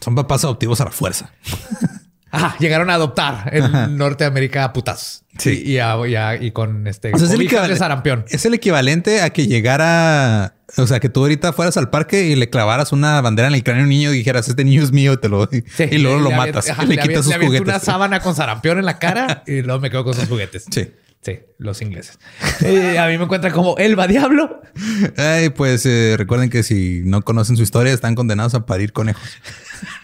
Son 0.00 0.14
papás 0.14 0.44
adoptivos 0.44 0.80
a 0.80 0.84
la 0.84 0.90
fuerza. 0.92 1.32
Ajá, 2.34 2.56
llegaron 2.58 2.90
a 2.90 2.94
adoptar 2.94 3.50
en 3.54 3.96
Norteamérica 3.96 4.64
a 4.64 4.72
putazos. 4.72 5.22
Sí. 5.38 5.62
Y, 5.66 5.78
a- 5.78 5.96
y 6.06 6.14
a- 6.14 6.36
y 6.40 6.52
con 6.52 6.86
este 6.86 7.12
O 7.12 7.18
sea, 7.18 7.26
es 7.26 7.34
el, 7.34 7.40
equivalente, 7.42 7.76
sarampión. 7.76 8.24
es 8.28 8.44
el 8.46 8.54
equivalente 8.54 9.20
a 9.22 9.30
que 9.30 9.46
llegara, 9.48 10.54
o 10.76 10.86
sea, 10.86 11.00
que 11.00 11.08
tú 11.08 11.20
ahorita 11.22 11.52
fueras 11.52 11.76
al 11.76 11.90
parque 11.90 12.26
y 12.26 12.36
le 12.36 12.50
clavaras 12.50 12.92
una 12.92 13.20
bandera 13.20 13.48
en 13.48 13.54
el 13.54 13.64
cráneo 13.64 13.82
a 13.82 13.84
un 13.84 13.90
niño 13.90 14.12
y 14.14 14.18
dijeras, 14.18 14.46
este 14.48 14.64
niño 14.64 14.82
es 14.84 14.92
mío, 14.92 15.18
te 15.18 15.28
lo, 15.28 15.48
Sí, 15.50 15.62
y 15.90 15.98
luego 15.98 16.20
lo 16.20 16.30
le 16.30 16.36
matas, 16.36 16.68
ajá, 16.70 16.84
y 16.84 16.86
le, 16.86 16.94
aviento- 16.94 17.08
quitas 17.08 17.24
sus 17.24 17.36
le 17.38 17.46
juguetes. 17.46 17.66
una 17.68 17.78
sábana 17.80 18.20
con 18.20 18.34
sarampión 18.36 18.78
en 18.78 18.84
la 18.84 18.98
cara 19.00 19.42
y 19.46 19.62
luego 19.62 19.80
me 19.80 19.90
quedo 19.90 20.04
con 20.04 20.14
sus 20.14 20.28
juguetes. 20.28 20.66
Sí. 20.70 20.88
Sí, 21.20 21.38
los 21.56 21.80
ingleses. 21.80 22.18
Eh, 22.60 22.98
a 22.98 23.06
mí 23.06 23.16
me 23.16 23.24
encuentran 23.24 23.50
como 23.50 23.78
Elba 23.78 24.06
Diablo. 24.06 24.60
Ay, 25.16 25.48
pues 25.48 25.86
eh, 25.86 26.16
recuerden 26.18 26.50
que 26.50 26.62
si 26.62 27.00
no 27.06 27.22
conocen 27.22 27.56
su 27.56 27.62
historia, 27.62 27.94
están 27.94 28.14
condenados 28.14 28.52
a 28.54 28.66
parir 28.66 28.92
conejos. 28.92 29.22